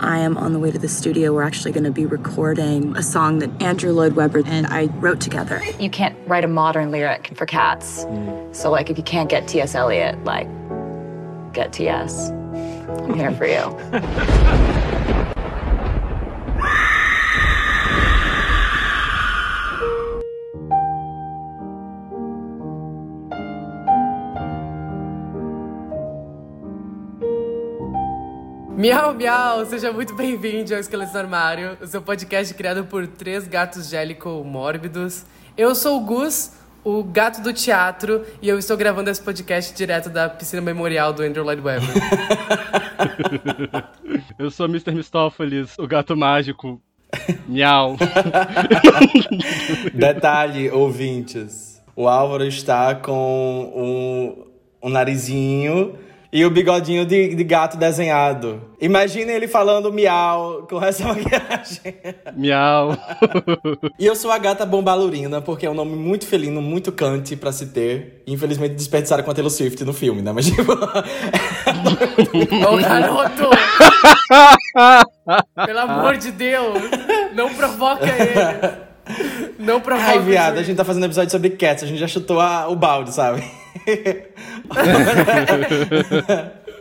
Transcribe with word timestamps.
I 0.00 0.18
am 0.18 0.36
on 0.36 0.52
the 0.52 0.58
way 0.58 0.70
to 0.70 0.78
the 0.78 0.88
studio. 0.88 1.32
We're 1.32 1.42
actually 1.42 1.72
going 1.72 1.84
to 1.84 1.90
be 1.90 2.06
recording 2.06 2.96
a 2.96 3.02
song 3.02 3.40
that 3.40 3.62
Andrew 3.62 3.92
Lloyd 3.92 4.14
Webber 4.14 4.42
and 4.46 4.66
I 4.66 4.86
wrote 4.86 5.20
together. 5.20 5.62
You 5.78 5.90
can't 5.90 6.16
write 6.28 6.44
a 6.44 6.48
modern 6.48 6.90
lyric 6.90 7.32
for 7.34 7.46
cats. 7.46 8.04
Mm. 8.04 8.54
So, 8.54 8.70
like, 8.70 8.90
if 8.90 8.98
you 8.98 9.04
can't 9.04 9.28
get 9.28 9.48
T.S. 9.48 9.74
Eliot, 9.74 10.22
like, 10.24 10.48
get 11.52 11.72
T.S. 11.72 12.30
I'm 12.30 13.14
here 13.14 13.32
for 13.32 13.46
you. 13.46 14.94
Miau, 28.78 29.12
miau! 29.12 29.66
Seja 29.66 29.92
muito 29.92 30.14
bem-vindo 30.14 30.72
ao 30.72 30.78
Esqueleto 30.78 31.10
do 31.10 31.18
Armário, 31.18 31.76
o 31.82 31.86
seu 31.88 32.00
podcast 32.00 32.54
criado 32.54 32.84
por 32.84 33.08
três 33.08 33.48
gatos 33.48 33.90
gélico 33.90 34.28
mórbidos. 34.44 35.26
Eu 35.56 35.74
sou 35.74 36.00
o 36.00 36.04
Gus, 36.04 36.52
o 36.84 37.02
gato 37.02 37.42
do 37.42 37.52
teatro, 37.52 38.24
e 38.40 38.48
eu 38.48 38.56
estou 38.56 38.76
gravando 38.76 39.10
esse 39.10 39.20
podcast 39.20 39.74
direto 39.74 40.08
da 40.08 40.28
piscina 40.28 40.62
memorial 40.62 41.12
do 41.12 41.24
Andrew 41.24 41.44
Lloyd 41.44 41.60
Webber. 41.60 41.88
Eu 44.38 44.48
sou 44.48 44.66
Mr. 44.66 44.92
Mistófeles, 44.92 45.76
o 45.76 45.88
gato 45.88 46.16
mágico. 46.16 46.80
Miau. 47.48 47.96
Detalhe, 49.92 50.70
ouvintes. 50.70 51.82
O 51.96 52.06
Álvaro 52.06 52.44
está 52.44 52.94
com 52.94 54.46
um, 54.80 54.86
um 54.86 54.88
narizinho 54.88 55.98
e 56.32 56.44
o 56.44 56.50
bigodinho 56.50 57.06
de, 57.06 57.34
de 57.34 57.44
gato 57.44 57.76
desenhado. 57.78 58.60
Imagine 58.80 59.32
ele 59.32 59.48
falando 59.48 59.90
miau 59.92 60.66
com 60.68 60.82
essa 60.84 61.04
maquiagem. 61.08 61.94
Miau. 62.36 62.96
E 63.98 64.04
eu 64.06 64.14
sou 64.14 64.30
a 64.30 64.36
gata 64.38 64.66
bombalurina, 64.66 65.40
porque 65.40 65.64
é 65.66 65.70
um 65.70 65.74
nome 65.74 65.96
muito 65.96 66.26
felino, 66.26 66.60
muito 66.60 66.92
cante 66.92 67.34
pra 67.34 67.50
se 67.50 67.66
ter. 67.66 68.22
Infelizmente 68.26 68.74
desperdiçaram 68.74 69.24
com 69.24 69.30
a 69.30 69.34
Taylor 69.34 69.50
Swift 69.50 69.82
no 69.84 69.92
filme, 69.94 70.20
né? 70.20 70.32
Mas 70.32 70.46
tipo... 70.46 70.72
Ô, 72.68 72.76
garoto! 72.76 73.48
Pelo 75.66 75.78
amor 75.80 76.16
de 76.18 76.30
Deus! 76.32 76.78
Não 77.34 77.52
provoca 77.54 78.04
ele! 78.06 78.88
Não 79.58 79.80
provoca 79.80 80.10
Ai, 80.10 80.18
viado, 80.20 80.52
ele. 80.54 80.60
a 80.60 80.62
gente 80.62 80.76
tá 80.76 80.84
fazendo 80.84 81.06
episódio 81.06 81.30
sobre 81.30 81.50
cats, 81.50 81.82
a 81.82 81.86
gente 81.86 81.98
já 81.98 82.06
chutou 82.06 82.40
a- 82.40 82.68
o 82.68 82.76
balde, 82.76 83.12
sabe? 83.14 83.42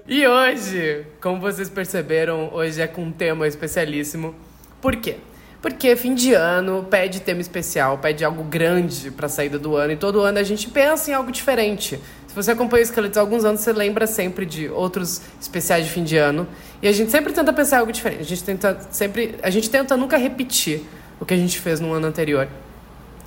E 0.07 0.25
hoje, 0.25 1.05
como 1.21 1.41
vocês 1.41 1.69
perceberam, 1.69 2.49
hoje 2.53 2.81
é 2.81 2.87
com 2.87 3.03
um 3.03 3.11
tema 3.11 3.47
especialíssimo. 3.47 4.33
Por 4.81 4.95
quê? 4.95 5.17
Porque 5.61 5.95
fim 5.95 6.15
de 6.15 6.33
ano 6.33 6.87
pede 6.89 7.19
tema 7.19 7.41
especial, 7.41 7.97
pede 7.97 8.23
algo 8.23 8.43
grande 8.43 9.11
pra 9.11 9.27
saída 9.27 9.59
do 9.59 9.75
ano, 9.75 9.93
e 9.93 9.97
todo 9.97 10.21
ano 10.21 10.37
a 10.37 10.43
gente 10.43 10.69
pensa 10.69 11.11
em 11.11 11.13
algo 11.13 11.31
diferente. 11.31 11.99
Se 12.27 12.35
você 12.35 12.51
acompanha 12.51 12.81
o 12.81 12.83
Esqueletos 12.83 13.17
há 13.17 13.21
alguns 13.21 13.43
anos, 13.43 13.61
você 13.61 13.73
lembra 13.73 14.05
sempre 14.05 14.45
de 14.45 14.69
outros 14.69 15.21
especiais 15.41 15.85
de 15.85 15.91
fim 15.91 16.03
de 16.03 16.15
ano. 16.17 16.47
E 16.81 16.87
a 16.87 16.91
gente 16.91 17.09
sempre 17.09 17.33
tenta 17.33 17.51
pensar 17.51 17.77
em 17.77 17.79
algo 17.79 17.91
diferente. 17.91 18.21
A 18.21 18.25
gente 18.25 18.43
tenta 18.43 18.77
sempre. 18.91 19.35
A 19.41 19.49
gente 19.49 19.69
tenta 19.69 19.97
nunca 19.97 20.17
repetir 20.17 20.83
o 21.19 21.25
que 21.25 21.33
a 21.33 21.37
gente 21.37 21.59
fez 21.59 21.79
no 21.79 21.91
ano 21.93 22.05
anterior. 22.05 22.47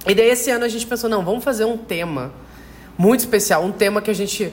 E 0.07 0.15
daí 0.15 0.31
esse 0.31 0.51
ano 0.51 0.65
a 0.65 0.69
gente 0.69 0.87
pensou, 0.87 1.11
não, 1.11 1.25
vamos 1.25 1.43
fazer 1.43 1.65
um 1.65 1.77
tema 1.77 2.33
muito 3.01 3.21
especial, 3.21 3.65
um 3.65 3.73
tema 3.73 4.03
que 4.03 4.11
a 4.11 4.15
gente 4.15 4.53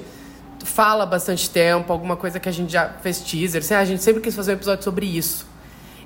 fala 0.64 1.04
há 1.04 1.06
bastante 1.06 1.50
tempo, 1.50 1.92
alguma 1.92 2.16
coisa 2.16 2.40
que 2.40 2.48
a 2.48 2.52
gente 2.52 2.72
já 2.72 2.88
fez 2.88 3.20
teaser, 3.20 3.60
assim, 3.60 3.74
ah, 3.74 3.80
a 3.80 3.86
gente 3.86 4.02
sempre 4.02 4.22
quis 4.22 4.34
fazer 4.34 4.52
um 4.52 4.54
episódio 4.54 4.86
sobre 4.86 5.06
isso. 5.06 5.46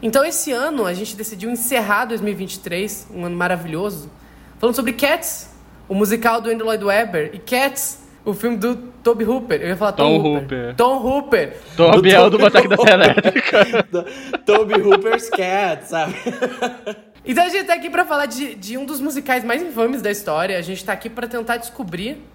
Então 0.01 0.25
esse 0.25 0.51
ano 0.51 0.87
a 0.87 0.93
gente 0.95 1.15
decidiu 1.15 1.51
encerrar 1.51 2.05
2023, 2.05 3.09
um 3.13 3.25
ano 3.25 3.37
maravilhoso, 3.37 4.09
falando 4.57 4.75
sobre 4.75 4.93
Cats, 4.93 5.51
o 5.87 5.93
musical 5.93 6.41
do 6.41 6.49
Andrew 6.49 6.65
Lloyd 6.65 6.83
Webber, 6.83 7.29
e 7.31 7.37
Cats, 7.37 7.99
o 8.25 8.33
filme 8.33 8.57
do 8.57 8.75
Toby 9.03 9.23
Hooper. 9.23 9.61
Eu 9.61 9.67
ia 9.67 9.77
falar 9.77 9.91
Tom, 9.91 10.17
Tom 10.17 10.27
Hooper. 10.27 10.41
Hooper. 10.41 10.75
Tom 10.75 10.97
Hooper. 10.97 11.57
Tô 11.77 12.01
Biel 12.01 12.29
do 12.31 12.43
Ataque 12.43 12.67
da 12.67 12.77
Serra 12.77 13.03
Elétrica. 13.03 13.87
Toby 14.43 14.81
Hooper's 14.81 15.29
cat, 15.29 15.87
sabe? 15.87 16.15
Então 17.23 17.43
a 17.43 17.49
gente 17.49 17.65
tá 17.65 17.75
aqui 17.75 17.87
pra 17.89 18.03
falar 18.03 18.25
de, 18.25 18.55
de 18.55 18.77
um 18.79 18.85
dos 18.85 18.99
musicais 18.99 19.43
mais 19.43 19.61
infames 19.61 20.01
da 20.01 20.09
história. 20.09 20.57
A 20.57 20.61
gente 20.61 20.83
tá 20.83 20.93
aqui 20.93 21.07
pra 21.07 21.27
tentar 21.27 21.57
descobrir 21.57 22.30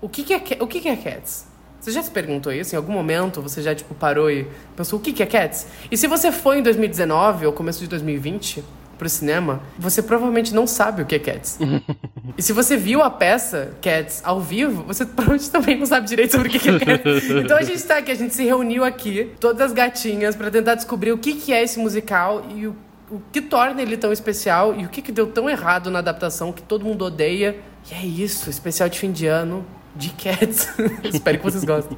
o 0.00 0.08
que, 0.08 0.22
que 0.22 0.34
é 0.34 0.42
o 0.60 0.66
que, 0.66 0.80
que 0.80 0.88
é 0.88 0.96
Cats. 0.96 1.46
Você 1.80 1.92
já 1.92 2.02
se 2.02 2.10
perguntou 2.10 2.52
isso? 2.52 2.74
Em 2.74 2.76
algum 2.76 2.92
momento 2.92 3.40
você 3.40 3.62
já 3.62 3.74
tipo 3.74 3.94
parou 3.94 4.30
e 4.30 4.46
pensou 4.76 4.98
o 4.98 5.02
que, 5.02 5.12
que 5.12 5.22
é 5.22 5.26
Cats? 5.26 5.66
E 5.90 5.96
se 5.96 6.06
você 6.06 6.30
foi 6.30 6.58
em 6.58 6.62
2019 6.62 7.46
ou 7.46 7.52
começo 7.52 7.80
de 7.80 7.86
2020 7.86 8.62
pro 8.98 9.08
cinema, 9.08 9.62
você 9.78 10.02
provavelmente 10.02 10.54
não 10.54 10.66
sabe 10.66 11.00
o 11.00 11.06
que 11.06 11.14
é 11.14 11.18
Cats. 11.18 11.58
e 12.36 12.42
se 12.42 12.52
você 12.52 12.76
viu 12.76 13.00
a 13.02 13.08
peça 13.08 13.74
Cats 13.80 14.20
ao 14.22 14.40
vivo, 14.40 14.82
você 14.84 15.06
provavelmente 15.06 15.50
também 15.50 15.78
não 15.78 15.86
sabe 15.86 16.06
direito 16.06 16.32
sobre 16.32 16.48
o 16.48 16.50
que 16.50 16.68
é 16.68 16.78
Cats. 16.78 17.30
então 17.30 17.56
a 17.56 17.62
gente 17.62 17.82
tá 17.82 17.96
aqui, 17.96 18.10
a 18.10 18.14
gente 18.14 18.34
se 18.34 18.44
reuniu 18.44 18.84
aqui, 18.84 19.30
todas 19.40 19.62
as 19.62 19.72
gatinhas, 19.72 20.36
pra 20.36 20.50
tentar 20.50 20.74
descobrir 20.74 21.12
o 21.12 21.18
que, 21.18 21.34
que 21.34 21.52
é 21.52 21.62
esse 21.62 21.78
musical 21.78 22.44
e 22.54 22.66
o 22.66 22.76
o 23.10 23.20
que 23.32 23.40
torna 23.40 23.82
ele 23.82 23.96
tão 23.96 24.12
especial 24.12 24.72
e 24.78 24.86
o 24.86 24.88
que, 24.88 25.02
que 25.02 25.10
deu 25.10 25.26
tão 25.26 25.50
errado 25.50 25.90
na 25.90 25.98
adaptação 25.98 26.52
que 26.52 26.62
todo 26.62 26.84
mundo 26.84 27.04
odeia. 27.04 27.56
E 27.90 27.94
é 27.94 28.06
isso, 28.06 28.48
especial 28.48 28.88
de 28.88 29.00
fim 29.00 29.10
de 29.10 29.26
ano 29.26 29.66
de 29.96 30.10
Cats. 30.10 30.68
Espero 31.04 31.38
que 31.38 31.44
vocês 31.44 31.64
gostem. 31.64 31.96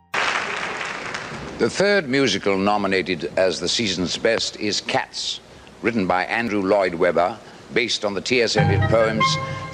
The 1.58 1.69
third 1.69 2.08
musical 2.08 2.56
nominated 2.58 3.30
as 3.36 3.60
the 3.60 3.69
season's 3.69 4.16
best 4.16 4.56
is 4.58 4.80
Cats, 4.80 5.41
written 5.82 6.06
by 6.06 6.25
Andrew 6.25 6.60
Lloyd 6.60 6.94
Webber, 6.94 7.36
based 7.72 8.04
on 8.04 8.14
the 8.14 8.20
T.S. 8.20 8.56
Eliot 8.56 8.91
poems, 8.91 9.25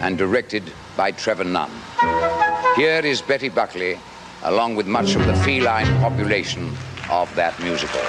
and 0.01 0.19
directed 0.19 0.63
by 0.97 1.13
Trevor 1.13 1.45
Nunn. 1.45 1.71
Here 2.77 3.01
is 3.05 3.23
Betty 3.23 3.49
Buckley, 3.49 3.99
along 4.45 4.77
with 4.77 4.87
much 4.87 5.17
of 5.17 5.27
the 5.27 5.35
feline 5.37 5.87
population 6.01 6.71
of 7.11 7.35
that 7.37 7.59
musical. 7.61 8.03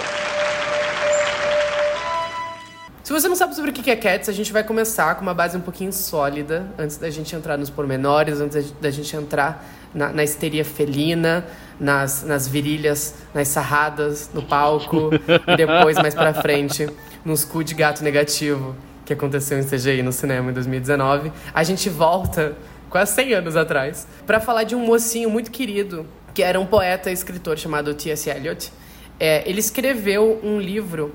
Se 3.10 3.14
você 3.14 3.28
não 3.28 3.36
sabe 3.36 3.56
sobre 3.56 3.72
o 3.72 3.74
que 3.74 3.90
é 3.90 3.96
Cats, 3.96 4.30
a 4.30 4.32
gente 4.32 4.54
vai 4.54 4.64
começar 4.64 5.16
com 5.16 5.22
uma 5.22 5.34
base 5.34 5.58
um 5.58 5.62
pouquinho 5.62 5.92
sólida, 5.92 6.68
antes 6.78 6.98
da 6.98 7.10
gente 7.10 7.36
entrar 7.36 7.58
nos 7.58 7.70
pormenores, 7.70 8.40
antes 8.40 8.70
da 8.80 8.92
gente 8.92 9.16
entrar 9.16 9.66
na, 9.94 10.10
na 10.10 10.24
histeria 10.24 10.66
felina, 10.66 11.46
nas, 11.80 12.24
nas 12.24 12.48
virilhas, 12.48 13.16
nas 13.34 13.48
sarradas 13.48 14.30
no 14.34 14.42
palco, 14.42 15.10
e 15.48 15.56
depois, 15.56 15.98
mais 15.98 16.14
pra 16.14 16.34
frente, 16.34 16.88
nos 17.24 17.46
cu 17.46 17.64
de 17.64 17.74
gato 17.74 18.04
negativo, 18.04 18.76
que 19.06 19.14
aconteceu 19.14 19.58
em 19.58 19.64
CGI 19.64 20.04
no 20.04 20.12
cinema 20.12 20.52
em 20.52 20.54
2019. 20.54 21.32
A 21.54 21.64
gente 21.64 21.90
volta 21.90 22.56
quase 22.90 23.14
100 23.14 23.34
anos 23.34 23.56
atrás, 23.56 24.08
pra 24.26 24.40
falar 24.40 24.64
de 24.64 24.76
um 24.76 24.86
mocinho 24.86 25.30
muito 25.30 25.52
querido, 25.52 26.06
que 26.34 26.44
era 26.44 26.60
um 26.60 26.66
poeta 26.66 27.10
e 27.10 27.14
escritor 27.14 27.58
chamado 27.58 27.94
T.S. 27.94 28.30
Eliot. 28.30 28.72
É, 29.20 29.48
ele 29.50 29.60
escreveu 29.60 30.40
um 30.44 30.60
livro 30.60 31.14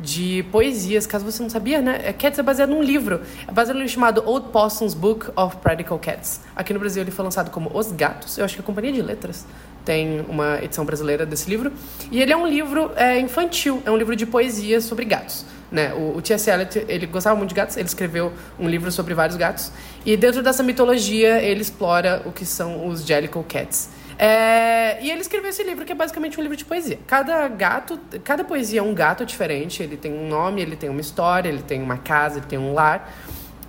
de 0.00 0.44
poesias, 0.50 1.06
caso 1.06 1.24
você 1.24 1.42
não 1.42 1.50
sabia, 1.50 1.80
né? 1.80 2.00
É, 2.04 2.12
Cats 2.12 2.38
é 2.38 2.42
baseado 2.42 2.70
num 2.70 2.82
livro. 2.82 3.20
É 3.46 3.52
baseado 3.52 3.76
num 3.76 3.82
livro 3.82 3.94
chamado 3.94 4.22
Old 4.26 4.48
Possum's 4.48 4.94
Book 4.94 5.30
of 5.36 5.56
Practical 5.58 5.98
Cats. 5.98 6.40
Aqui 6.54 6.72
no 6.72 6.80
Brasil 6.80 7.02
ele 7.02 7.10
foi 7.10 7.24
lançado 7.24 7.50
como 7.50 7.70
Os 7.72 7.92
Gatos. 7.92 8.38
Eu 8.38 8.44
acho 8.44 8.54
que 8.54 8.60
a 8.60 8.64
Companhia 8.64 8.92
de 8.92 9.02
Letras 9.02 9.46
tem 9.84 10.24
uma 10.28 10.62
edição 10.62 10.84
brasileira 10.84 11.26
desse 11.26 11.48
livro. 11.48 11.72
E 12.10 12.20
ele 12.20 12.32
é 12.32 12.36
um 12.36 12.46
livro 12.46 12.90
é, 12.96 13.18
infantil, 13.18 13.82
é 13.84 13.90
um 13.90 13.96
livro 13.96 14.16
de 14.16 14.26
poesias 14.26 14.84
sobre 14.84 15.04
gatos. 15.04 15.44
Né? 15.70 15.92
O, 15.94 16.16
o 16.16 16.22
T.S. 16.22 16.50
Eliot, 16.50 16.84
ele 16.88 17.06
gostava 17.06 17.36
muito 17.36 17.50
de 17.50 17.54
gatos, 17.54 17.76
ele 17.76 17.86
escreveu 17.86 18.32
um 18.58 18.68
livro 18.68 18.90
sobre 18.90 19.12
vários 19.14 19.36
gatos. 19.36 19.70
E 20.04 20.16
dentro 20.16 20.42
dessa 20.42 20.62
mitologia, 20.62 21.42
ele 21.42 21.60
explora 21.60 22.22
o 22.24 22.32
que 22.32 22.46
são 22.46 22.86
os 22.86 23.04
Jellicle 23.04 23.44
Cats. 23.44 23.90
É, 24.18 25.02
e 25.02 25.10
ele 25.10 25.20
escreveu 25.20 25.50
esse 25.50 25.62
livro 25.62 25.84
que 25.84 25.92
é 25.92 25.94
basicamente 25.94 26.38
um 26.38 26.42
livro 26.42 26.56
de 26.56 26.64
poesia. 26.64 26.98
Cada 27.06 27.46
gato, 27.48 27.98
cada 28.22 28.44
poesia 28.44 28.80
é 28.80 28.82
um 28.82 28.94
gato 28.94 29.24
diferente. 29.26 29.82
Ele 29.82 29.96
tem 29.96 30.12
um 30.12 30.28
nome, 30.28 30.60
ele 30.60 30.76
tem 30.76 30.88
uma 30.88 31.00
história, 31.00 31.48
ele 31.48 31.62
tem 31.62 31.82
uma 31.82 31.98
casa, 31.98 32.38
ele 32.38 32.46
tem 32.46 32.58
um 32.58 32.72
lar, 32.72 33.12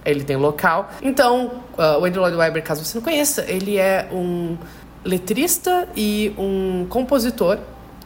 ele 0.05 0.23
tem 0.23 0.35
um 0.35 0.41
local. 0.41 0.91
Então, 1.01 1.63
uh, 1.77 1.99
o 1.99 2.05
Andrew 2.05 2.21
Lloyd 2.21 2.37
Webber, 2.37 2.63
caso 2.63 2.83
você 2.83 2.97
não 2.97 3.03
conheça, 3.03 3.45
ele 3.47 3.77
é 3.77 4.07
um 4.11 4.57
letrista 5.03 5.87
e 5.95 6.33
um 6.37 6.85
compositor 6.89 7.59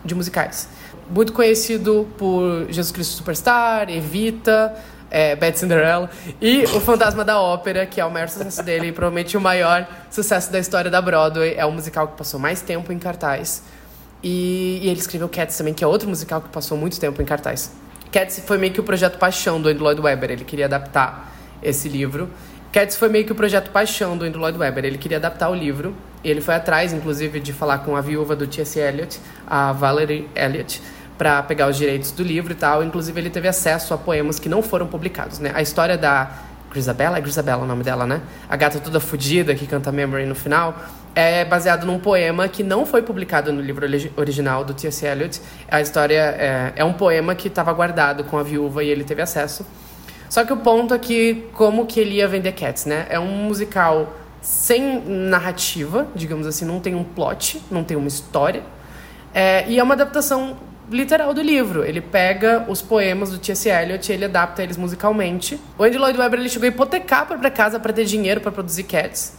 de 0.03 0.15
musicais. 0.15 0.69
Muito 1.09 1.33
conhecido 1.33 2.07
por 2.17 2.67
Jesus 2.69 2.91
Cristo 2.91 3.15
Superstar, 3.15 3.89
Evita, 3.89 4.75
é, 5.09 5.35
Bad 5.35 5.57
Cinderella 5.57 6.09
e 6.41 6.63
O 6.65 6.79
Fantasma 6.79 7.23
da 7.23 7.39
Ópera, 7.39 7.85
que 7.85 7.99
é 7.99 8.05
o 8.05 8.11
maior 8.11 8.29
sucesso 8.29 8.63
dele 8.63 8.87
e 8.87 8.91
provavelmente 8.91 9.35
o 9.35 9.41
maior 9.41 9.87
sucesso 10.09 10.51
da 10.51 10.59
história 10.59 10.89
da 10.89 11.01
Broadway. 11.01 11.55
É 11.55 11.65
o 11.65 11.71
musical 11.71 12.07
que 12.09 12.17
passou 12.17 12.39
mais 12.39 12.61
tempo 12.61 12.91
em 12.91 12.99
cartaz. 12.99 13.63
E, 14.21 14.79
e 14.83 14.89
ele 14.89 14.99
escreveu 14.99 15.29
Cats 15.29 15.57
também, 15.57 15.73
que 15.73 15.83
é 15.83 15.87
outro 15.87 16.09
musical 16.09 16.41
que 16.41 16.49
passou 16.49 16.77
muito 16.77 16.99
tempo 16.99 17.21
em 17.21 17.25
cartaz. 17.25 17.71
Cats 18.11 18.41
foi 18.45 18.57
meio 18.57 18.73
que 18.73 18.79
o 18.79 18.83
projeto 18.83 19.17
paixão 19.17 19.61
do 19.61 19.69
Andrew 19.69 19.83
Lloyd 19.83 20.01
Webber. 20.01 20.31
Ele 20.31 20.43
queria 20.43 20.65
adaptar 20.65 21.31
esse 21.61 21.87
livro. 21.87 22.29
Cats 22.71 22.95
foi 22.95 23.09
meio 23.09 23.25
que 23.25 23.31
o 23.31 23.35
projeto 23.35 23.71
paixão 23.71 24.17
do 24.17 24.25
Andrew 24.25 24.41
Lloyd 24.41 24.57
Webber. 24.57 24.85
Ele 24.85 24.97
queria 24.97 25.17
adaptar 25.17 25.49
o 25.49 25.55
livro. 25.55 25.95
Ele 26.23 26.41
foi 26.41 26.55
atrás, 26.55 26.91
inclusive, 26.91 27.39
de 27.39 27.53
falar 27.53 27.79
com 27.79 27.95
a 27.95 28.01
viúva 28.01 28.35
do 28.35 28.45
T.S. 28.45 28.77
Eliot, 28.77 29.19
a 29.47 29.71
Valerie 29.71 30.27
Eliot, 30.35 30.81
para 31.19 31.43
pegar 31.43 31.67
os 31.67 31.75
direitos 31.75 32.11
do 32.11 32.23
livro 32.23 32.53
e 32.53 32.55
tal. 32.55 32.81
Inclusive, 32.81 33.19
ele 33.19 33.29
teve 33.29 33.49
acesso 33.49 33.93
a 33.93 33.97
poemas 33.97 34.39
que 34.39 34.47
não 34.47 34.63
foram 34.63 34.87
publicados, 34.87 35.37
né? 35.37 35.51
A 35.53 35.61
história 35.61 35.97
da 35.97 36.31
Grisabella, 36.71 37.17
é 37.17 37.21
Grisabella 37.21 37.63
o 37.63 37.67
nome 37.67 37.83
dela, 37.83 38.07
né? 38.07 38.21
A 38.47 38.55
gata 38.55 38.79
toda 38.79 39.01
fodida 39.01 39.53
que 39.53 39.67
canta 39.67 39.91
Memory 39.91 40.25
no 40.25 40.33
final, 40.33 40.77
é 41.13 41.43
baseado 41.43 41.85
num 41.85 41.99
poema 41.99 42.47
que 42.47 42.63
não 42.63 42.85
foi 42.85 43.01
publicado 43.01 43.51
no 43.51 43.59
livro 43.59 43.85
original 44.15 44.63
do 44.63 44.73
T.S. 44.73 45.05
Eliot. 45.05 45.41
A 45.69 45.81
história 45.81 46.35
é, 46.39 46.73
é 46.77 46.85
um 46.85 46.93
poema 46.93 47.35
que 47.35 47.49
estava 47.49 47.73
guardado 47.73 48.23
com 48.23 48.37
a 48.37 48.43
viúva 48.43 48.81
e 48.81 48.87
ele 48.87 49.03
teve 49.03 49.21
acesso. 49.21 49.65
Só 50.29 50.45
que 50.45 50.53
o 50.53 50.57
ponto 50.57 50.93
é 50.93 50.99
que 50.99 51.49
como 51.51 51.85
que 51.85 51.99
ele 51.99 52.15
ia 52.15 52.29
vender 52.29 52.53
Cats, 52.53 52.85
né? 52.85 53.07
É 53.09 53.19
um 53.19 53.27
musical 53.27 54.13
sem 54.41 55.01
narrativa, 55.05 56.07
digamos 56.15 56.47
assim, 56.47 56.63
não 56.63 56.79
tem 56.79 56.95
um 56.95 57.03
plot, 57.03 57.61
não 57.69 57.83
tem 57.83 57.97
uma 57.97 58.07
história. 58.07 58.63
É, 59.33 59.67
e 59.67 59.77
é 59.79 59.83
uma 59.83 59.95
adaptação 59.95 60.55
literal 60.89 61.33
do 61.33 61.41
livro. 61.41 61.83
Ele 61.83 62.01
pega 62.01 62.65
os 62.67 62.81
poemas 62.81 63.31
do 63.31 63.37
T.S. 63.37 63.69
Eliot 63.69 64.11
e 64.11 64.15
ele 64.15 64.25
adapta 64.25 64.63
eles 64.63 64.77
musicalmente. 64.77 65.59
O 65.77 65.83
Andy 65.83 65.97
Lloyd 65.97 66.19
Webber 66.19 66.39
ele 66.39 66.49
chegou 66.49 66.65
a 66.65 66.69
hipotecar 66.69 67.21
a 67.21 67.25
própria 67.25 67.51
casa 67.51 67.79
para 67.79 67.93
ter 67.93 68.05
dinheiro 68.05 68.41
para 68.41 68.51
produzir 68.51 68.83
Cats. 68.83 69.37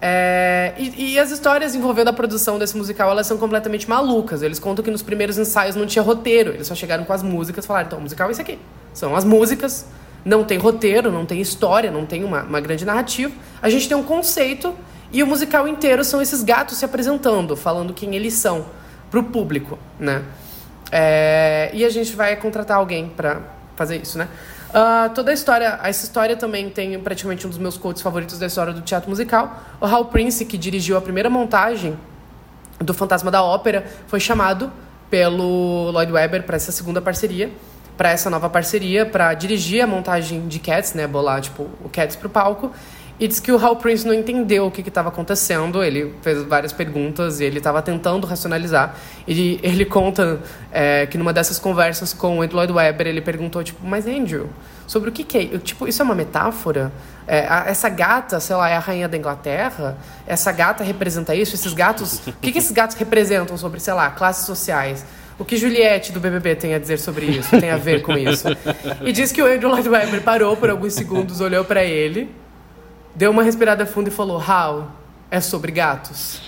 É, 0.00 0.74
e, 0.78 1.14
e, 1.14 1.18
as 1.18 1.32
histórias 1.32 1.74
envolvendo 1.74 2.06
a 2.06 2.12
produção 2.12 2.56
desse 2.56 2.76
musical 2.76 3.10
elas 3.10 3.26
são 3.26 3.36
completamente 3.36 3.88
malucas. 3.88 4.42
Eles 4.42 4.58
contam 4.58 4.84
que 4.84 4.90
nos 4.90 5.02
primeiros 5.02 5.38
ensaios 5.38 5.74
não 5.74 5.86
tinha 5.86 6.02
roteiro, 6.02 6.50
eles 6.50 6.68
só 6.68 6.74
chegaram 6.74 7.04
com 7.04 7.12
as 7.12 7.22
músicas 7.22 7.64
e 7.64 7.68
falaram: 7.68 7.86
então, 7.86 7.98
o 7.98 8.02
musical 8.02 8.28
é 8.28 8.32
isso 8.32 8.40
aqui. 8.40 8.58
São 8.94 9.16
as 9.16 9.24
músicas, 9.24 9.86
não 10.24 10.44
tem 10.44 10.56
roteiro, 10.56 11.10
não 11.10 11.26
tem 11.26 11.40
história, 11.40 11.90
não 11.90 12.06
tem 12.06 12.22
uma, 12.22 12.42
uma 12.44 12.60
grande 12.60 12.84
narrativa. 12.84 13.34
A 13.60 13.68
gente 13.68 13.88
tem 13.88 13.96
um 13.96 14.04
conceito 14.04 14.72
e 15.12 15.22
o 15.22 15.26
musical 15.26 15.66
inteiro 15.66 16.04
são 16.04 16.22
esses 16.22 16.44
gatos 16.44 16.78
se 16.78 16.84
apresentando, 16.84 17.56
falando 17.56 17.92
quem 17.92 18.14
eles 18.14 18.34
são 18.34 18.66
para 19.10 19.18
o 19.18 19.24
público, 19.24 19.78
né? 19.98 20.22
É, 20.90 21.70
e 21.72 21.84
a 21.84 21.90
gente 21.90 22.14
vai 22.16 22.36
contratar 22.36 22.78
alguém 22.78 23.08
para 23.08 23.40
fazer 23.76 23.96
isso, 23.96 24.18
né? 24.18 24.28
Uh, 24.68 25.08
toda 25.14 25.30
a 25.30 25.34
história, 25.34 25.80
essa 25.82 26.04
história 26.04 26.36
também 26.36 26.68
tem 26.68 26.98
praticamente 27.00 27.46
um 27.46 27.50
dos 27.50 27.58
meus 27.58 27.78
quotes 27.78 28.02
favoritos 28.02 28.38
da 28.38 28.46
história 28.46 28.72
do 28.72 28.82
teatro 28.82 29.08
musical. 29.08 29.62
O 29.80 29.86
Hal 29.86 30.04
Prince, 30.06 30.44
que 30.44 30.58
dirigiu 30.58 30.96
a 30.96 31.00
primeira 31.00 31.30
montagem 31.30 31.98
do 32.78 32.92
Fantasma 32.92 33.30
da 33.30 33.42
Ópera, 33.42 33.86
foi 34.06 34.20
chamado 34.20 34.70
pelo 35.08 35.90
Lloyd 35.90 36.12
Webber 36.12 36.42
para 36.42 36.56
essa 36.56 36.70
segunda 36.70 37.00
parceria, 37.00 37.50
para 37.96 38.10
essa 38.10 38.28
nova 38.28 38.50
parceria, 38.50 39.06
para 39.06 39.32
dirigir 39.32 39.82
a 39.82 39.86
montagem 39.86 40.46
de 40.46 40.58
Cats, 40.58 40.92
né, 40.92 41.06
bolar 41.06 41.40
tipo 41.40 41.66
o 41.82 41.88
Cats 41.88 42.14
pro 42.14 42.28
palco. 42.28 42.70
E 43.20 43.26
diz 43.26 43.40
que 43.40 43.50
o 43.50 43.58
Hal 43.58 43.74
Prince 43.74 44.06
não 44.06 44.14
entendeu 44.14 44.66
o 44.66 44.70
que 44.70 44.80
estava 44.80 45.08
acontecendo. 45.08 45.82
Ele 45.82 46.14
fez 46.22 46.40
várias 46.44 46.72
perguntas 46.72 47.40
e 47.40 47.44
ele 47.44 47.58
estava 47.58 47.82
tentando 47.82 48.26
racionalizar. 48.26 48.94
E 49.26 49.58
ele 49.60 49.84
conta 49.86 50.40
é, 50.70 51.04
que 51.06 51.18
numa 51.18 51.32
dessas 51.32 51.58
conversas 51.58 52.12
com 52.12 52.38
o 52.38 52.44
Ed 52.44 52.54
Lloyd 52.54 52.72
Webber, 52.72 53.08
ele 53.08 53.20
perguntou, 53.20 53.64
tipo, 53.64 53.84
mas 53.84 54.06
Andrew, 54.06 54.48
sobre 54.86 55.10
o 55.10 55.12
que, 55.12 55.24
que 55.24 55.38
é? 55.38 55.58
Tipo, 55.58 55.88
isso 55.88 56.00
é 56.00 56.04
uma 56.04 56.14
metáfora? 56.14 56.92
É, 57.26 57.44
a, 57.48 57.64
essa 57.66 57.88
gata, 57.88 58.38
sei 58.38 58.54
lá, 58.54 58.68
é 58.68 58.76
a 58.76 58.78
rainha 58.78 59.08
da 59.08 59.16
Inglaterra? 59.16 59.98
Essa 60.24 60.52
gata 60.52 60.84
representa 60.84 61.34
isso? 61.34 61.56
Esses 61.56 61.74
gatos... 61.74 62.20
o 62.24 62.32
que, 62.40 62.52
que 62.52 62.58
esses 62.58 62.70
gatos 62.70 62.96
representam 62.96 63.56
sobre, 63.58 63.80
sei 63.80 63.94
lá, 63.94 64.10
classes 64.10 64.46
sociais? 64.46 65.04
O 65.36 65.44
que 65.44 65.56
Juliette 65.56 66.12
do 66.12 66.20
BBB 66.20 66.54
tem 66.54 66.74
a 66.74 66.78
dizer 66.78 66.98
sobre 66.98 67.26
isso? 67.26 67.58
Tem 67.58 67.70
a 67.70 67.76
ver 67.76 68.02
com 68.02 68.16
isso? 68.16 68.46
E 69.02 69.12
diz 69.12 69.32
que 69.32 69.42
o 69.42 69.46
Andrew 69.46 69.70
Lloyd 69.70 69.88
Webber 69.88 70.22
parou 70.22 70.56
por 70.56 70.70
alguns 70.70 70.94
segundos, 70.94 71.40
olhou 71.40 71.64
para 71.64 71.84
ele 71.84 72.28
deu 73.14 73.30
uma 73.30 73.42
respirada 73.42 73.86
funda 73.86 74.08
e 74.08 74.12
falou: 74.12 74.38
How? 74.38 74.90
É 75.30 75.40
sobre 75.40 75.72
gatos. 75.72 76.40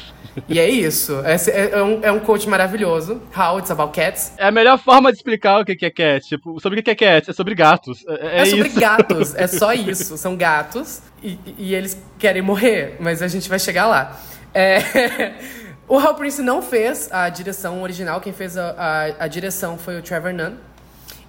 E 0.49 0.59
é 0.59 0.69
isso. 0.69 1.21
É, 1.25 1.71
é, 1.73 1.83
um, 1.83 2.01
é 2.03 2.13
um 2.13 2.21
coach 2.21 2.49
maravilhoso. 2.49 3.21
How 3.37 3.59
It's 3.59 3.71
About 3.71 3.93
Cats. 3.93 4.33
É 4.37 4.47
a 4.47 4.51
melhor 4.51 4.79
forma 4.79 5.11
de 5.11 5.19
explicar 5.19 5.61
o 5.61 5.65
que 5.65 5.85
é 5.85 5.91
cat. 5.91 6.27
Tipo, 6.27 6.61
sobre 6.61 6.81
o 6.81 6.83
que 6.83 6.91
é 6.91 6.95
cat? 6.95 7.31
É 7.31 7.33
sobre 7.33 7.55
gatos. 7.55 8.05
É, 8.07 8.39
é, 8.39 8.43
é 8.43 8.45
sobre 8.45 8.69
gatos. 8.69 9.35
É 9.35 9.47
só 9.47 9.73
isso. 9.75 10.17
São 10.17 10.37
gatos 10.37 11.03
e, 11.23 11.39
e, 11.59 11.75
eles 11.75 12.01
querem 12.19 12.43
morrer. 12.43 12.97
Mas 13.01 13.23
a 13.23 13.29
gente 13.29 13.49
vai 13.49 13.59
chegar 13.59 13.87
lá. 13.87 14.19
É... 14.55 15.35
o 15.89 15.99
Hal 15.99 16.15
Prince 16.15 16.43
não 16.43 16.63
fez 16.63 17.11
a 17.13 17.29
direção 17.29 17.83
original. 17.83 18.21
Quem 18.21 18.33
fez 18.33 18.57
a, 18.57 18.75
a, 18.79 19.25
a 19.25 19.27
direção 19.27 19.77
foi 19.77 19.99
o 19.99 20.03
Trevor 20.03 20.33
Nunn. 20.33 20.55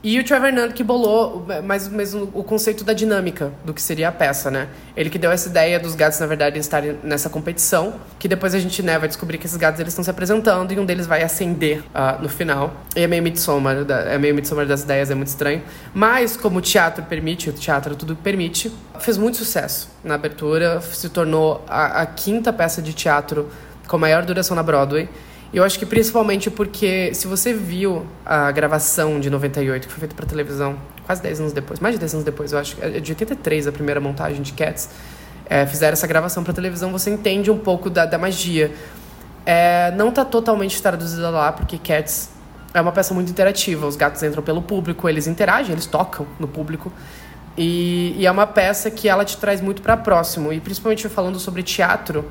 E 0.03 0.19
o 0.19 0.23
Trevor 0.23 0.51
Nunn 0.51 0.71
que 0.71 0.83
bolou 0.83 1.45
mais 1.63 1.87
o 2.15 2.43
conceito 2.43 2.83
da 2.83 2.91
dinâmica 2.91 3.51
do 3.63 3.71
que 3.71 3.79
seria 3.79 4.09
a 4.09 4.11
peça, 4.11 4.49
né? 4.49 4.67
Ele 4.97 5.11
que 5.11 5.19
deu 5.19 5.31
essa 5.31 5.47
ideia 5.47 5.79
dos 5.79 5.93
gatos, 5.93 6.19
na 6.19 6.25
verdade, 6.25 6.57
estarem 6.57 6.97
nessa 7.03 7.29
competição, 7.29 7.93
que 8.17 8.27
depois 8.27 8.55
a 8.55 8.59
gente 8.59 8.81
né, 8.81 8.97
vai 8.97 9.07
descobrir 9.07 9.37
que 9.37 9.45
esses 9.45 9.57
gatos 9.57 9.79
eles 9.79 9.93
estão 9.93 10.03
se 10.03 10.09
apresentando 10.09 10.71
e 10.71 10.79
um 10.79 10.85
deles 10.85 11.05
vai 11.05 11.21
acender 11.21 11.83
uh, 11.93 12.19
no 12.19 12.27
final. 12.27 12.73
E 12.95 13.01
é 13.01 13.07
meio 13.07 13.21
Midsommar, 13.21 13.77
é 14.07 14.17
meio 14.17 14.33
Midsommar 14.33 14.65
das 14.65 14.81
ideias, 14.81 15.11
é 15.11 15.15
muito 15.15 15.27
estranho. 15.27 15.61
Mas, 15.93 16.35
como 16.35 16.57
o 16.57 16.61
teatro 16.61 17.03
permite, 17.03 17.51
o 17.51 17.53
teatro 17.53 17.95
tudo 17.95 18.15
permite, 18.15 18.73
fez 18.99 19.19
muito 19.19 19.37
sucesso 19.37 19.87
na 20.03 20.15
abertura, 20.15 20.81
se 20.81 21.09
tornou 21.09 21.63
a, 21.67 22.01
a 22.01 22.05
quinta 22.07 22.51
peça 22.51 22.81
de 22.81 22.91
teatro 22.93 23.51
com 23.87 23.99
maior 23.99 24.25
duração 24.25 24.55
na 24.55 24.63
Broadway. 24.63 25.07
Eu 25.53 25.65
acho 25.65 25.77
que 25.77 25.85
principalmente 25.85 26.49
porque 26.49 27.13
se 27.13 27.27
você 27.27 27.53
viu 27.53 28.05
a 28.25 28.51
gravação 28.51 29.19
de 29.19 29.29
98, 29.29 29.85
que 29.85 29.93
foi 29.93 29.99
feita 29.99 30.15
para 30.15 30.25
televisão, 30.25 30.77
quase 31.05 31.21
10 31.21 31.41
anos 31.41 31.53
depois, 31.53 31.79
mais 31.79 31.95
de 31.95 31.99
10 31.99 32.13
anos 32.13 32.25
depois, 32.25 32.53
eu 32.53 32.59
acho, 32.59 32.77
é 32.81 33.01
de 33.01 33.11
83 33.11 33.67
a 33.67 33.71
primeira 33.71 33.99
montagem 33.99 34.41
de 34.41 34.53
Cats, 34.53 34.89
é, 35.49 35.65
fizeram 35.65 35.91
essa 35.91 36.07
gravação 36.07 36.41
para 36.41 36.53
televisão, 36.53 36.89
você 36.89 37.09
entende 37.09 37.51
um 37.51 37.57
pouco 37.57 37.89
da, 37.89 38.05
da 38.05 38.17
magia. 38.17 38.71
É, 39.45 39.91
não 39.91 40.07
está 40.07 40.23
totalmente 40.23 40.81
traduzida 40.81 41.29
lá, 41.29 41.51
porque 41.51 41.77
Cats 41.77 42.29
é 42.73 42.79
uma 42.79 42.93
peça 42.93 43.13
muito 43.13 43.29
interativa. 43.29 43.85
Os 43.85 43.97
gatos 43.97 44.23
entram 44.23 44.41
pelo 44.41 44.61
público, 44.61 45.09
eles 45.09 45.27
interagem, 45.27 45.73
eles 45.73 45.85
tocam 45.85 46.25
no 46.39 46.47
público. 46.47 46.91
E, 47.57 48.15
e 48.17 48.25
é 48.25 48.31
uma 48.31 48.47
peça 48.47 48.89
que 48.89 49.09
ela 49.09 49.25
te 49.25 49.35
traz 49.35 49.59
muito 49.59 49.81
para 49.81 49.97
próximo. 49.97 50.53
E 50.53 50.61
principalmente 50.61 51.09
falando 51.09 51.37
sobre 51.37 51.63
teatro, 51.63 52.23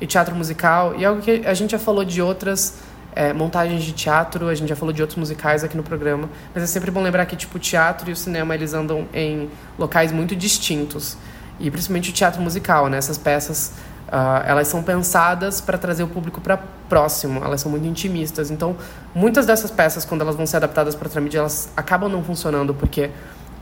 e 0.00 0.06
teatro 0.06 0.34
musical, 0.34 0.94
e 0.96 1.04
algo 1.04 1.20
que 1.20 1.42
a 1.44 1.54
gente 1.54 1.72
já 1.72 1.78
falou 1.78 2.04
de 2.04 2.22
outras 2.22 2.78
é, 3.14 3.32
montagens 3.32 3.82
de 3.82 3.92
teatro, 3.92 4.48
a 4.48 4.54
gente 4.54 4.68
já 4.68 4.76
falou 4.76 4.92
de 4.92 5.02
outros 5.02 5.18
musicais 5.18 5.64
aqui 5.64 5.76
no 5.76 5.82
programa, 5.82 6.28
mas 6.54 6.62
é 6.62 6.66
sempre 6.66 6.90
bom 6.90 7.02
lembrar 7.02 7.26
que 7.26 7.34
tipo, 7.34 7.56
o 7.56 7.60
teatro 7.60 8.08
e 8.08 8.12
o 8.12 8.16
cinema 8.16 8.54
eles 8.54 8.74
andam 8.74 9.08
em 9.12 9.50
locais 9.78 10.12
muito 10.12 10.36
distintos, 10.36 11.16
e 11.58 11.70
principalmente 11.70 12.10
o 12.10 12.12
teatro 12.12 12.40
musical, 12.40 12.88
né? 12.88 12.98
Essas 12.98 13.18
peças, 13.18 13.72
uh, 14.06 14.46
elas 14.46 14.68
são 14.68 14.82
pensadas 14.84 15.60
para 15.60 15.76
trazer 15.76 16.04
o 16.04 16.08
público 16.08 16.40
para 16.40 16.56
próximo, 16.88 17.42
elas 17.44 17.60
são 17.60 17.70
muito 17.70 17.86
intimistas, 17.86 18.52
então 18.52 18.76
muitas 19.12 19.46
dessas 19.46 19.70
peças, 19.70 20.04
quando 20.04 20.20
elas 20.20 20.36
vão 20.36 20.46
ser 20.46 20.58
adaptadas 20.58 20.94
para 20.94 21.08
outra 21.08 21.20
mídia, 21.20 21.40
elas 21.40 21.68
acabam 21.76 22.08
não 22.08 22.22
funcionando, 22.22 22.72
porque 22.72 23.10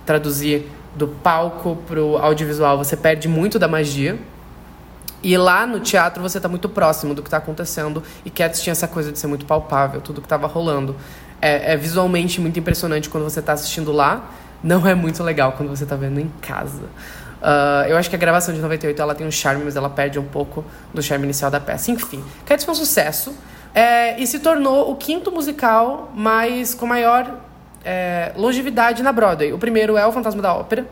traduzir 0.04 0.70
do 0.94 1.08
palco 1.08 1.76
para 1.86 2.00
o 2.00 2.16
audiovisual, 2.18 2.76
você 2.76 2.96
perde 2.96 3.26
muito 3.26 3.58
da 3.58 3.68
magia, 3.68 4.18
e 5.26 5.36
lá 5.36 5.66
no 5.66 5.80
teatro 5.80 6.22
você 6.22 6.38
está 6.38 6.48
muito 6.48 6.68
próximo 6.68 7.12
do 7.12 7.20
que 7.20 7.26
está 7.26 7.38
acontecendo. 7.38 8.00
E 8.24 8.30
Cats 8.30 8.62
tinha 8.62 8.70
essa 8.70 8.86
coisa 8.86 9.10
de 9.10 9.18
ser 9.18 9.26
muito 9.26 9.44
palpável, 9.44 10.00
tudo 10.00 10.20
que 10.20 10.26
estava 10.26 10.46
rolando. 10.46 10.94
É, 11.42 11.72
é, 11.72 11.76
visualmente 11.76 12.40
muito 12.40 12.56
impressionante 12.60 13.10
quando 13.10 13.24
você 13.24 13.40
está 13.40 13.52
assistindo 13.52 13.90
lá. 13.90 14.30
Não 14.62 14.86
é 14.86 14.94
muito 14.94 15.24
legal 15.24 15.50
quando 15.56 15.68
você 15.68 15.82
está 15.82 15.96
vendo 15.96 16.20
em 16.20 16.30
casa. 16.40 16.84
Uh, 17.42 17.88
eu 17.88 17.96
acho 17.96 18.08
que 18.08 18.14
a 18.14 18.18
gravação 18.20 18.54
de 18.54 18.60
98 18.60 19.02
ela 19.02 19.16
tem 19.16 19.26
um 19.26 19.30
charme, 19.32 19.64
mas 19.64 19.74
ela 19.74 19.90
perde 19.90 20.16
um 20.16 20.24
pouco 20.24 20.64
do 20.94 21.02
charme 21.02 21.24
inicial 21.24 21.50
da 21.50 21.58
peça. 21.58 21.90
Enfim, 21.90 22.22
Cats 22.44 22.64
foi 22.64 22.70
um 22.70 22.76
sucesso. 22.76 23.34
É, 23.74 24.20
e 24.20 24.26
se 24.28 24.38
tornou 24.38 24.92
o 24.92 24.94
quinto 24.94 25.32
musical 25.32 26.12
mais 26.14 26.72
com 26.72 26.86
maior 26.86 27.40
é, 27.84 28.30
longevidade 28.36 29.02
na 29.02 29.10
Broadway. 29.10 29.52
O 29.52 29.58
primeiro 29.58 29.96
é 29.96 30.06
O 30.06 30.12
Fantasma 30.12 30.40
da 30.40 30.54
Ópera, 30.54 30.86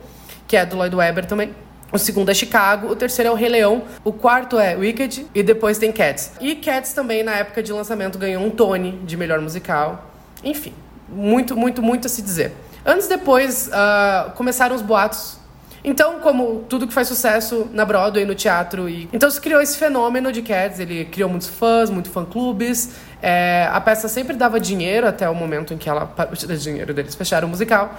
que 0.48 0.56
é 0.56 0.66
do 0.66 0.74
Lloyd 0.74 0.96
Webber 0.96 1.24
também. 1.24 1.54
O 1.94 1.98
segundo 1.98 2.28
é 2.28 2.34
Chicago, 2.34 2.88
o 2.88 2.96
terceiro 2.96 3.28
é 3.28 3.32
o 3.32 3.36
Rei 3.36 3.48
Leão, 3.48 3.84
o 4.02 4.12
quarto 4.12 4.58
é 4.58 4.74
Wicked 4.74 5.28
e 5.32 5.44
depois 5.44 5.78
tem 5.78 5.92
Cats. 5.92 6.32
E 6.40 6.56
Cats 6.56 6.92
também, 6.92 7.22
na 7.22 7.36
época 7.36 7.62
de 7.62 7.72
lançamento, 7.72 8.18
ganhou 8.18 8.44
um 8.44 8.50
Tony 8.50 8.98
de 9.04 9.16
melhor 9.16 9.40
musical. 9.40 10.10
Enfim, 10.42 10.74
muito, 11.08 11.56
muito, 11.56 11.80
muito 11.80 12.06
a 12.06 12.10
se 12.10 12.20
dizer. 12.20 12.50
Anos 12.84 13.06
depois, 13.06 13.68
uh, 13.68 14.32
começaram 14.32 14.74
os 14.74 14.82
boatos. 14.82 15.38
Então, 15.84 16.18
como 16.18 16.64
tudo 16.68 16.88
que 16.88 16.92
faz 16.92 17.06
sucesso 17.06 17.68
na 17.72 17.84
Broadway, 17.84 18.24
no 18.24 18.34
teatro, 18.34 18.88
e 18.88 19.08
então 19.12 19.30
se 19.30 19.40
criou 19.40 19.62
esse 19.62 19.78
fenômeno 19.78 20.32
de 20.32 20.42
Cats. 20.42 20.80
Ele 20.80 21.04
criou 21.04 21.30
muitos 21.30 21.46
fãs, 21.46 21.90
muitos 21.90 22.10
fã-clubes. 22.10 22.90
É, 23.22 23.68
a 23.72 23.80
peça 23.80 24.08
sempre 24.08 24.36
dava 24.36 24.58
dinheiro 24.58 25.06
até 25.06 25.30
o 25.30 25.34
momento 25.34 25.72
em 25.72 25.78
que 25.78 25.88
ela 25.88 26.12
dinheiro 26.58 26.92
deles 26.92 27.14
fecharam 27.14 27.46
o 27.46 27.50
musical. 27.52 27.94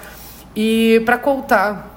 E 0.54 1.02
para 1.06 1.18
contar 1.18 1.96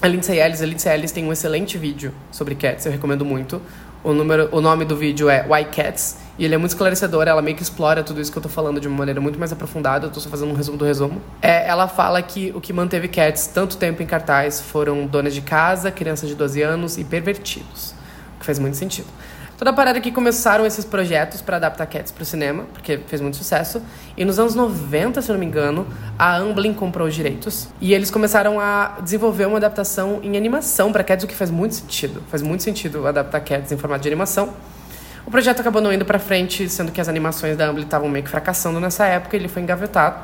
a 0.00 0.08
Lindsay 0.08 0.38
Ellis. 0.38 0.62
A 0.62 0.66
Lindsay 0.66 0.92
Ellis 0.92 1.12
tem 1.12 1.24
um 1.24 1.32
excelente 1.32 1.78
vídeo 1.78 2.12
sobre 2.30 2.54
cats, 2.54 2.84
eu 2.86 2.92
recomendo 2.92 3.24
muito. 3.24 3.60
O, 4.04 4.12
número, 4.12 4.48
o 4.52 4.60
nome 4.60 4.84
do 4.84 4.96
vídeo 4.96 5.28
é 5.28 5.44
Why 5.48 5.64
Cats, 5.64 6.18
e 6.38 6.44
ele 6.44 6.54
é 6.54 6.58
muito 6.58 6.70
esclarecedor, 6.70 7.26
ela 7.26 7.42
meio 7.42 7.56
que 7.56 7.62
explora 7.62 8.04
tudo 8.04 8.20
isso 8.20 8.30
que 8.30 8.38
eu 8.38 8.42
tô 8.42 8.48
falando 8.48 8.80
de 8.80 8.86
uma 8.86 8.96
maneira 8.96 9.20
muito 9.20 9.36
mais 9.36 9.52
aprofundada, 9.52 10.06
eu 10.06 10.10
tô 10.10 10.20
só 10.20 10.28
fazendo 10.28 10.52
um 10.52 10.54
resumo 10.54 10.78
do 10.78 10.84
resumo. 10.84 11.20
É, 11.42 11.66
ela 11.66 11.88
fala 11.88 12.22
que 12.22 12.52
o 12.54 12.60
que 12.60 12.72
manteve 12.72 13.08
Cats 13.08 13.48
tanto 13.48 13.76
tempo 13.76 14.02
em 14.02 14.06
cartaz 14.06 14.60
foram 14.60 15.06
donas 15.06 15.34
de 15.34 15.40
casa, 15.40 15.90
crianças 15.90 16.28
de 16.28 16.36
12 16.36 16.62
anos 16.62 16.98
e 16.98 17.04
pervertidos, 17.04 17.94
o 18.36 18.40
que 18.40 18.46
faz 18.46 18.60
muito 18.60 18.76
sentido. 18.76 19.08
Toda 19.56 19.70
a 19.70 19.72
parada 19.72 19.98
que 20.02 20.12
começaram 20.12 20.66
esses 20.66 20.84
projetos 20.84 21.40
para 21.40 21.56
adaptar 21.56 21.86
Cats 21.86 22.12
para 22.12 22.22
o 22.22 22.26
cinema, 22.26 22.64
porque 22.74 22.98
fez 23.06 23.22
muito 23.22 23.38
sucesso. 23.38 23.80
E 24.14 24.22
nos 24.22 24.38
anos 24.38 24.54
90, 24.54 25.22
se 25.22 25.32
não 25.32 25.38
me 25.38 25.46
engano, 25.46 25.86
a 26.18 26.36
Amblin 26.36 26.74
comprou 26.74 27.08
os 27.08 27.14
direitos. 27.14 27.68
E 27.80 27.94
eles 27.94 28.10
começaram 28.10 28.60
a 28.60 28.98
desenvolver 29.02 29.46
uma 29.46 29.56
adaptação 29.56 30.20
em 30.22 30.36
animação 30.36 30.92
para 30.92 31.02
Cats, 31.02 31.24
o 31.24 31.26
que 31.26 31.34
faz 31.34 31.50
muito 31.50 31.74
sentido. 31.74 32.22
Faz 32.28 32.42
muito 32.42 32.62
sentido 32.62 33.06
adaptar 33.06 33.40
Cats 33.40 33.72
em 33.72 33.78
formato 33.78 34.02
de 34.02 34.08
animação. 34.10 34.52
O 35.26 35.30
projeto 35.30 35.60
acabou 35.60 35.80
não 35.80 35.90
indo 35.90 36.04
para 36.04 36.18
frente, 36.18 36.68
sendo 36.68 36.92
que 36.92 37.00
as 37.00 37.08
animações 37.08 37.56
da 37.56 37.68
Amblin 37.68 37.84
estavam 37.84 38.10
meio 38.10 38.24
que 38.24 38.30
fracassando 38.30 38.78
nessa 38.78 39.06
época, 39.06 39.36
ele 39.36 39.48
foi 39.48 39.62
engavetado. 39.62 40.18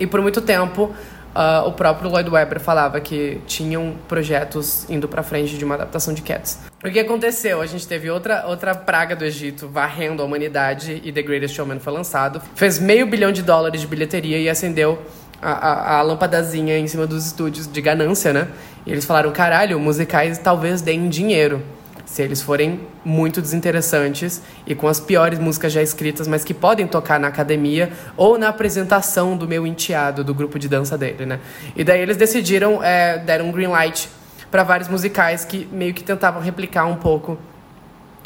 E 0.00 0.06
por 0.06 0.20
muito 0.20 0.42
tempo, 0.42 0.92
Uh, 1.36 1.68
o 1.68 1.72
próprio 1.72 2.08
Lloyd 2.08 2.30
Webber 2.30 2.58
falava 2.58 2.98
que 2.98 3.42
tinham 3.46 3.94
projetos 4.08 4.88
indo 4.88 5.06
para 5.06 5.22
frente 5.22 5.58
de 5.58 5.66
uma 5.66 5.74
adaptação 5.74 6.14
de 6.14 6.22
Cats. 6.22 6.60
O 6.82 6.90
que 6.90 6.98
aconteceu? 6.98 7.60
A 7.60 7.66
gente 7.66 7.86
teve 7.86 8.08
outra, 8.08 8.46
outra 8.46 8.74
praga 8.74 9.14
do 9.14 9.22
Egito 9.22 9.68
varrendo 9.68 10.22
a 10.22 10.24
humanidade 10.24 10.98
e 11.04 11.12
The 11.12 11.20
Greatest 11.20 11.54
Showman 11.54 11.78
foi 11.78 11.92
lançado. 11.92 12.40
Fez 12.54 12.78
meio 12.78 13.06
bilhão 13.06 13.30
de 13.32 13.42
dólares 13.42 13.82
de 13.82 13.86
bilheteria 13.86 14.38
e 14.38 14.48
acendeu 14.48 14.98
a, 15.42 15.50
a, 15.50 15.98
a 15.98 16.02
lampadazinha 16.02 16.78
em 16.78 16.86
cima 16.86 17.06
dos 17.06 17.26
estúdios 17.26 17.70
de 17.70 17.82
ganância, 17.82 18.32
né? 18.32 18.48
E 18.86 18.92
eles 18.92 19.04
falaram: 19.04 19.30
caralho, 19.30 19.78
musicais 19.78 20.38
talvez 20.38 20.80
deem 20.80 21.06
dinheiro 21.10 21.62
se 22.06 22.22
eles 22.22 22.40
forem 22.40 22.86
muito 23.04 23.42
desinteressantes 23.42 24.40
e 24.64 24.76
com 24.76 24.86
as 24.86 25.00
piores 25.00 25.40
músicas 25.40 25.72
já 25.72 25.82
escritas, 25.82 26.28
mas 26.28 26.44
que 26.44 26.54
podem 26.54 26.86
tocar 26.86 27.18
na 27.18 27.26
academia 27.26 27.92
ou 28.16 28.38
na 28.38 28.48
apresentação 28.48 29.36
do 29.36 29.46
meu 29.46 29.66
enteado, 29.66 30.22
do 30.22 30.32
grupo 30.32 30.56
de 30.56 30.68
dança 30.68 30.96
dele, 30.96 31.26
né? 31.26 31.40
E 31.74 31.82
daí 31.82 32.00
eles 32.00 32.16
decidiram, 32.16 32.82
é, 32.82 33.18
deram 33.18 33.48
um 33.48 33.52
green 33.52 33.66
light 33.66 34.08
para 34.52 34.62
vários 34.62 34.88
musicais 34.88 35.44
que 35.44 35.68
meio 35.72 35.92
que 35.92 36.04
tentavam 36.04 36.40
replicar 36.40 36.86
um 36.86 36.94
pouco 36.94 37.36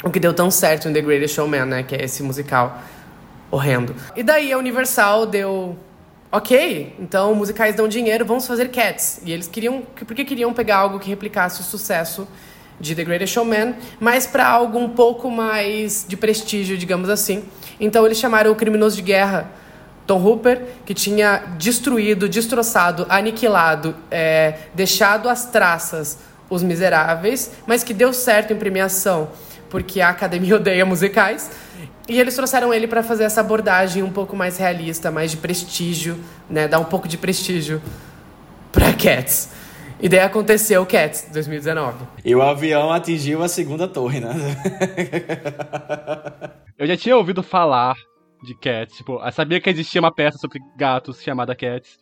o 0.03 0.11
que 0.11 0.19
deu 0.19 0.33
tão 0.33 0.51
certo 0.51 0.87
em 0.87 0.93
The 0.93 1.01
Greatest 1.01 1.35
Showman, 1.35 1.65
né? 1.65 1.83
Que 1.83 1.95
é 1.95 2.05
esse 2.05 2.21
musical 2.21 2.79
horrendo. 3.49 3.95
E 4.15 4.21
daí 4.21 4.53
a 4.53 4.59
Universal 4.59 5.25
deu 5.25 5.75
ok, 6.31 6.95
então 6.99 7.33
musicais 7.33 7.75
dão 7.75 7.87
dinheiro, 7.87 8.25
vamos 8.25 8.45
fazer 8.45 8.69
Cats. 8.69 9.21
E 9.25 9.31
eles 9.31 9.47
queriam, 9.47 9.81
porque 10.05 10.23
queriam 10.23 10.53
pegar 10.53 10.77
algo 10.77 10.99
que 10.99 11.09
replicasse 11.09 11.61
o 11.61 11.63
sucesso 11.63 12.27
de 12.81 12.95
The 12.95 13.03
Greatest 13.03 13.35
Showman, 13.35 13.75
mas 13.99 14.27
para 14.27 14.45
algo 14.45 14.77
um 14.77 14.89
pouco 14.89 15.29
mais 15.29 16.05
de 16.07 16.17
prestígio, 16.17 16.77
digamos 16.77 17.07
assim. 17.09 17.43
Então 17.79 18.05
eles 18.05 18.17
chamaram 18.17 18.51
o 18.51 18.55
criminoso 18.55 18.95
de 18.97 19.03
guerra 19.03 19.49
Tom 20.05 20.21
Hooper, 20.21 20.61
que 20.85 20.93
tinha 20.93 21.43
destruído, 21.57 22.27
destroçado, 22.27 23.05
aniquilado, 23.07 23.95
é, 24.09 24.55
deixado 24.73 25.29
as 25.29 25.45
traças 25.45 26.17
Os 26.49 26.63
Miseráveis, 26.63 27.51
mas 27.65 27.83
que 27.83 27.93
deu 27.93 28.11
certo 28.11 28.51
em 28.51 28.57
premiação, 28.57 29.29
porque 29.69 30.01
a 30.01 30.09
academia 30.09 30.55
odeia 30.57 30.85
musicais. 30.85 31.49
E 32.09 32.19
eles 32.19 32.35
trouxeram 32.35 32.73
ele 32.73 32.87
para 32.87 33.03
fazer 33.03 33.23
essa 33.23 33.39
abordagem 33.39 34.03
um 34.03 34.09
pouco 34.09 34.35
mais 34.35 34.57
realista, 34.57 35.11
mais 35.11 35.31
de 35.31 35.37
prestígio, 35.37 36.19
né, 36.49 36.67
dar 36.67 36.79
um 36.79 36.83
pouco 36.85 37.07
de 37.07 37.17
prestígio 37.17 37.81
para 38.71 38.91
Cats. 38.93 39.60
E 40.01 40.09
daí 40.09 40.19
aconteceu 40.19 40.81
o 40.81 40.85
Cats, 40.85 41.29
2019. 41.31 42.05
E 42.25 42.33
o 42.33 42.41
avião 42.41 42.91
atingiu 42.91 43.43
a 43.43 43.47
segunda 43.47 43.87
torre, 43.87 44.19
né? 44.19 44.29
eu 46.77 46.87
já 46.87 46.97
tinha 46.97 47.15
ouvido 47.15 47.43
falar 47.43 47.95
de 48.43 48.55
Cats, 48.55 48.97
tipo, 48.97 49.21
eu 49.23 49.31
sabia 49.31 49.61
que 49.61 49.69
existia 49.69 50.01
uma 50.01 50.13
peça 50.13 50.39
sobre 50.39 50.59
gatos 50.75 51.21
chamada 51.21 51.55
Cats. 51.55 51.99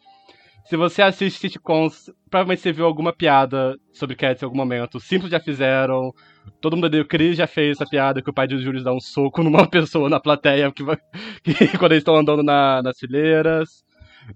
Se 0.70 0.78
você 0.78 1.02
assiste 1.02 1.40
sitcoms, 1.40 2.12
provavelmente 2.30 2.62
você 2.62 2.72
viu 2.72 2.86
alguma 2.86 3.12
piada 3.12 3.76
sobre 3.92 4.16
Cats 4.16 4.42
em 4.42 4.46
algum 4.46 4.58
momento. 4.58 5.00
Simples 5.00 5.32
já 5.32 5.40
fizeram. 5.40 6.14
Todo 6.62 6.76
mundo 6.76 6.90
deu. 6.90 7.06
Chris 7.06 7.36
já 7.36 7.48
fez 7.48 7.72
essa 7.72 7.90
piada 7.90 8.22
que 8.22 8.30
o 8.30 8.34
pai 8.34 8.48
de 8.48 8.60
Júlio 8.60 8.84
dá 8.84 8.94
um 8.94 9.00
soco 9.00 9.42
numa 9.44 9.68
pessoa 9.68 10.08
na 10.08 10.20
plateia 10.20 10.72
que, 10.72 10.84
que 11.44 11.78
quando 11.78 11.94
eles 11.94 12.02
estão 12.02 12.16
andando 12.16 12.44
na, 12.44 12.84
nas 12.84 13.00
fileiras. 13.00 13.84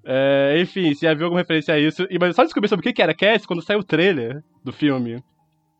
É, 0.04 0.58
enfim, 0.60 0.94
se 0.94 1.06
havia 1.08 1.26
alguma 1.26 1.42
referência 1.42 1.74
a 1.74 1.80
isso. 1.80 2.08
E, 2.10 2.18
mas 2.20 2.36
só 2.36 2.44
descobri 2.44 2.70
sobre 2.70 2.90
o 2.90 2.94
que 2.94 3.02
era 3.02 3.14
Cats 3.14 3.46
quando 3.46 3.62
saiu 3.62 3.80
o 3.80 3.84
trailer 3.84 4.44
do 4.64 4.72
filme. 4.72 5.24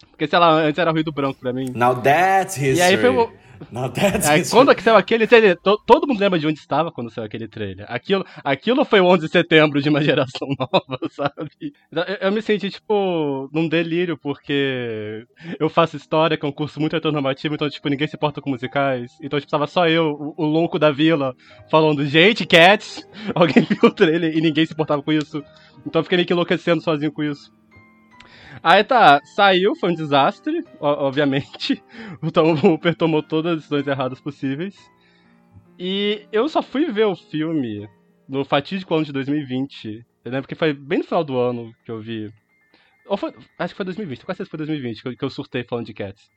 Porque, 0.10 0.28
sei 0.28 0.40
lá, 0.40 0.52
antes 0.52 0.78
era 0.78 0.92
ruído 0.92 1.12
branco 1.12 1.40
pra 1.40 1.52
mim. 1.52 1.72
Now 1.74 1.96
that's 1.96 2.56
history. 2.58 2.78
E 2.78 2.82
aí 2.82 2.98
foi, 2.98 3.30
Não, 3.72 3.90
that's 3.92 4.28
é, 4.28 4.44
quando 4.50 4.80
saiu 4.82 4.96
aquele 4.96 5.28
trailer, 5.28 5.58
to, 5.58 5.78
todo 5.86 6.08
mundo 6.08 6.20
lembra 6.20 6.40
de 6.40 6.48
onde 6.48 6.60
estava 6.60 6.92
quando 6.92 7.10
saiu 7.10 7.26
aquele 7.26 7.48
trailer. 7.48 7.86
Aquilo, 7.90 8.26
aquilo 8.44 8.86
foi 8.86 9.02
o 9.02 9.06
11 9.06 9.26
de 9.26 9.32
setembro 9.32 9.82
de 9.82 9.90
uma 9.90 10.02
geração 10.04 10.48
nova, 10.58 11.00
sabe? 11.12 11.74
Eu, 11.92 12.04
eu, 12.22 12.32
me 12.32 12.42
senti, 12.42 12.70
tipo, 12.70 13.50
num 13.54 13.68
delírio, 13.68 14.18
porque 14.18 15.26
eu 15.60 15.70
faço 15.70 15.98
história, 15.98 16.38
que 16.38 16.46
é 16.46 16.50
um 16.50 16.54
curso 16.54 16.80
muito 16.80 16.96
heteronormativo, 16.96 17.56
então, 17.56 17.70
tipo, 17.70 17.90
ninguém 17.90 18.08
se 18.08 18.16
importa 18.16 18.42
com 18.42 18.50
musicais. 18.50 19.12
Então, 19.22 19.40
tipo, 19.40 19.52
tava 19.52 19.68
só 19.68 19.88
eu, 19.88 20.34
o, 20.38 20.44
o 20.44 20.46
louco 20.46 20.78
da 20.80 20.92
vila, 20.92 21.36
falando, 21.70 22.06
gente, 22.06 22.46
Cats! 22.46 23.08
Alguém 23.34 23.64
viu 23.64 23.80
o 23.84 23.92
trailer 23.92 24.36
e 24.36 24.42
ninguém 24.42 24.66
se 24.66 24.74
importava 24.74 25.02
com 25.02 25.12
isso. 25.12 25.44
Então 25.86 26.00
eu 26.00 26.04
fiquei 26.04 26.18
meio 26.18 26.28
que 26.28 26.34
enlouquecendo 26.34 26.82
sozinho 26.82 27.12
com 27.12 27.24
isso. 27.24 27.52
Aí 28.62 28.84
tá, 28.84 29.22
saiu, 29.36 29.76
foi 29.76 29.92
um 29.92 29.96
desastre, 29.96 30.64
obviamente. 30.80 31.82
O 32.22 32.32
Tom 32.32 32.54
Hooper 32.54 32.96
tomou 32.96 33.22
todas 33.24 33.54
as 33.54 33.58
decisões 33.60 33.88
erradas 33.88 34.22
possíveis. 34.22 34.76
E 35.78 36.28
eu 36.32 36.48
só 36.48 36.62
fui 36.62 36.92
ver 36.92 37.06
o 37.06 37.16
filme 37.16 37.88
no 38.28 38.46
fatídico 38.46 38.94
ano 38.94 39.06
de 39.06 39.12
2020. 39.12 40.06
Eu 40.24 40.32
lembro 40.32 40.48
que 40.48 40.56
foi 40.56 40.74
bem 40.74 41.00
no 41.00 41.04
final 41.06 41.24
do 41.24 41.38
ano 41.38 41.74
que 41.84 41.92
eu 41.92 42.00
vi. 42.00 42.32
Ou 43.08 43.18
foi, 43.18 43.34
acho 43.60 43.74
que 43.74 43.78
foi 43.78 43.86
2020, 43.86 44.26
quase 44.26 44.38
certeza 44.38 44.50
foi 44.52 44.58
2020 44.60 45.02
que 45.02 45.08
eu, 45.10 45.18
que 45.18 45.26
eu 45.26 45.30
surtei 45.30 45.64
falando 45.64 45.86
de 45.88 45.94
Cats. 45.94 46.30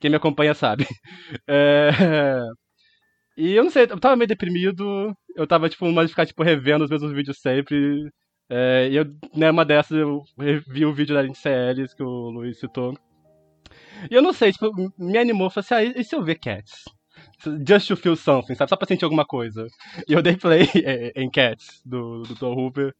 Quem 0.00 0.10
me 0.10 0.16
acompanha 0.16 0.54
sabe. 0.54 0.86
É... 1.48 1.90
E 3.36 3.52
eu 3.54 3.64
não 3.64 3.70
sei, 3.70 3.84
eu 3.84 4.00
tava 4.00 4.16
meio 4.16 4.28
deprimido. 4.28 5.14
Eu 5.36 5.46
tava, 5.46 5.68
tipo, 5.68 5.90
mais 5.92 6.10
ficar, 6.10 6.26
tipo, 6.26 6.42
revendo 6.42 6.84
os 6.84 6.90
mesmos 6.90 7.12
vídeos 7.12 7.38
sempre. 7.40 7.76
É, 8.48 8.88
e 8.90 8.96
eu, 8.96 9.04
numa 9.34 9.64
dessas, 9.64 9.98
eu 9.98 10.24
vi 10.68 10.86
o 10.86 10.92
vídeo 10.92 11.14
da 11.14 11.22
Lindsay 11.22 11.88
que 11.96 12.02
o 12.02 12.30
Luiz 12.30 12.58
citou. 12.58 12.94
E 14.10 14.14
eu 14.14 14.22
não 14.22 14.32
sei, 14.32 14.52
tipo, 14.52 14.70
me 14.98 15.18
animou, 15.18 15.50
falei 15.50 15.64
assim, 15.64 15.98
ah, 15.98 16.00
e 16.00 16.04
se 16.04 16.14
eu 16.14 16.22
ver 16.22 16.36
Cats? 16.38 16.84
Just 17.66 17.88
to 17.88 17.96
feel 17.96 18.16
something, 18.16 18.54
sabe? 18.54 18.68
Só 18.68 18.76
pra 18.76 18.86
sentir 18.86 19.04
alguma 19.04 19.24
coisa. 19.24 19.66
E 20.08 20.12
eu 20.12 20.22
dei 20.22 20.36
play 20.36 20.66
em 21.16 21.30
Cats, 21.30 21.80
do, 21.84 22.22
do 22.22 22.34
Tom 22.36 22.54
Hooper. 22.54 22.94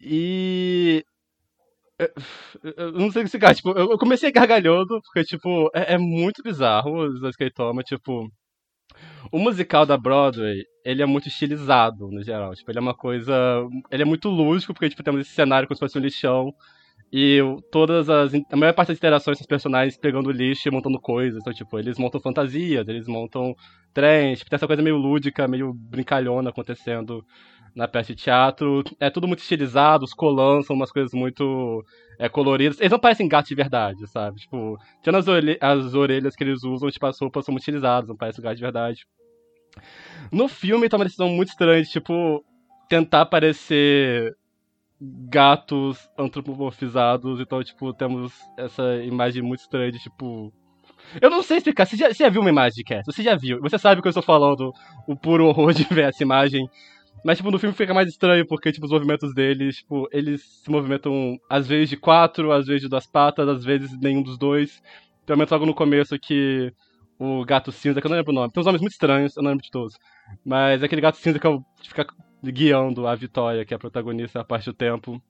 E. 0.00 1.04
Eu 2.62 2.92
não 2.92 3.10
sei 3.10 3.22
explicar, 3.22 3.54
tipo, 3.54 3.70
eu 3.70 3.96
comecei 3.98 4.30
gargalhando, 4.32 5.00
porque, 5.02 5.24
tipo, 5.24 5.70
é, 5.74 5.94
é 5.94 5.98
muito 5.98 6.42
bizarro 6.42 7.06
os 7.06 7.20
dois 7.20 7.36
que 7.36 7.44
ele 7.44 7.52
toma, 7.52 7.82
tipo. 7.82 8.28
O 9.30 9.38
musical 9.38 9.86
da 9.86 9.96
Broadway, 9.96 10.64
ele 10.84 11.02
é 11.02 11.06
muito 11.06 11.28
estilizado, 11.28 12.08
no 12.10 12.22
geral. 12.22 12.54
Tipo, 12.54 12.70
ele 12.70 12.78
é 12.78 12.82
uma 12.82 12.94
coisa. 12.94 13.34
Ele 13.90 14.02
é 14.02 14.06
muito 14.06 14.28
lúdico, 14.28 14.72
porque, 14.72 14.88
tipo, 14.88 15.02
temos 15.02 15.20
esse 15.22 15.30
cenário 15.30 15.66
como 15.66 15.76
se 15.76 15.80
fosse 15.80 15.98
um 15.98 16.02
lixão. 16.02 16.52
E 17.12 17.38
todas 17.70 18.10
as. 18.10 18.32
A 18.50 18.56
maior 18.56 18.74
parte 18.74 18.88
das 18.88 18.98
interações 18.98 19.38
com 19.38 19.42
os 19.42 19.46
personagens 19.46 19.96
pegando 19.96 20.30
lixo 20.30 20.68
e 20.68 20.70
montando 20.70 21.00
coisas. 21.00 21.40
Então, 21.40 21.52
tipo, 21.52 21.78
eles 21.78 21.98
montam 21.98 22.20
fantasias, 22.20 22.86
eles 22.88 23.06
montam 23.06 23.54
trens. 23.92 24.38
Tipo, 24.38 24.50
tem 24.50 24.56
essa 24.56 24.66
coisa 24.66 24.82
meio 24.82 24.96
lúdica, 24.96 25.46
meio 25.48 25.72
brincalhona 25.72 26.50
acontecendo 26.50 27.24
na 27.74 27.88
peça 27.88 28.14
de 28.14 28.22
teatro. 28.22 28.82
É 29.00 29.10
tudo 29.10 29.28
muito 29.28 29.40
estilizado, 29.40 30.04
os 30.04 30.14
colãs 30.14 30.66
são 30.66 30.76
umas 30.76 30.92
coisas 30.92 31.12
muito 31.12 31.84
é, 32.18 32.28
coloridas. 32.28 32.78
Eles 32.80 32.92
não 32.92 32.98
parecem 32.98 33.28
gatos 33.28 33.48
de 33.48 33.54
verdade, 33.54 34.06
sabe? 34.08 34.40
Tipo, 34.40 34.78
tirando 35.02 35.18
as, 35.18 35.26
as 35.60 35.94
orelhas 35.94 36.34
que 36.34 36.44
eles 36.44 36.62
usam, 36.64 36.90
tipo, 36.90 37.06
as 37.06 37.20
roupas 37.20 37.44
são 37.44 37.54
utilizadas, 37.54 38.08
não 38.08 38.16
parecem 38.16 38.42
gatos 38.42 38.58
de 38.58 38.62
verdade. 38.62 39.06
No 40.30 40.48
filme 40.48 40.88
tá 40.88 40.96
uma 40.96 41.04
decisão 41.04 41.28
muito 41.28 41.50
estranha 41.50 41.82
de, 41.82 41.90
tipo, 41.90 42.44
tentar 42.88 43.26
parecer 43.26 44.36
gatos 45.00 46.08
antropomorfizados, 46.16 47.40
então, 47.40 47.62
tipo, 47.62 47.92
temos 47.92 48.32
essa 48.56 49.02
imagem 49.02 49.42
muito 49.42 49.60
estranha 49.60 49.92
de, 49.92 49.98
tipo... 49.98 50.52
Eu 51.20 51.28
não 51.28 51.42
sei 51.42 51.58
explicar, 51.58 51.84
você 51.84 51.96
já, 51.96 52.08
você 52.08 52.24
já 52.24 52.30
viu 52.30 52.40
uma 52.40 52.50
imagem 52.50 52.76
de 52.76 52.84
Cat? 52.84 53.04
Você 53.04 53.22
já 53.22 53.34
viu, 53.36 53.60
você 53.60 53.78
sabe 53.78 53.98
o 53.98 54.02
que 54.02 54.08
eu 54.08 54.10
estou 54.10 54.22
falando, 54.22 54.72
o 55.06 55.14
puro 55.14 55.46
horror 55.46 55.72
de 55.74 55.84
ver 55.84 56.08
essa 56.08 56.22
imagem. 56.22 56.66
Mas, 57.24 57.38
tipo, 57.38 57.50
no 57.50 57.58
filme 57.58 57.74
fica 57.74 57.94
mais 57.94 58.08
estranho, 58.08 58.46
porque, 58.46 58.72
tipo, 58.72 58.86
os 58.86 58.92
movimentos 58.92 59.34
deles, 59.34 59.76
tipo, 59.76 60.08
eles 60.12 60.42
se 60.62 60.70
movimentam 60.70 61.38
às 61.48 61.66
vezes 61.66 61.88
de 61.88 61.96
quatro, 61.96 62.52
às 62.52 62.66
vezes 62.66 62.82
de 62.82 62.88
duas 62.88 63.06
patas, 63.06 63.48
às 63.48 63.64
vezes 63.64 63.98
nenhum 64.00 64.22
dos 64.22 64.36
dois. 64.38 64.82
Pelo 65.24 65.38
menos 65.38 65.50
logo 65.50 65.66
no 65.66 65.74
começo 65.74 66.18
que 66.18 66.72
o 67.18 67.44
gato 67.44 67.72
cinza, 67.72 68.00
que 68.00 68.06
eu 68.06 68.10
não 68.10 68.16
lembro 68.16 68.32
o 68.32 68.34
nome. 68.34 68.52
Tem 68.52 68.60
uns 68.60 68.66
nomes 68.66 68.80
muito 68.80 68.92
estranhos, 68.92 69.36
eu 69.36 69.42
não 69.42 69.50
lembro 69.50 69.64
de 69.64 69.70
todos. 69.70 69.96
Mas 70.44 70.82
é 70.82 70.86
aquele 70.86 71.00
gato 71.00 71.16
cinza 71.16 71.38
que, 71.38 71.48
fica 71.88 72.06
guiando 72.42 73.06
a 73.06 73.14
Vitória, 73.14 73.64
que 73.64 73.72
é 73.72 73.76
a 73.76 73.80
protagonista 73.80 74.40
a 74.40 74.44
parte 74.44 74.66
do 74.66 74.74
tempo. 74.74 75.22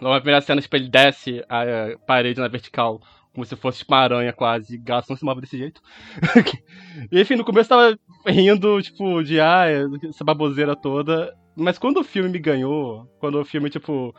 Na 0.00 0.20
primeira 0.20 0.40
cena, 0.40 0.60
tipo, 0.60 0.76
ele 0.76 0.88
desce 0.88 1.42
a 1.48 1.98
parede 2.06 2.40
na 2.40 2.48
vertical 2.48 3.00
como 3.36 3.44
se 3.44 3.54
fosse 3.54 3.84
uma 3.86 3.98
aranha 3.98 4.32
quase. 4.32 4.78
Gato 4.78 5.10
não 5.10 5.16
se 5.16 5.24
move 5.24 5.42
desse 5.42 5.58
jeito. 5.58 5.82
e, 7.12 7.20
enfim, 7.20 7.36
no 7.36 7.44
começo 7.44 7.72
eu 7.72 7.78
tava 7.78 7.98
rindo, 8.26 8.80
tipo, 8.80 9.22
de 9.22 9.38
ah, 9.38 9.66
essa 10.08 10.24
baboseira 10.24 10.74
toda. 10.74 11.36
Mas 11.54 11.78
quando 11.78 11.98
o 11.98 12.04
filme 12.04 12.30
me 12.30 12.38
ganhou, 12.38 13.06
quando 13.20 13.38
o 13.38 13.44
filme, 13.44 13.68
tipo. 13.68 14.14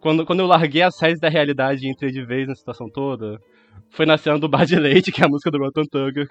Quando, 0.00 0.24
quando 0.24 0.40
eu 0.40 0.46
larguei 0.46 0.82
as 0.82 0.96
séries 0.96 1.18
da 1.18 1.28
realidade 1.28 1.84
e 1.84 1.90
entrei 1.90 2.12
de 2.12 2.24
vez 2.24 2.46
na 2.46 2.54
situação 2.54 2.88
toda, 2.90 3.40
foi 3.94 4.06
na 4.06 4.18
cena 4.18 4.38
do 4.38 4.48
Bar 4.48 4.66
de 4.66 4.76
Leite, 4.76 5.12
que 5.12 5.22
é 5.22 5.24
a 5.24 5.28
música 5.28 5.50
do 5.50 5.58
Rotten 5.58 5.84
Tugger. 5.84 6.26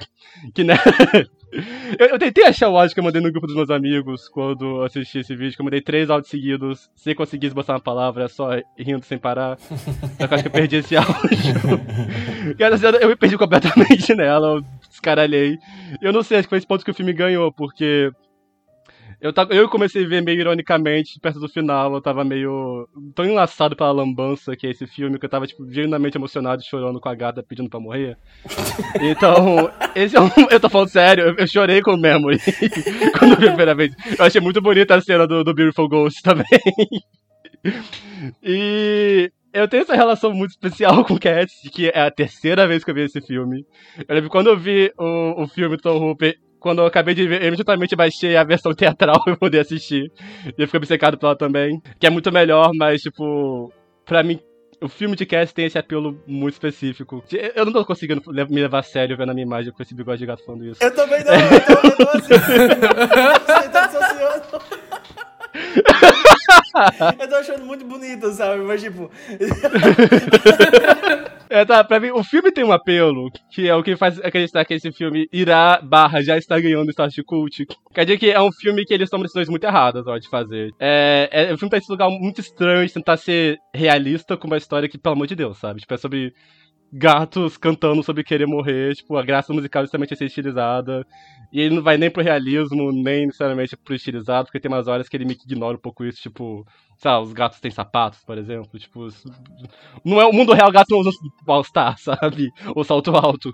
Que, 0.53 0.63
né? 0.63 0.75
eu, 1.97 2.07
eu, 2.07 2.19
tentei 2.19 2.45
achar 2.45 2.69
o 2.69 2.77
áudio 2.77 2.93
que 2.93 2.99
eu 2.99 3.03
mandei 3.03 3.21
no 3.21 3.31
grupo 3.31 3.47
dos 3.47 3.55
meus 3.55 3.69
amigos 3.69 4.27
quando 4.27 4.83
assisti 4.83 5.19
esse 5.19 5.33
vídeo, 5.35 5.55
que 5.55 5.61
eu 5.61 5.65
mandei 5.65 5.81
três 5.81 6.09
áudios 6.09 6.29
seguidos, 6.29 6.89
sem 6.95 7.15
conseguir 7.15 7.47
esboçar 7.47 7.75
uma 7.75 7.81
palavra, 7.81 8.27
só 8.27 8.49
rindo 8.77 9.05
sem 9.05 9.17
parar. 9.17 9.57
Só 9.59 10.27
que 10.27 10.33
eu 10.33 10.35
acho 10.35 10.43
que 10.43 10.47
eu 10.49 10.51
perdi 10.51 10.75
esse 10.77 10.95
áudio. 10.97 11.07
e 12.59 12.63
essa 12.63 12.87
eu 12.89 13.07
me 13.07 13.15
perdi 13.15 13.37
completamente 13.37 14.13
nela, 14.15 14.57
eu 14.57 14.65
descaralhei. 14.89 15.57
Eu 16.01 16.11
não 16.11 16.21
sei, 16.21 16.39
acho 16.39 16.47
que 16.47 16.49
foi 16.49 16.57
esse 16.57 16.67
ponto 16.67 16.83
que 16.83 16.91
o 16.91 16.93
filme 16.93 17.13
ganhou, 17.13 17.51
porque 17.51 18.11
eu, 19.23 19.31
tava, 19.31 19.53
eu 19.53 19.69
comecei 19.69 20.03
a 20.03 20.07
ver 20.07 20.21
meio 20.21 20.41
ironicamente, 20.41 21.17
perto 21.17 21.39
do 21.39 21.47
final, 21.47 21.93
eu 21.93 22.01
tava 22.01 22.25
meio 22.25 22.89
tão 23.15 23.23
enlaçado 23.23 23.73
pela 23.73 23.93
lambança 23.93 24.53
que 24.53 24.67
é 24.67 24.71
esse 24.71 24.85
filme, 24.85 25.17
que 25.17 25.25
eu 25.25 25.29
tava, 25.29 25.47
tipo, 25.47 25.65
genuinamente 25.71 26.17
emocionado, 26.17 26.61
chorando 26.61 26.99
com 26.99 27.07
a 27.07 27.15
gata 27.15 27.41
pedindo 27.41 27.69
pra 27.69 27.79
morrer. 27.79 28.17
Então, 29.01 29.71
esse 29.95 30.15
é 30.15 30.19
um, 30.19 30.29
eu 30.49 30.59
tô 30.59 30.69
falando 30.69 30.89
sério, 30.89 31.27
eu, 31.27 31.35
eu 31.37 31.47
chorei 31.47 31.81
com 31.81 31.93
o 31.93 31.97
Memory 31.97 32.37
quando 33.17 33.33
eu 33.33 33.37
vi 33.37 33.45
a 33.45 33.49
primeira 33.49 33.75
vez. 33.75 33.93
Eu 34.17 34.25
achei 34.25 34.41
muito 34.41 34.61
bonita 34.61 34.95
a 34.95 35.01
cena 35.01 35.25
do, 35.25 35.43
do 35.43 35.53
Beautiful 35.53 35.87
Ghost 35.87 36.21
também. 36.23 36.45
e 38.43 39.31
eu 39.53 39.67
tenho 39.67 39.83
essa 39.83 39.95
relação 39.95 40.33
muito 40.33 40.51
especial 40.51 41.05
com 41.05 41.17
Cats, 41.17 41.61
que 41.71 41.87
é 41.89 42.01
a 42.01 42.11
terceira 42.11 42.67
vez 42.67 42.83
que 42.83 42.91
eu 42.91 42.95
vi 42.95 43.01
esse 43.01 43.21
filme. 43.21 43.65
Eu 44.07 44.15
lembro 44.15 44.29
quando 44.29 44.47
eu 44.47 44.57
vi 44.57 44.91
o, 44.97 45.43
o 45.43 45.47
filme 45.47 45.77
Tom 45.77 45.97
Hooper, 45.97 46.35
quando 46.63 46.79
eu 46.79 46.85
acabei 46.85 47.13
de 47.13 47.27
ver, 47.27 47.41
eu 47.41 47.49
imediatamente 47.49 47.93
baixei 47.93 48.37
a 48.37 48.43
versão 48.43 48.73
teatral 48.73 49.21
pra 49.21 49.35
poder 49.35 49.59
assistir. 49.59 50.09
E 50.45 50.61
eu 50.61 50.65
fiquei 50.65 50.77
obcecado 50.77 51.17
por 51.17 51.27
ela 51.27 51.35
também. 51.35 51.81
Que 51.99 52.07
é 52.07 52.09
muito 52.09 52.31
melhor, 52.31 52.71
mas, 52.73 53.01
tipo, 53.01 53.69
pra 54.05 54.23
mim, 54.23 54.39
o 54.81 54.87
filme 54.87 55.17
de 55.17 55.25
Cats 55.25 55.51
tem 55.51 55.65
esse 55.65 55.77
apelo 55.77 56.17
muito 56.25 56.53
específico. 56.53 57.21
Eu 57.53 57.65
não 57.65 57.73
tô 57.73 57.85
conseguindo 57.85 58.23
me 58.49 58.61
levar 58.61 58.79
a 58.79 58.83
sério 58.83 59.17
vendo 59.17 59.31
a 59.31 59.33
minha 59.33 59.45
imagem 59.45 59.73
com 59.73 59.83
esse 59.83 59.93
bigode 59.93 60.19
de 60.19 60.25
gato 60.25 60.45
falando 60.45 60.65
isso. 60.65 60.81
Eu 60.81 60.95
também 60.95 61.21
não, 61.25 61.33
eu 61.33 61.65
tô, 61.65 61.87
eu 61.87 61.97
tô 61.97 62.17
assim. 62.17 62.33
Você 63.45 63.69
tá 63.69 63.85
associando. 63.85 64.63
eu 67.19 67.29
tô 67.29 67.35
achando 67.35 67.65
muito 67.65 67.85
bonito, 67.85 68.31
sabe? 68.31 68.63
Mas, 68.63 68.81
tipo. 68.81 69.09
é, 71.49 71.63
tá, 71.65 71.83
pra 71.83 71.99
mim, 71.99 72.09
o 72.11 72.23
filme 72.23 72.51
tem 72.51 72.63
um 72.63 72.71
apelo, 72.71 73.29
que 73.51 73.67
é 73.67 73.75
o 73.75 73.83
que 73.83 73.95
faz 73.95 74.19
acreditar 74.19 74.65
que 74.65 74.73
esse 74.73 74.91
filme 74.91 75.27
irá, 75.31 75.79
barra, 75.81 76.23
já 76.23 76.37
está 76.37 76.59
ganhando 76.59 76.91
status 76.91 77.13
de 77.13 77.23
cult. 77.23 77.65
Quer 77.93 78.05
dizer 78.05 78.17
que 78.17 78.31
é 78.31 78.41
um 78.41 78.51
filme 78.51 78.85
que 78.85 78.93
eles 78.93 79.09
tomam 79.09 79.23
decisões 79.23 79.49
muito 79.49 79.63
erradas 79.63 80.07
hora 80.07 80.19
de 80.19 80.29
fazer. 80.29 80.71
É, 80.79 81.29
é, 81.31 81.53
o 81.53 81.57
filme 81.57 81.69
tá 81.69 81.77
nesse 81.77 81.91
lugar 81.91 82.09
muito 82.09 82.41
estranho 82.41 82.85
de 82.85 82.93
tentar 82.93 83.17
ser 83.17 83.57
realista 83.73 84.35
com 84.35 84.47
uma 84.47 84.57
história 84.57 84.89
que, 84.89 84.97
pelo 84.97 85.15
amor 85.15 85.27
de 85.27 85.35
Deus, 85.35 85.57
sabe? 85.59 85.81
Tipo, 85.81 85.93
é 85.93 85.97
sobre 85.97 86.33
gatos 86.95 87.57
cantando 87.57 88.03
sobre 88.03 88.23
querer 88.23 88.45
morrer, 88.45 88.93
tipo, 88.93 89.17
a 89.17 89.23
graça 89.23 89.51
musical 89.51 89.81
é 89.81 89.85
justamente 89.85 90.13
é 90.13 90.15
ser 90.15 90.25
estilizada. 90.25 91.03
E 91.51 91.59
ele 91.59 91.75
não 91.75 91.81
vai 91.81 91.97
nem 91.97 92.09
pro 92.09 92.21
realismo, 92.21 92.91
nem 92.91 93.25
necessariamente 93.25 93.75
pro 93.75 93.95
estilizado, 93.95 94.45
porque 94.45 94.59
tem 94.59 94.71
umas 94.71 94.87
horas 94.87 95.09
que 95.09 95.17
ele 95.17 95.25
me 95.25 95.33
ignora 95.33 95.75
um 95.75 95.79
pouco 95.79 96.05
isso, 96.05 96.21
tipo, 96.21 96.65
sabe, 96.97 97.25
os 97.25 97.33
gatos 97.33 97.59
têm 97.59 97.71
sapatos, 97.71 98.23
por 98.23 98.37
exemplo, 98.37 98.79
tipo, 98.79 99.07
não 100.05 100.21
é 100.21 100.25
o 100.25 100.31
mundo 100.31 100.53
real, 100.53 100.71
gato 100.71 100.91
não 100.91 100.99
usa 100.99 101.11
all-star, 101.47 101.97
sabe? 101.99 102.51
Ou 102.75 102.83
salto 102.83 103.15
alto. 103.15 103.51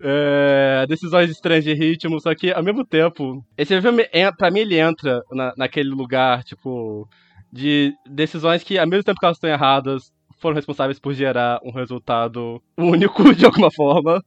É, 0.00 0.86
decisões 0.88 1.30
estranhas 1.30 1.64
de 1.64 1.72
ritmo, 1.72 2.20
só 2.20 2.34
que 2.34 2.52
ao 2.52 2.62
mesmo 2.62 2.84
tempo, 2.84 3.44
esse 3.56 3.80
filme, 3.80 4.06
pra 4.36 4.50
mim, 4.50 4.60
ele 4.60 4.78
entra 4.78 5.22
na, 5.32 5.54
naquele 5.56 5.88
lugar, 5.88 6.44
tipo, 6.44 7.08
de 7.52 7.92
decisões 8.06 8.62
que, 8.62 8.78
ao 8.78 8.86
mesmo 8.86 9.04
tempo 9.04 9.18
que 9.18 9.26
elas 9.26 9.36
estão 9.36 9.50
erradas, 9.50 10.12
foram 10.42 10.56
responsáveis 10.56 10.98
por 10.98 11.14
gerar 11.14 11.60
um 11.64 11.70
resultado 11.70 12.60
único, 12.76 13.22
de 13.32 13.46
alguma 13.46 13.70
forma. 13.70 14.20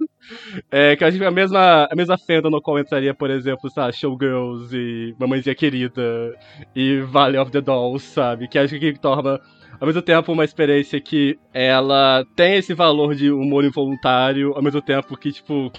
É, 0.71 0.95
que 0.95 1.03
a 1.03 1.11
gente 1.11 1.23
a 1.23 1.29
mesma, 1.29 1.87
a 1.91 1.95
mesma 1.95 2.17
fenda 2.17 2.49
no 2.49 2.61
qual 2.61 2.79
entraria, 2.79 3.13
por 3.13 3.29
exemplo, 3.29 3.69
sabe, 3.69 3.93
Showgirls 3.93 4.73
e 4.73 5.13
Mamãezinha 5.19 5.53
Querida 5.53 6.33
e 6.73 7.01
Valley 7.01 7.37
of 7.37 7.51
the 7.51 7.59
Dolls, 7.59 8.05
sabe? 8.05 8.47
Que 8.47 8.57
acho 8.57 8.79
que 8.79 8.97
torna 8.97 9.39
ao 9.79 9.85
mesmo 9.85 10.01
tempo 10.01 10.31
uma 10.31 10.45
experiência 10.45 11.01
que 11.01 11.37
ela 11.53 12.25
tem 12.33 12.55
esse 12.55 12.73
valor 12.73 13.13
de 13.13 13.29
humor 13.29 13.65
involuntário, 13.65 14.53
ao 14.55 14.63
mesmo 14.63 14.81
tempo 14.81 15.17
que, 15.17 15.33
tipo, 15.33 15.69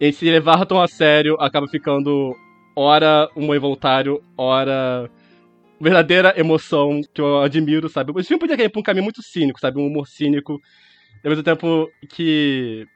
em 0.00 0.10
se 0.10 0.24
levar 0.30 0.64
tão 0.64 0.80
a 0.80 0.88
sério, 0.88 1.36
acaba 1.38 1.68
ficando 1.68 2.34
ora 2.74 3.28
humor 3.36 3.54
involuntário, 3.54 4.22
ora 4.36 5.10
verdadeira 5.84 6.34
emoção 6.38 7.00
que 7.12 7.20
eu 7.20 7.42
admiro, 7.42 7.88
sabe? 7.88 8.10
O 8.10 8.24
filme 8.24 8.40
podia 8.40 8.64
ir 8.64 8.70
pra 8.70 8.80
um 8.80 8.82
caminho 8.82 9.04
muito 9.04 9.22
cínico, 9.22 9.60
sabe? 9.60 9.78
Um 9.78 9.86
humor 9.86 10.08
cínico. 10.08 10.60
Ao 11.22 11.30
mesmo 11.30 11.44
tempo 11.44 11.88
que. 12.08 12.86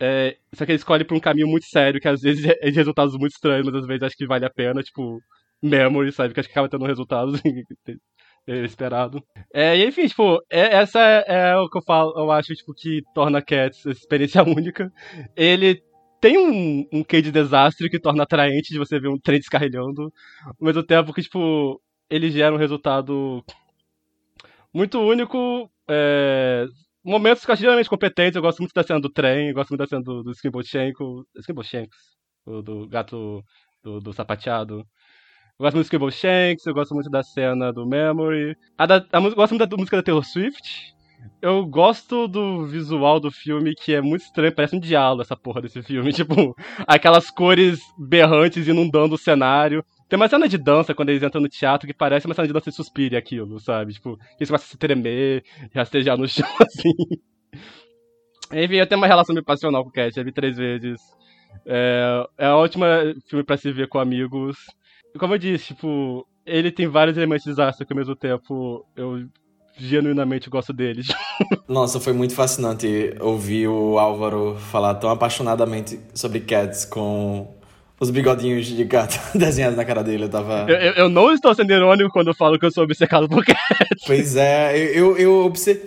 É, 0.00 0.36
só 0.54 0.66
que 0.66 0.72
ele 0.72 0.78
escolhe 0.78 1.04
por 1.04 1.16
um 1.16 1.20
caminho 1.20 1.46
muito 1.46 1.66
sério, 1.66 2.00
que 2.00 2.08
às 2.08 2.20
vezes 2.20 2.44
é 2.44 2.70
de 2.70 2.76
resultados 2.76 3.16
muito 3.16 3.32
estranhos, 3.32 3.64
mas 3.64 3.76
às 3.76 3.86
vezes 3.86 4.02
acho 4.02 4.16
que 4.16 4.26
vale 4.26 4.44
a 4.44 4.50
pena, 4.50 4.82
tipo, 4.82 5.20
Memory, 5.62 6.12
sabe? 6.12 6.34
Que 6.34 6.40
acho 6.40 6.48
que 6.48 6.52
acaba 6.52 6.68
tendo 6.68 6.84
resultados 6.84 7.40
esperado. 8.46 9.22
É, 9.52 9.76
e 9.76 9.86
enfim, 9.86 10.06
tipo, 10.06 10.42
é, 10.50 10.76
essa 10.76 11.00
é, 11.00 11.24
é, 11.52 11.56
o 11.56 11.68
que 11.68 11.78
eu 11.78 11.82
falo, 11.82 12.12
eu 12.16 12.30
acho, 12.30 12.54
tipo, 12.54 12.74
que 12.74 13.02
torna 13.14 13.40
Cats 13.42 13.86
experiência 13.86 14.42
única. 14.44 14.92
Ele 15.36 15.80
tem 16.20 16.38
um, 16.38 16.86
um 16.92 17.04
quê 17.04 17.20
de 17.22 17.30
desastre 17.30 17.88
que 17.90 18.00
torna 18.00 18.22
atraente 18.22 18.72
de 18.72 18.78
você 18.78 18.98
ver 18.98 19.08
um 19.08 19.18
trem 19.18 19.38
descarrilhando, 19.38 20.12
ao 20.46 20.66
mesmo 20.66 20.82
tempo 20.82 21.12
que, 21.12 21.22
tipo, 21.22 21.80
ele 22.08 22.30
gera 22.30 22.54
um 22.54 22.58
resultado 22.58 23.44
muito 24.72 25.00
único. 25.00 25.70
É, 25.88 26.66
momentos 27.04 27.44
que 27.44 27.50
eu 27.50 27.54
acho 27.54 27.90
competentes. 27.90 28.36
Eu 28.36 28.42
gosto 28.42 28.60
muito 28.60 28.74
da 28.74 28.82
cena 28.82 29.00
do 29.00 29.10
trem, 29.10 29.48
eu 29.48 29.54
gosto 29.54 29.70
muito 29.70 29.80
da 29.80 29.86
cena 29.86 30.02
do, 30.02 30.22
do. 30.22 30.32
Skimbolchenko, 30.32 31.26
do, 32.46 32.62
do 32.62 32.88
gato 32.88 33.44
do, 33.82 34.00
do 34.00 34.12
sapateado. 34.12 34.84
Eu 35.58 35.64
gosto 35.64 35.74
muito 35.76 35.84
do 35.84 35.86
Skimble 35.86 36.10
Shanks, 36.10 36.66
eu 36.66 36.74
gosto 36.74 36.94
muito 36.94 37.08
da 37.08 37.22
cena 37.22 37.72
do 37.72 37.86
Memory. 37.86 38.56
A 38.76 38.86
da, 38.86 38.96
a, 38.96 39.20
eu 39.20 39.34
gosto 39.34 39.52
muito 39.52 39.68
da 39.68 39.76
música 39.76 39.98
da 39.98 40.02
Taylor 40.02 40.24
Swift. 40.24 40.92
Eu 41.40 41.64
gosto 41.64 42.26
do 42.26 42.66
visual 42.66 43.20
do 43.20 43.30
filme, 43.30 43.72
que 43.74 43.94
é 43.94 44.00
muito 44.00 44.22
estranho, 44.22 44.54
parece 44.54 44.74
um 44.74 44.80
diálogo 44.80 45.22
essa 45.22 45.36
porra 45.36 45.62
desse 45.62 45.80
filme. 45.82 46.10
Tipo, 46.12 46.56
aquelas 46.86 47.30
cores 47.30 47.78
berrantes 47.96 48.66
inundando 48.66 49.14
o 49.14 49.18
cenário. 49.18 49.84
Tem 50.08 50.16
uma 50.16 50.28
cena 50.28 50.48
de 50.48 50.58
dança 50.58 50.94
quando 50.94 51.08
eles 51.08 51.22
entram 51.22 51.40
no 51.40 51.48
teatro 51.48 51.86
que 51.86 51.94
parece 51.94 52.26
uma 52.26 52.34
cena 52.34 52.46
de 52.46 52.52
dança 52.52 52.70
de 52.70 52.76
suspire 52.76 53.16
aquilo, 53.16 53.58
sabe? 53.58 53.94
Tipo, 53.94 54.18
eles 54.38 54.48
começam 54.48 54.66
a 54.66 54.70
se 54.70 54.76
tremer, 54.76 55.44
rastejar 55.74 56.16
no 56.18 56.26
chão, 56.28 56.48
assim. 56.60 56.92
Enfim, 58.52 58.76
eu 58.76 58.86
tenho 58.86 59.00
uma 59.00 59.06
relação 59.06 59.34
meio 59.34 59.44
passional 59.44 59.82
com 59.82 59.88
o 59.88 59.92
Cat, 59.92 60.14
já 60.14 60.22
vi 60.22 60.32
três 60.32 60.56
vezes. 60.56 61.00
É, 61.66 62.26
é 62.38 62.48
um 62.50 62.56
ótimo 62.56 62.84
filme 63.26 63.44
para 63.44 63.56
se 63.56 63.72
ver 63.72 63.88
com 63.88 63.98
amigos. 63.98 64.56
E 65.14 65.18
como 65.18 65.34
eu 65.34 65.38
disse, 65.38 65.68
tipo, 65.68 66.26
ele 66.44 66.70
tem 66.70 66.86
vários 66.86 67.16
elementos 67.16 67.44
de 67.44 67.50
desastre 67.50 67.86
que 67.86 67.92
ao 67.92 67.96
mesmo 67.96 68.14
tempo 68.14 68.84
eu 68.94 69.26
genuinamente 69.76 70.48
gosto 70.48 70.72
deles. 70.72 71.06
Nossa, 71.66 71.98
foi 71.98 72.12
muito 72.12 72.34
fascinante 72.34 73.14
ouvir 73.20 73.68
o 73.68 73.98
Álvaro 73.98 74.56
falar 74.56 74.94
tão 74.94 75.10
apaixonadamente 75.10 75.98
sobre 76.14 76.40
Cats 76.40 76.84
com 76.84 77.53
os 77.98 78.10
bigodinhos 78.10 78.66
de 78.66 78.84
gato 78.84 79.18
desenhados 79.36 79.76
na 79.76 79.84
cara 79.84 80.02
dele. 80.02 80.24
Eu 80.24 80.28
tava. 80.28 80.66
Eu, 80.68 80.92
eu 81.04 81.08
não 81.08 81.32
estou 81.32 81.54
sendo 81.54 81.72
irônico 81.72 82.10
quando 82.10 82.28
eu 82.28 82.34
falo 82.34 82.58
que 82.58 82.66
eu 82.66 82.70
sou 82.70 82.84
obcecado 82.84 83.28
por 83.28 83.44
Cats. 83.44 84.02
Pois 84.06 84.36
é, 84.36 84.76
eu, 84.76 85.16
eu, 85.16 85.44
obse... 85.44 85.80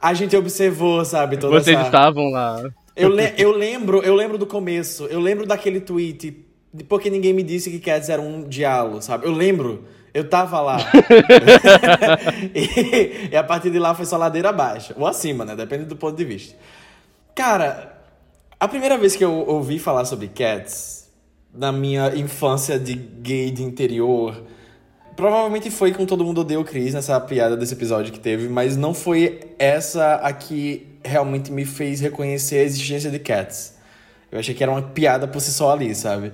A 0.00 0.14
gente 0.14 0.36
observou, 0.36 1.04
sabe? 1.04 1.36
Toda 1.36 1.58
Vocês 1.58 1.76
essa... 1.76 1.86
estavam 1.86 2.30
lá. 2.30 2.62
Eu, 2.94 3.08
le... 3.08 3.32
eu 3.36 3.50
lembro, 3.50 4.02
eu 4.02 4.14
lembro 4.14 4.38
do 4.38 4.46
começo. 4.46 5.06
Eu 5.06 5.20
lembro 5.20 5.46
daquele 5.46 5.80
tweet. 5.80 6.44
Porque 6.88 7.10
ninguém 7.10 7.32
me 7.32 7.42
disse 7.42 7.70
que 7.70 7.80
Cats 7.80 8.08
era 8.08 8.20
um 8.20 8.46
diálogo, 8.46 9.00
sabe? 9.02 9.26
Eu 9.26 9.32
lembro. 9.32 9.84
Eu 10.14 10.28
tava 10.28 10.60
lá. 10.60 10.78
e, 12.54 13.28
e, 13.32 13.36
a 13.36 13.42
partir 13.42 13.70
de 13.70 13.78
lá 13.78 13.94
foi 13.94 14.04
só 14.04 14.16
ladeira 14.16 14.50
abaixo. 14.50 14.94
Ou 14.96 15.06
acima, 15.06 15.44
né? 15.44 15.56
Depende 15.56 15.84
do 15.84 15.96
ponto 15.96 16.16
de 16.16 16.24
vista. 16.24 16.54
Cara, 17.34 17.98
a 18.60 18.68
primeira 18.68 18.96
vez 18.96 19.16
que 19.16 19.24
eu 19.24 19.32
ouvi 19.32 19.78
falar 19.78 20.04
sobre 20.04 20.28
Cats 20.28 20.97
na 21.52 21.72
minha 21.72 22.14
infância 22.16 22.78
de 22.78 22.94
gay 22.94 23.50
de 23.50 23.62
interior. 23.62 24.44
Provavelmente 25.16 25.70
foi 25.70 25.92
com 25.92 26.06
Todo 26.06 26.24
Mundo 26.24 26.42
Odeia 26.42 26.60
o 26.60 26.64
Chris 26.64 26.94
nessa 26.94 27.18
piada 27.20 27.56
desse 27.56 27.74
episódio 27.74 28.12
que 28.12 28.20
teve, 28.20 28.48
mas 28.48 28.76
não 28.76 28.94
foi 28.94 29.40
essa 29.58 30.14
a 30.16 30.32
que 30.32 30.86
realmente 31.04 31.50
me 31.50 31.64
fez 31.64 32.00
reconhecer 32.00 32.58
a 32.58 32.62
existência 32.62 33.10
de 33.10 33.18
Cats. 33.18 33.76
Eu 34.30 34.38
achei 34.38 34.54
que 34.54 34.62
era 34.62 34.70
uma 34.70 34.82
piada 34.82 35.26
por 35.26 35.40
si 35.40 35.52
só 35.52 35.72
ali, 35.72 35.94
sabe? 35.94 36.32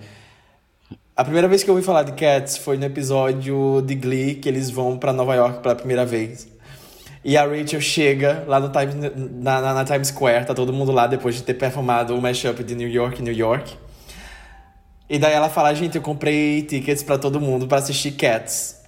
A 1.16 1.22
primeira 1.22 1.46
vez 1.46 1.62
que 1.62 1.70
eu 1.70 1.74
ouvi 1.74 1.86
falar 1.86 2.02
de 2.02 2.12
Cats 2.12 2.56
foi 2.56 2.76
no 2.76 2.84
episódio 2.84 3.80
de 3.82 3.94
Glee, 3.94 4.34
que 4.34 4.48
eles 4.48 4.68
vão 4.68 4.98
para 4.98 5.12
Nova 5.12 5.34
York 5.34 5.62
pela 5.62 5.74
primeira 5.74 6.04
vez. 6.04 6.48
E 7.24 7.38
a 7.38 7.46
Rachel 7.46 7.80
chega 7.80 8.44
lá 8.46 8.60
no 8.60 8.68
Times, 8.68 8.94
na, 9.40 9.60
na, 9.60 9.74
na 9.74 9.84
Times 9.84 10.08
Square, 10.08 10.44
tá 10.44 10.52
todo 10.52 10.72
mundo 10.72 10.92
lá 10.92 11.06
depois 11.06 11.36
de 11.36 11.42
ter 11.42 11.54
performado 11.54 12.14
o 12.14 12.20
mashup 12.20 12.62
de 12.62 12.74
New 12.74 12.88
York, 12.88 13.22
New 13.22 13.32
York. 13.32 13.78
E 15.14 15.18
daí 15.18 15.32
ela 15.32 15.48
fala, 15.48 15.72
gente, 15.72 15.94
eu 15.94 16.02
comprei 16.02 16.62
tickets 16.62 17.04
para 17.04 17.16
todo 17.16 17.40
mundo 17.40 17.68
para 17.68 17.78
assistir 17.78 18.10
Cats. 18.10 18.80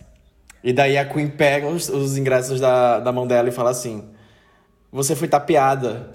E 0.65 0.73
daí 0.73 0.99
a 0.99 1.05
Queen 1.05 1.29
pega 1.29 1.69
os, 1.69 1.89
os 1.89 2.19
ingressos 2.19 2.59
da, 2.59 2.99
da 2.99 3.13
mão 3.13 3.29
dela 3.29 3.49
e 3.49 3.53
fala 3.53 3.71
assim: 3.71 4.03
Você 4.91 5.15
foi 5.15 5.29
tapeada. 5.29 6.11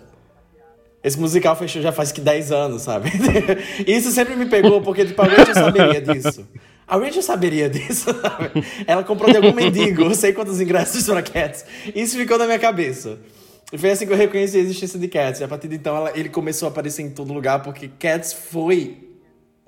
Esse 1.02 1.18
musical 1.18 1.56
fechou 1.56 1.82
já 1.82 1.94
faz 1.94 2.12
que 2.12 2.20
10 2.20 2.52
anos, 2.52 2.82
sabe? 2.82 3.10
Isso 3.88 4.12
sempre 4.12 4.36
me 4.36 4.48
pegou, 4.48 4.82
porque, 4.82 5.06
tipo, 5.06 5.22
a 5.22 5.26
Rachel 5.26 5.54
saberia 5.56 6.02
disso. 6.02 6.46
A 6.86 6.98
Rachel 6.98 7.22
saberia 7.22 7.70
disso, 7.70 8.14
sabe? 8.22 8.66
Ela 8.86 9.06
comprou 9.06 9.32
de 9.32 9.38
algum 9.38 9.54
mendigo, 9.54 10.04
não 10.04 10.14
sei 10.14 10.34
quantos 10.34 10.60
ingressos 10.60 11.06
para 11.06 11.22
Cats. 11.22 11.64
Isso 11.96 12.18
ficou 12.18 12.38
na 12.38 12.46
minha 12.46 12.60
cabeça. 12.60 13.18
E 13.72 13.78
foi 13.78 13.92
assim 13.92 14.06
que 14.06 14.12
eu 14.12 14.18
reconheci 14.18 14.58
a 14.58 14.60
existência 14.60 15.00
de 15.00 15.08
Cats. 15.08 15.40
E 15.40 15.46
a 15.46 15.48
partir 15.48 15.70
de 15.70 15.76
então, 15.76 15.96
ela, 15.96 16.12
ele 16.14 16.28
começou 16.28 16.68
a 16.68 16.70
aparecer 16.70 17.02
em 17.02 17.10
todo 17.10 17.32
lugar, 17.32 17.64
porque 17.64 17.88
Cats 17.98 18.34
foi 18.34 19.10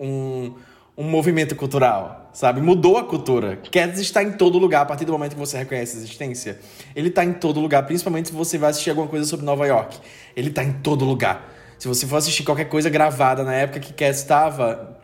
um, 0.03 0.53
um 0.97 1.03
movimento 1.03 1.55
cultural, 1.55 2.29
sabe? 2.33 2.61
Mudou 2.61 2.97
a 2.97 3.03
cultura. 3.03 3.57
Cats 3.71 3.99
está 3.99 4.21
em 4.21 4.33
todo 4.33 4.57
lugar 4.57 4.81
a 4.81 4.85
partir 4.85 5.05
do 5.05 5.11
momento 5.11 5.33
que 5.33 5.39
você 5.39 5.57
reconhece 5.57 5.97
a 5.97 5.99
existência. 6.01 6.59
Ele 6.95 7.07
está 7.07 7.23
em 7.23 7.33
todo 7.33 7.59
lugar, 7.59 7.83
principalmente 7.85 8.29
se 8.29 8.33
você 8.33 8.57
vai 8.57 8.69
assistir 8.69 8.89
alguma 8.89 9.07
coisa 9.07 9.25
sobre 9.25 9.45
Nova 9.45 9.65
York. 9.65 9.97
Ele 10.35 10.49
está 10.49 10.63
em 10.63 10.73
todo 10.73 11.05
lugar. 11.05 11.51
Se 11.79 11.87
você 11.87 12.05
for 12.05 12.17
assistir 12.17 12.43
qualquer 12.43 12.65
coisa 12.65 12.89
gravada 12.89 13.43
na 13.43 13.53
época 13.53 13.79
que 13.79 13.93
Cats 13.93 14.19
estava 14.19 14.97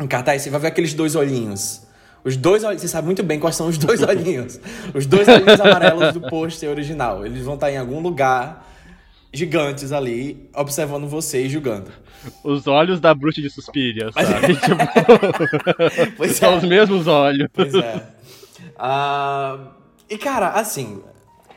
em 0.00 0.06
cartaz, 0.06 0.42
você 0.42 0.50
vai 0.50 0.60
ver 0.60 0.68
aqueles 0.68 0.94
dois 0.94 1.14
olhinhos. 1.14 1.82
Os 2.24 2.36
dois 2.36 2.64
olhinhos, 2.64 2.82
você 2.82 2.88
sabe 2.88 3.06
muito 3.06 3.22
bem 3.22 3.38
quais 3.38 3.54
são 3.54 3.68
os 3.68 3.78
dois 3.78 4.02
olhinhos. 4.04 4.58
Os 4.92 5.06
dois 5.06 5.28
olhinhos 5.28 5.60
amarelos 5.60 6.12
do 6.12 6.20
pôster 6.22 6.68
original. 6.68 7.24
Eles 7.24 7.44
vão 7.44 7.54
estar 7.54 7.70
em 7.70 7.78
algum 7.78 8.00
lugar 8.00 8.66
gigantes 9.36 9.92
ali, 9.92 10.48
observando 10.54 11.06
você 11.06 11.42
e 11.42 11.48
julgando. 11.48 11.90
Os 12.42 12.66
olhos 12.66 13.00
da 13.00 13.14
bruxa 13.14 13.40
de 13.40 13.50
Suspiria, 13.50 14.10
sabe? 14.12 14.54
tipo... 14.56 16.12
Pois 16.16 16.32
São 16.32 16.54
é. 16.54 16.56
os 16.56 16.64
mesmos 16.64 17.06
olhos. 17.06 17.48
Pois 17.52 17.74
é. 17.74 18.02
Ah, 18.78 19.58
e 20.08 20.18
cara, 20.18 20.50
assim, 20.50 21.00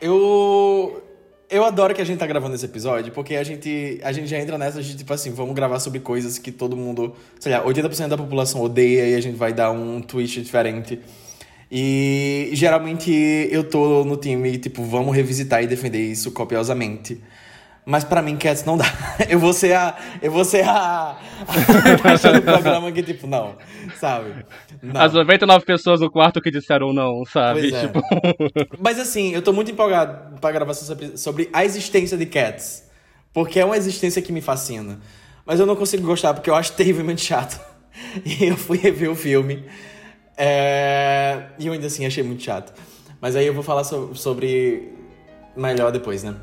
eu. 0.00 1.02
Eu 1.48 1.64
adoro 1.64 1.92
que 1.92 2.00
a 2.00 2.04
gente 2.04 2.20
tá 2.20 2.28
gravando 2.28 2.54
esse 2.54 2.64
episódio, 2.64 3.12
porque 3.12 3.34
a 3.34 3.42
gente, 3.42 4.00
a 4.04 4.12
gente 4.12 4.28
já 4.28 4.38
entra 4.38 4.56
nessa 4.56 4.80
de 4.80 4.96
tipo 4.96 5.12
assim, 5.12 5.32
vamos 5.32 5.52
gravar 5.52 5.80
sobre 5.80 5.98
coisas 5.98 6.38
que 6.38 6.52
todo 6.52 6.76
mundo, 6.76 7.16
sei 7.40 7.50
lá, 7.50 7.64
80% 7.64 8.06
da 8.06 8.16
população 8.16 8.60
odeia 8.62 9.08
e 9.08 9.16
a 9.16 9.20
gente 9.20 9.36
vai 9.36 9.52
dar 9.52 9.72
um 9.72 10.00
twist 10.00 10.40
diferente. 10.40 11.00
E 11.70 12.50
geralmente 12.52 13.10
eu 13.50 13.64
tô 13.64 14.04
no 14.04 14.16
time, 14.16 14.58
tipo, 14.58 14.84
vamos 14.84 15.14
revisitar 15.14 15.60
e 15.62 15.66
defender 15.66 16.00
isso 16.00 16.30
copiosamente. 16.30 17.20
Mas 17.86 18.04
pra 18.04 18.20
mim, 18.22 18.36
Cats 18.36 18.64
não 18.64 18.76
dá. 18.76 18.84
Eu 19.28 19.38
vou 19.38 19.52
ser 19.52 19.72
a. 19.72 19.96
Eu 20.22 20.30
vou 20.30 20.44
ser 20.44 20.62
a. 20.64 21.16
a 21.16 22.32
do 22.32 22.42
programa 22.42 22.92
que, 22.92 23.02
tipo, 23.02 23.26
não. 23.26 23.56
Sabe? 23.98 24.44
Não. 24.82 25.00
As 25.00 25.12
99 25.12 25.64
pessoas 25.64 26.00
no 26.00 26.10
quarto 26.10 26.40
que 26.40 26.50
disseram 26.50 26.92
não, 26.92 27.24
sabe? 27.24 27.74
É. 27.74 27.80
Tipo, 27.80 28.00
Mas 28.78 28.98
assim, 29.00 29.32
eu 29.32 29.42
tô 29.42 29.52
muito 29.52 29.70
empolgado 29.70 30.38
pra 30.40 30.52
gravar 30.52 30.74
sobre, 30.74 31.16
sobre 31.16 31.48
a 31.52 31.64
existência 31.64 32.16
de 32.16 32.26
Cats. 32.26 32.88
Porque 33.32 33.58
é 33.58 33.64
uma 33.64 33.76
existência 33.76 34.20
que 34.20 34.32
me 34.32 34.40
fascina. 34.40 34.98
Mas 35.46 35.58
eu 35.58 35.66
não 35.66 35.74
consigo 35.74 36.06
gostar 36.06 36.34
porque 36.34 36.50
eu 36.50 36.54
acho 36.54 36.72
terrivelmente 36.72 37.22
chato. 37.22 37.58
E 38.24 38.44
eu 38.44 38.56
fui 38.56 38.78
rever 38.78 39.10
o 39.10 39.14
filme. 39.16 39.64
é, 40.36 41.42
E 41.58 41.66
eu 41.66 41.72
ainda 41.72 41.86
assim 41.86 42.06
achei 42.06 42.22
muito 42.22 42.42
chato. 42.42 42.72
Mas 43.20 43.36
aí 43.36 43.46
eu 43.46 43.52
vou 43.54 43.62
falar 43.62 43.84
so- 43.84 44.14
sobre 44.14 44.92
melhor 45.56 45.92
depois, 45.92 46.22
né? 46.22 46.34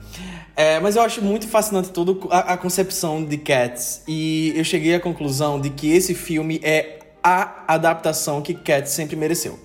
É, 0.57 0.79
mas 0.79 0.95
eu 0.95 1.03
acho 1.03 1.21
muito 1.21 1.47
fascinante 1.47 1.91
toda 1.91 2.17
a, 2.31 2.57
concepção 2.57 3.23
de 3.23 3.37
Cats. 3.37 4.01
E 4.07 4.53
eu 4.55 4.63
cheguei 4.63 4.95
à 4.95 4.99
conclusão 4.99 5.61
de 5.61 5.69
que 5.69 5.93
esse 5.93 6.15
filme 6.15 6.59
é 6.63 6.97
a 7.23 7.75
adaptação 7.75 8.41
que 8.41 8.55
Cats 8.55 8.91
sempre 8.91 9.15
mereceu. 9.15 9.59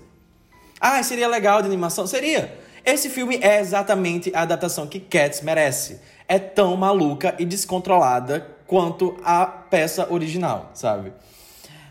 Ah, 0.79 1.03
seria 1.03 1.27
legal 1.29 1.63
de 1.63 1.67
animação? 1.67 2.07
Seria. 2.07 2.59
Esse 2.85 3.09
filme 3.09 3.39
é 3.41 3.59
exatamente 3.59 4.31
a 4.35 4.43
adaptação 4.43 4.87
que 4.87 5.01
Cats 5.01 5.41
merece. 5.41 5.99
É 6.29 6.39
tão 6.39 6.77
maluca 6.77 7.35
e 7.39 7.47
descontrolada 7.47 8.47
quanto 8.67 9.17
a 9.25 9.47
peça 9.47 10.13
original, 10.13 10.73
sabe? 10.75 11.15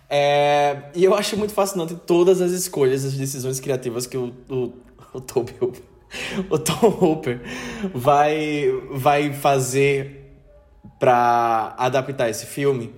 É, 0.07 0.77
e 0.93 1.03
eu 1.03 1.15
acho 1.15 1.35
muito 1.37 1.55
fascinante 1.55 1.95
todas 1.95 2.39
as 2.39 2.51
escolhas, 2.51 3.03
as 3.03 3.13
decisões 3.13 3.59
criativas 3.59 4.05
que 4.05 4.17
o, 4.17 4.31
o, 4.47 4.73
o 5.11 5.21
Toby 5.21 5.55
o 6.49 6.57
Tom 6.57 6.87
Hooper 6.87 7.41
vai, 7.93 8.65
vai 8.91 9.33
fazer 9.33 10.35
pra 10.99 11.73
adaptar 11.77 12.29
esse 12.29 12.45
filme. 12.45 12.93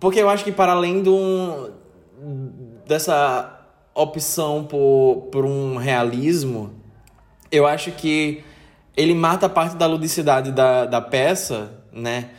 Porque 0.00 0.20
eu 0.20 0.28
acho 0.28 0.44
que 0.44 0.52
para 0.52 0.72
além 0.72 1.02
do, 1.02 1.70
dessa 2.86 3.60
opção 3.94 4.64
por, 4.64 5.28
por 5.30 5.44
um 5.44 5.76
realismo, 5.76 6.72
eu 7.50 7.66
acho 7.66 7.90
que 7.92 8.44
ele 8.96 9.14
mata 9.14 9.48
parte 9.48 9.76
da 9.76 9.86
ludicidade 9.86 10.52
da, 10.52 10.86
da 10.86 11.00
peça, 11.00 11.72
né? 11.92 12.30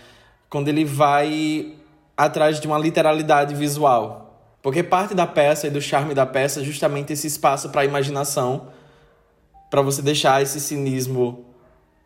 Quando 0.49 0.67
ele 0.67 0.85
vai 0.85 1.73
atrás 2.15 2.59
de 2.59 2.67
uma 2.67 2.77
literalidade 2.77 3.55
visual. 3.55 4.21
Porque 4.61 4.83
parte 4.83 5.15
da 5.15 5.25
peça 5.25 5.67
e 5.67 5.69
do 5.69 5.81
charme 5.81 6.13
da 6.13 6.25
peça 6.25 6.61
é 6.61 6.63
justamente 6.63 7.11
esse 7.13 7.25
espaço 7.25 7.69
para 7.69 7.81
a 7.81 7.85
imaginação, 7.85 8.67
para 9.71 9.81
você 9.81 10.01
deixar 10.03 10.41
esse 10.43 10.59
cinismo 10.59 11.45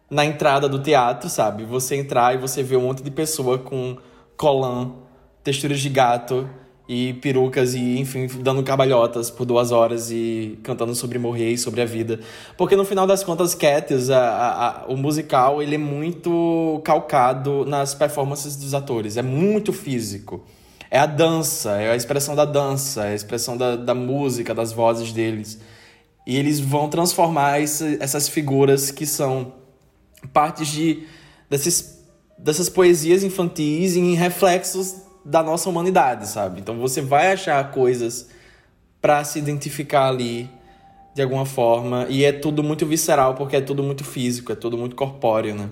na 0.10 0.24
entrada 0.24 0.70
do 0.70 0.80
teatro, 0.82 1.28
sabe? 1.30 1.66
Você 1.66 1.96
entrar 1.96 2.36
e 2.36 2.38
você 2.38 2.62
ver 2.64 2.78
um 2.78 2.84
monte 2.84 3.02
de 3.04 3.10
pessoa 3.12 3.58
com 3.58 3.98
colã, 4.38 4.92
texturas 5.44 5.80
de 5.82 5.90
gato 5.90 6.48
e 6.88 7.14
perucas 7.16 7.74
e, 7.74 7.98
enfim, 8.00 8.28
dando 8.42 8.62
cabalhotas 8.62 9.32
por 9.32 9.44
duas 9.46 9.72
horas 9.72 10.12
e 10.12 10.60
cantando 10.62 10.94
sobre 10.94 11.18
morrer 11.18 11.52
e 11.54 11.58
sobre 11.58 11.82
a 11.82 11.86
vida. 11.86 12.20
Porque 12.56 12.76
no 12.76 12.86
final 12.86 13.08
das 13.08 13.24
contas, 13.24 13.56
Cats, 13.56 14.12
a, 14.12 14.20
a- 14.20 14.68
a- 14.68 14.86
o 14.88 14.96
musical, 14.96 15.60
ele 15.64 15.74
é 15.74 15.80
muito 15.80 16.80
calcado 16.84 17.66
nas 17.66 17.96
performances 17.96 18.56
dos 18.56 18.76
atores. 18.76 19.18
É 19.18 19.24
muito 19.24 19.74
físico. 19.74 20.46
É 20.92 21.00
a 21.00 21.08
dança, 21.08 21.82
é 21.82 21.92
a 21.92 21.96
expressão 21.96 22.36
da 22.36 22.46
dança, 22.46 23.06
é 23.08 23.14
a 23.14 23.16
expressão 23.16 23.58
da, 23.58 23.76
da 23.76 23.96
música, 23.96 24.54
das 24.54 24.72
vozes 24.72 25.12
deles. 25.12 25.60
E 26.26 26.36
eles 26.38 26.60
vão 26.60 26.90
transformar 26.90 27.60
esse- 27.62 27.98
essas 28.00 28.28
figuras 28.28 28.92
que 28.92 29.06
são 29.06 29.54
partes 30.34 30.68
de 30.68 31.04
desses, 31.50 32.04
dessas 32.38 32.68
poesias 32.70 33.24
infantis 33.24 33.96
em 33.96 34.16
reflexos 34.16 34.96
da 35.24 35.44
nossa 35.44 35.70
humanidade, 35.70 36.28
sabe? 36.28 36.60
Então 36.60 36.78
você 36.80 37.02
vai 37.02 37.32
achar 37.32 37.72
coisas 37.72 38.30
para 39.02 39.24
se 39.24 39.38
identificar 39.38 40.08
ali 40.08 40.50
de 41.14 41.22
alguma 41.22 41.46
forma 41.46 42.08
e 42.10 42.26
é 42.26 42.32
tudo 42.32 42.64
muito 42.64 42.86
visceral 42.86 43.36
porque 43.36 43.56
é 43.56 43.62
tudo 43.62 43.84
muito 43.84 44.04
físico, 44.04 44.52
é 44.52 44.56
tudo 44.56 44.78
muito 44.78 44.96
corpóreo, 44.96 45.56
né? 45.56 45.70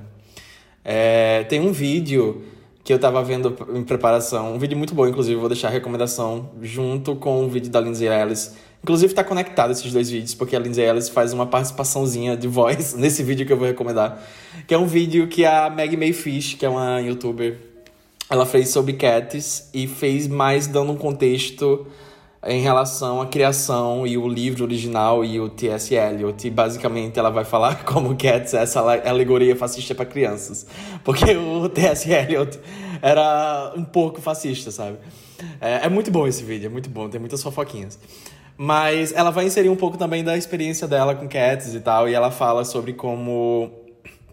É, 0.85 1.43
tem 1.45 1.59
um 1.59 1.71
vídeo 1.71 2.43
que 2.83 2.93
eu 2.93 2.99
tava 2.99 3.23
vendo 3.23 3.55
em 3.73 3.83
preparação, 3.83 4.53
um 4.55 4.59
vídeo 4.59 4.77
muito 4.77 4.93
bom, 4.93 5.07
inclusive, 5.07 5.39
vou 5.39 5.47
deixar 5.47 5.69
a 5.69 5.71
recomendação 5.71 6.51
junto 6.61 7.15
com 7.15 7.45
o 7.45 7.49
vídeo 7.49 7.71
da 7.71 7.79
Lindsay 7.79 8.07
Ellis. 8.07 8.55
Inclusive 8.83 9.13
tá 9.13 9.23
conectado 9.23 9.71
esses 9.71 9.93
dois 9.93 10.09
vídeos, 10.09 10.35
porque 10.35 10.55
a 10.55 10.59
Lindsay 10.59 10.83
Ellis 10.83 11.07
faz 11.07 11.31
uma 11.31 11.45
participaçãozinha 11.45 12.35
de 12.35 12.49
voz 12.49 12.93
nesse 12.99 13.23
vídeo 13.23 13.45
que 13.45 13.53
eu 13.53 13.57
vou 13.57 13.65
recomendar. 13.65 14.21
Que 14.67 14.73
é 14.73 14.77
um 14.77 14.85
vídeo 14.85 15.27
que 15.27 15.45
a 15.45 15.69
Maggie 15.69 15.95
Mayfish, 15.95 16.55
que 16.55 16.65
é 16.65 16.69
uma 16.69 16.99
youtuber, 16.99 17.57
ela 18.29 18.45
fez 18.45 18.69
sobre 18.69 18.93
Cats 18.93 19.69
e 19.73 19.87
fez 19.87 20.27
mais 20.27 20.67
dando 20.67 20.91
um 20.91 20.97
contexto 20.97 21.87
em 22.45 22.59
relação 22.61 23.21
à 23.21 23.25
criação 23.25 24.05
e 24.05 24.17
o 24.17 24.27
livro 24.27 24.65
original 24.65 25.23
e 25.23 25.39
o 25.39 25.47
T.S. 25.47 25.95
Eliot. 25.95 26.45
E 26.45 26.49
basicamente 26.49 27.17
ela 27.17 27.29
vai 27.29 27.45
falar 27.45 27.83
como 27.85 28.17
Cats 28.17 28.53
é 28.53 28.63
essa 28.63 28.81
ale- 28.81 29.07
alegoria 29.07 29.55
fascista 29.55 29.95
para 29.95 30.05
crianças. 30.05 30.65
Porque 31.05 31.23
o 31.37 31.69
T.S. 31.69 32.11
Eliot 32.11 32.59
era 33.01 33.71
um 33.77 33.85
pouco 33.85 34.19
fascista, 34.19 34.71
sabe? 34.71 34.97
É, 35.61 35.85
é 35.85 35.89
muito 35.89 36.11
bom 36.11 36.27
esse 36.27 36.43
vídeo, 36.43 36.67
é 36.67 36.69
muito 36.69 36.89
bom, 36.89 37.07
tem 37.07 37.19
muitas 37.19 37.41
fofoquinhas. 37.41 37.97
Mas 38.57 39.11
ela 39.13 39.31
vai 39.31 39.45
inserir 39.45 39.69
um 39.69 39.75
pouco 39.75 39.97
também 39.97 40.23
da 40.23 40.37
experiência 40.37 40.87
dela 40.87 41.15
com 41.15 41.27
Cats 41.27 41.73
e 41.73 41.79
tal, 41.79 42.07
e 42.07 42.13
ela 42.13 42.29
fala 42.29 42.63
sobre 42.63 42.93
como 42.93 43.71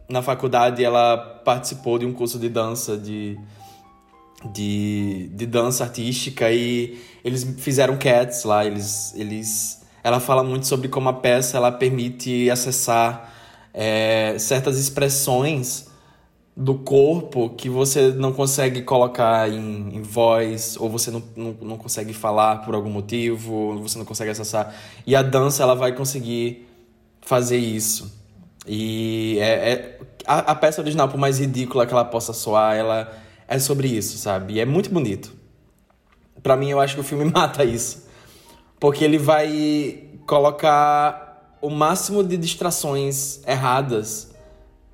na 0.09 0.22
faculdade 0.22 0.85
ela 0.85 1.16
participou 1.44 1.98
de 1.98 2.04
um 2.04 2.12
curso 2.12 2.38
de 2.38 2.48
dança 2.48 2.98
de 2.98 3.38
de, 4.52 5.28
de 5.35 5.46
dança 5.46 5.85
artística 5.85 6.50
e 6.50 6.98
eles 7.22 7.44
fizeram 7.59 7.96
cats 7.98 8.44
lá, 8.44 8.64
eles, 8.64 9.14
eles 9.14 9.83
ela 10.02 10.18
fala 10.18 10.42
muito 10.42 10.66
sobre 10.66 10.88
como 10.88 11.09
a 11.09 11.12
peça 11.12 11.59
ela 11.59 11.70
permite 11.70 12.48
acessar 12.50 13.33
é, 13.74 14.37
certas 14.38 14.78
expressões 14.78 15.89
do 16.56 16.74
corpo 16.74 17.50
que 17.50 17.68
você 17.68 18.10
não 18.12 18.32
consegue 18.32 18.82
colocar 18.82 19.48
em, 19.48 19.96
em 19.96 20.02
voz 20.02 20.76
ou 20.78 20.90
você 20.90 21.10
não, 21.10 21.22
não, 21.36 21.56
não 21.62 21.78
consegue 21.78 22.12
falar 22.12 22.58
por 22.64 22.74
algum 22.74 22.90
motivo, 22.90 23.78
você 23.80 23.98
não 23.98 24.04
consegue 24.04 24.30
acessar. 24.30 24.74
E 25.06 25.14
a 25.16 25.22
dança 25.22 25.62
ela 25.62 25.74
vai 25.74 25.92
conseguir 25.92 26.68
fazer 27.20 27.56
isso. 27.56 28.12
E 28.66 29.38
é, 29.40 29.72
é- 29.72 30.00
a, 30.26 30.52
a 30.52 30.54
peça 30.54 30.80
original, 30.80 31.08
por 31.08 31.18
mais 31.18 31.38
ridícula 31.38 31.86
que 31.86 31.92
ela 31.92 32.04
possa 32.04 32.32
soar, 32.32 32.76
ela 32.76 33.10
é 33.48 33.58
sobre 33.58 33.88
isso, 33.88 34.18
sabe? 34.18 34.54
E 34.54 34.60
é 34.60 34.66
muito 34.66 34.90
bonito. 34.90 35.32
Pra 36.42 36.56
mim, 36.56 36.70
eu 36.70 36.80
acho 36.80 36.94
que 36.94 37.00
o 37.00 37.04
filme 37.04 37.24
mata 37.32 37.64
isso. 37.64 38.06
Porque 38.78 39.04
ele 39.04 39.18
vai 39.18 40.04
colocar 40.26 41.56
o 41.60 41.70
máximo 41.70 42.22
de 42.22 42.36
distrações 42.36 43.40
erradas 43.46 44.30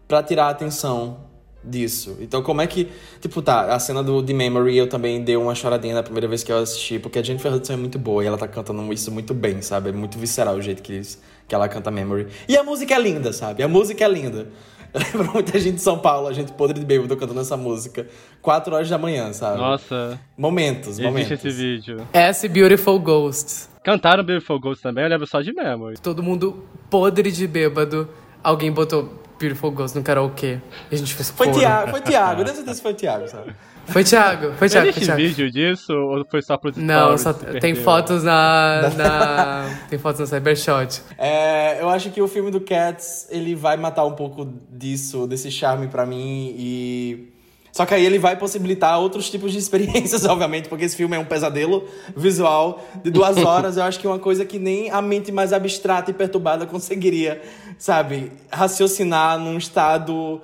pra 0.08 0.22
tirar 0.22 0.46
a 0.46 0.50
atenção 0.50 1.25
disso. 1.66 2.16
Então, 2.20 2.42
como 2.42 2.60
é 2.60 2.66
que. 2.66 2.88
Tipo, 3.20 3.42
tá, 3.42 3.74
a 3.74 3.78
cena 3.78 4.02
do 4.02 4.22
The 4.22 4.32
Memory 4.32 4.76
eu 4.76 4.88
também 4.88 5.22
dei 5.22 5.36
uma 5.36 5.54
choradinha 5.54 5.94
na 5.94 6.02
primeira 6.02 6.28
vez 6.28 6.42
que 6.42 6.52
eu 6.52 6.58
assisti, 6.58 6.98
porque 6.98 7.18
a 7.18 7.22
Jennifer 7.22 7.52
Hudson 7.52 7.72
é 7.72 7.76
muito 7.76 7.98
boa 7.98 8.22
e 8.22 8.26
ela 8.26 8.38
tá 8.38 8.46
cantando 8.46 8.92
isso 8.92 9.10
muito 9.10 9.34
bem, 9.34 9.60
sabe? 9.62 9.90
É 9.90 9.92
muito 9.92 10.18
visceral 10.18 10.54
o 10.54 10.62
jeito 10.62 10.82
que, 10.82 10.92
eles, 10.92 11.20
que 11.48 11.54
ela 11.54 11.68
canta 11.68 11.90
Memory. 11.90 12.28
E 12.48 12.56
a 12.56 12.62
música 12.62 12.94
é 12.94 12.98
linda, 12.98 13.32
sabe? 13.32 13.62
A 13.62 13.68
música 13.68 14.04
é 14.04 14.08
linda. 14.08 14.46
Lembra 14.94 15.32
muita 15.32 15.58
gente 15.58 15.76
de 15.76 15.82
São 15.82 15.98
Paulo, 15.98 16.26
a 16.28 16.32
gente 16.32 16.52
podre 16.52 16.78
de 16.78 16.86
bêbado 16.86 17.14
cantando 17.16 17.40
essa 17.40 17.56
música. 17.56 18.06
Quatro 18.40 18.74
horas 18.74 18.88
da 18.88 18.96
manhã, 18.96 19.32
sabe? 19.32 19.58
Nossa, 19.58 20.18
Momentos, 20.38 20.98
existe 20.98 21.04
momentos. 21.04 21.32
esse 21.32 21.50
vídeo. 21.50 22.06
E 22.14 22.48
Beautiful 22.48 22.98
Ghosts. 22.98 23.68
Cantaram 23.84 24.24
Beautiful 24.24 24.58
Ghost 24.58 24.82
também, 24.82 25.04
eu 25.04 25.10
lembro 25.10 25.26
só 25.26 25.40
de 25.40 25.52
Memory. 25.52 25.98
Todo 26.00 26.22
mundo 26.22 26.64
podre 26.88 27.30
de 27.30 27.46
bêbado. 27.46 28.08
Alguém 28.42 28.70
botou 28.70 29.25
Beautiful 29.38 29.70
Ghosts 29.70 29.94
no 29.94 30.02
karaokê. 30.02 30.58
E 30.90 30.94
a 30.94 30.98
gente 30.98 31.14
fez 31.14 31.30
Foi 31.30 31.46
coro. 31.48 31.58
Tiago, 31.58 31.90
foi 31.90 32.00
Tiago, 32.00 32.44
que 32.44 32.74
foi 32.74 32.94
Tiago, 32.94 33.28
sabe? 33.28 33.54
Foi 33.86 34.02
Thiago, 34.02 34.52
foi 34.54 34.68
Thiago, 34.68 34.92
foi 34.92 35.02
Existe 35.02 35.04
Thiago. 35.04 35.22
vídeo 35.22 35.50
disso 35.50 35.92
ou 35.92 36.24
foi 36.28 36.42
só 36.42 36.56
pro 36.56 36.72
Não, 36.76 37.16
só 37.16 37.32
tem 37.32 37.74
fotos 37.74 38.24
na, 38.24 38.90
na. 38.96 39.78
Tem 39.88 39.98
fotos 39.98 40.20
no 40.20 40.26
Cybershot. 40.26 41.02
É, 41.16 41.80
eu 41.80 41.88
acho 41.88 42.10
que 42.10 42.20
o 42.20 42.26
filme 42.26 42.50
do 42.50 42.60
Cats, 42.60 43.28
ele 43.30 43.54
vai 43.54 43.76
matar 43.76 44.04
um 44.04 44.12
pouco 44.14 44.52
disso, 44.70 45.26
desse 45.26 45.50
charme 45.50 45.86
pra 45.88 46.04
mim 46.04 46.54
e... 46.58 47.35
Só 47.76 47.84
que 47.84 47.92
aí 47.92 48.06
ele 48.06 48.18
vai 48.18 48.34
possibilitar 48.36 48.98
outros 48.98 49.28
tipos 49.28 49.52
de 49.52 49.58
experiências, 49.58 50.24
obviamente, 50.24 50.66
porque 50.66 50.86
esse 50.86 50.96
filme 50.96 51.14
é 51.14 51.18
um 51.18 51.26
pesadelo 51.26 51.84
visual 52.16 52.82
de 53.04 53.10
duas 53.10 53.36
horas. 53.36 53.76
Eu 53.76 53.82
acho 53.82 54.00
que 54.00 54.06
é 54.06 54.08
uma 54.08 54.18
coisa 54.18 54.46
que 54.46 54.58
nem 54.58 54.90
a 54.90 55.02
mente 55.02 55.30
mais 55.30 55.52
abstrata 55.52 56.10
e 56.10 56.14
perturbada 56.14 56.64
conseguiria, 56.64 57.42
sabe? 57.76 58.32
Raciocinar 58.50 59.38
num 59.38 59.58
estado... 59.58 60.40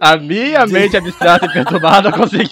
A 0.00 0.16
minha 0.16 0.64
mente 0.64 0.96
abstrata 0.96 1.46
e 1.46 1.52
perturbada 1.52 2.12
conseguiu. 2.16 2.48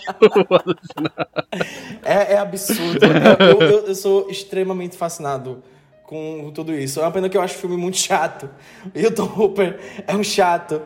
É, 2.05 2.35
é 2.35 2.39
absurdo. 2.39 2.99
Eu, 3.39 3.61
eu- 3.63 3.87
eu 3.87 3.95
sou 3.95 4.29
extremamente 4.29 4.97
fascinado 4.97 5.63
com 6.05 6.51
tudo 6.55 6.75
isso. 6.75 6.99
É 6.99 7.03
uma 7.05 7.11
pena 7.13 7.29
que 7.29 7.37
eu 7.37 7.41
acho 7.43 7.55
o 7.55 7.59
filme 7.59 7.77
muito 7.77 7.97
chato. 7.99 8.51
E 8.95 9.07
o 9.07 9.11
Tom 9.15 9.31
Hooper 9.37 9.79
é 10.07 10.15
um 10.15 10.25
chato. 10.25 10.83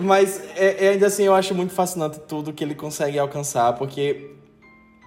Mas 0.00 0.42
é, 0.56 0.86
é, 0.86 0.88
ainda 0.90 1.06
assim 1.06 1.24
eu 1.24 1.34
acho 1.34 1.54
muito 1.54 1.72
fascinante 1.72 2.18
tudo 2.20 2.52
que 2.52 2.64
ele 2.64 2.74
consegue 2.74 3.18
alcançar, 3.18 3.72
porque 3.74 4.30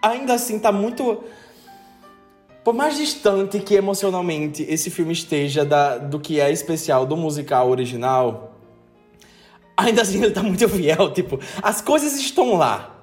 ainda 0.02 0.34
assim 0.34 0.58
tá 0.58 0.72
muito. 0.72 1.24
Por 2.64 2.74
mais 2.74 2.98
distante 2.98 3.60
que 3.60 3.76
emocionalmente 3.76 4.64
esse 4.64 4.90
filme 4.90 5.12
esteja 5.12 5.66
da, 5.66 5.98
do 5.98 6.20
que 6.20 6.40
é 6.40 6.52
especial 6.52 7.06
do 7.06 7.18
musical 7.18 7.70
original, 7.70 8.56
ainda 9.76 10.02
assim 10.02 10.22
ele 10.24 10.32
tá 10.32 10.44
muito 10.44 10.68
fiel. 10.70 11.12
Tipo, 11.14 11.40
as 11.62 11.82
coisas 11.82 12.14
estão 12.16 12.56
lá. 12.56 12.96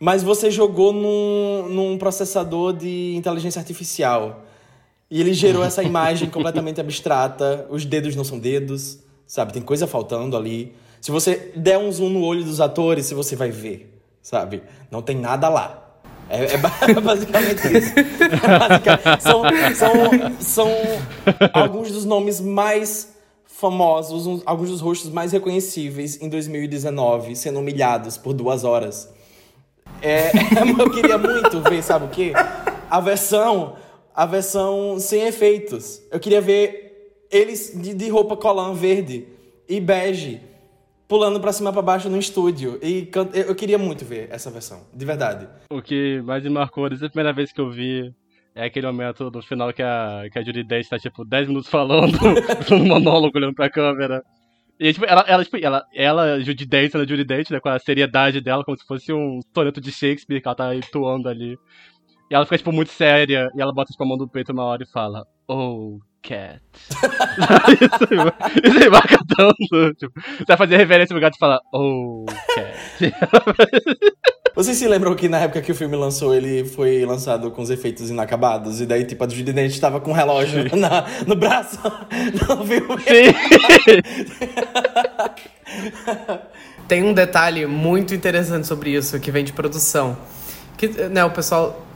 Mas 0.00 0.22
você 0.22 0.50
jogou 0.50 0.92
num, 0.92 1.68
num 1.68 1.98
processador 1.98 2.72
de 2.72 3.14
inteligência 3.16 3.58
artificial. 3.58 4.44
E 5.10 5.20
ele 5.20 5.34
gerou 5.34 5.64
essa 5.64 5.82
imagem 5.84 6.30
completamente 6.30 6.80
abstrata. 6.80 7.66
Os 7.68 7.84
dedos 7.84 8.14
não 8.14 8.24
são 8.24 8.38
dedos, 8.38 9.00
sabe? 9.26 9.52
Tem 9.52 9.62
coisa 9.62 9.86
faltando 9.86 10.36
ali. 10.36 10.72
Se 11.00 11.10
você 11.10 11.52
der 11.56 11.78
um 11.78 11.90
zoom 11.90 12.08
no 12.10 12.24
olho 12.24 12.44
dos 12.44 12.60
atores, 12.60 13.06
se 13.06 13.14
você 13.14 13.36
vai 13.36 13.50
ver, 13.50 13.98
sabe? 14.22 14.62
Não 14.90 15.00
tem 15.02 15.16
nada 15.16 15.48
lá. 15.48 15.84
É, 16.28 16.54
é 16.54 16.56
ba- 16.58 16.72
basicamente 17.02 17.60
isso. 17.78 17.92
É 18.44 18.58
basica- 18.58 19.20
são, 19.20 19.42
são, 19.74 20.30
são 20.40 20.68
alguns 21.52 21.90
dos 21.90 22.04
nomes 22.04 22.40
mais 22.40 23.14
famosos, 23.46 24.26
uns- 24.26 24.42
alguns 24.44 24.68
dos 24.70 24.80
rostos 24.80 25.10
mais 25.10 25.32
reconhecíveis 25.32 26.20
em 26.20 26.28
2019 26.28 27.34
sendo 27.34 27.58
humilhados 27.60 28.16
por 28.18 28.32
duas 28.34 28.62
horas. 28.64 29.08
É, 30.02 30.30
eu 30.78 30.90
queria 30.90 31.16
muito 31.18 31.60
ver, 31.62 31.82
sabe 31.82 32.04
o 32.04 32.08
quê? 32.08 32.32
A 32.90 33.00
versão, 33.00 33.76
a 34.14 34.26
versão 34.26 34.98
sem 35.00 35.22
efeitos. 35.22 36.02
Eu 36.10 36.20
queria 36.20 36.40
ver 36.40 37.24
eles 37.30 37.72
de, 37.74 37.94
de 37.94 38.08
roupa 38.08 38.36
colã 38.36 38.72
verde 38.74 39.26
e 39.68 39.80
bege, 39.80 40.40
pulando 41.08 41.40
pra 41.40 41.52
cima 41.52 41.70
e 41.70 41.72
pra 41.72 41.82
baixo 41.82 42.08
no 42.08 42.18
estúdio. 42.18 42.78
E 42.82 43.06
can- 43.06 43.30
eu 43.32 43.54
queria 43.54 43.78
muito 43.78 44.04
ver 44.04 44.28
essa 44.30 44.50
versão, 44.50 44.86
de 44.94 45.04
verdade. 45.04 45.48
o 45.70 45.80
que 45.82 46.20
mais 46.22 46.42
me 46.44 46.50
marcou 46.50 46.88
desde 46.88 47.06
a 47.06 47.08
primeira 47.08 47.32
vez 47.32 47.50
que 47.52 47.60
eu 47.60 47.70
vi 47.70 48.12
é 48.54 48.64
aquele 48.66 48.86
momento 48.86 49.30
do 49.30 49.40
final 49.40 49.72
que 49.72 49.82
a, 49.82 50.24
que 50.32 50.38
a 50.38 50.42
Judy 50.42 50.64
Dench 50.64 50.88
tá, 50.88 50.98
tipo, 50.98 51.24
10 51.24 51.48
minutos 51.48 51.68
falando, 51.70 52.12
no 52.70 52.84
monólogo, 52.84 53.36
olhando 53.38 53.54
pra 53.54 53.70
câmera. 53.70 54.22
E, 54.80 54.92
tipo, 54.92 55.06
ela, 55.06 55.24
ela, 55.28 55.44
tipo, 55.44 55.56
ela, 55.56 55.84
ela 55.94 56.40
Judy 56.40 56.66
Dench, 56.66 56.94
ela 56.94 57.06
Judy 57.06 57.24
Dench, 57.24 57.52
né, 57.52 57.60
com 57.60 57.68
a 57.68 57.78
seriedade 57.78 58.40
dela, 58.40 58.64
como 58.64 58.76
se 58.76 58.84
fosse 58.84 59.12
um 59.12 59.40
soneto 59.54 59.80
de 59.80 59.90
Shakespeare 59.92 60.40
que 60.40 60.46
ela 60.48 60.54
tá 60.54 60.70
atuando 60.72 61.28
ali. 61.28 61.56
E 62.30 62.34
ela 62.34 62.44
fica, 62.44 62.58
tipo, 62.58 62.72
muito 62.72 62.90
séria, 62.90 63.48
e 63.56 63.60
ela 63.60 63.72
bota, 63.72 63.90
tipo, 63.92 64.02
a 64.02 64.06
mão 64.06 64.16
no 64.16 64.28
peito 64.28 64.52
uma 64.52 64.64
hora 64.64 64.82
e 64.82 64.86
fala, 64.86 65.24
Oh, 65.48 65.98
cat. 66.22 66.60
isso, 67.80 68.08
aí 68.10 69.18
tanto. 69.36 69.94
Tipo, 69.94 70.20
você 70.20 70.44
vai 70.46 70.56
fazer 70.56 70.76
reverência 70.76 71.14
no 71.14 71.20
gato 71.20 71.36
e 71.36 71.38
fala, 71.38 71.60
Oh, 71.72 72.24
cat. 72.54 73.12
Vocês 74.58 74.76
se 74.76 74.88
lembram 74.88 75.14
que 75.14 75.28
na 75.28 75.38
época 75.38 75.62
que 75.62 75.70
o 75.70 75.74
filme 75.74 75.94
lançou, 75.94 76.34
ele 76.34 76.64
foi 76.64 77.04
lançado 77.04 77.48
com 77.52 77.62
os 77.62 77.70
efeitos 77.70 78.10
inacabados? 78.10 78.80
E 78.80 78.86
daí, 78.86 79.04
tipo, 79.04 79.22
a 79.22 79.28
Judy 79.28 79.52
Dench 79.52 79.80
tava 79.80 80.00
com 80.00 80.10
um 80.10 80.14
relógio 80.14 80.64
na, 80.76 81.06
no 81.24 81.36
braço 81.36 81.78
no 82.48 82.66
filme. 82.66 83.04
Tem 86.88 87.04
um 87.04 87.14
detalhe 87.14 87.66
muito 87.66 88.12
interessante 88.12 88.66
sobre 88.66 88.90
isso 88.90 89.20
que 89.20 89.30
vem 89.30 89.44
de 89.44 89.52
produção. 89.52 90.18
Que 90.76 90.88
né, 91.08 91.24
o 91.24 91.30
pessoal 91.30 91.86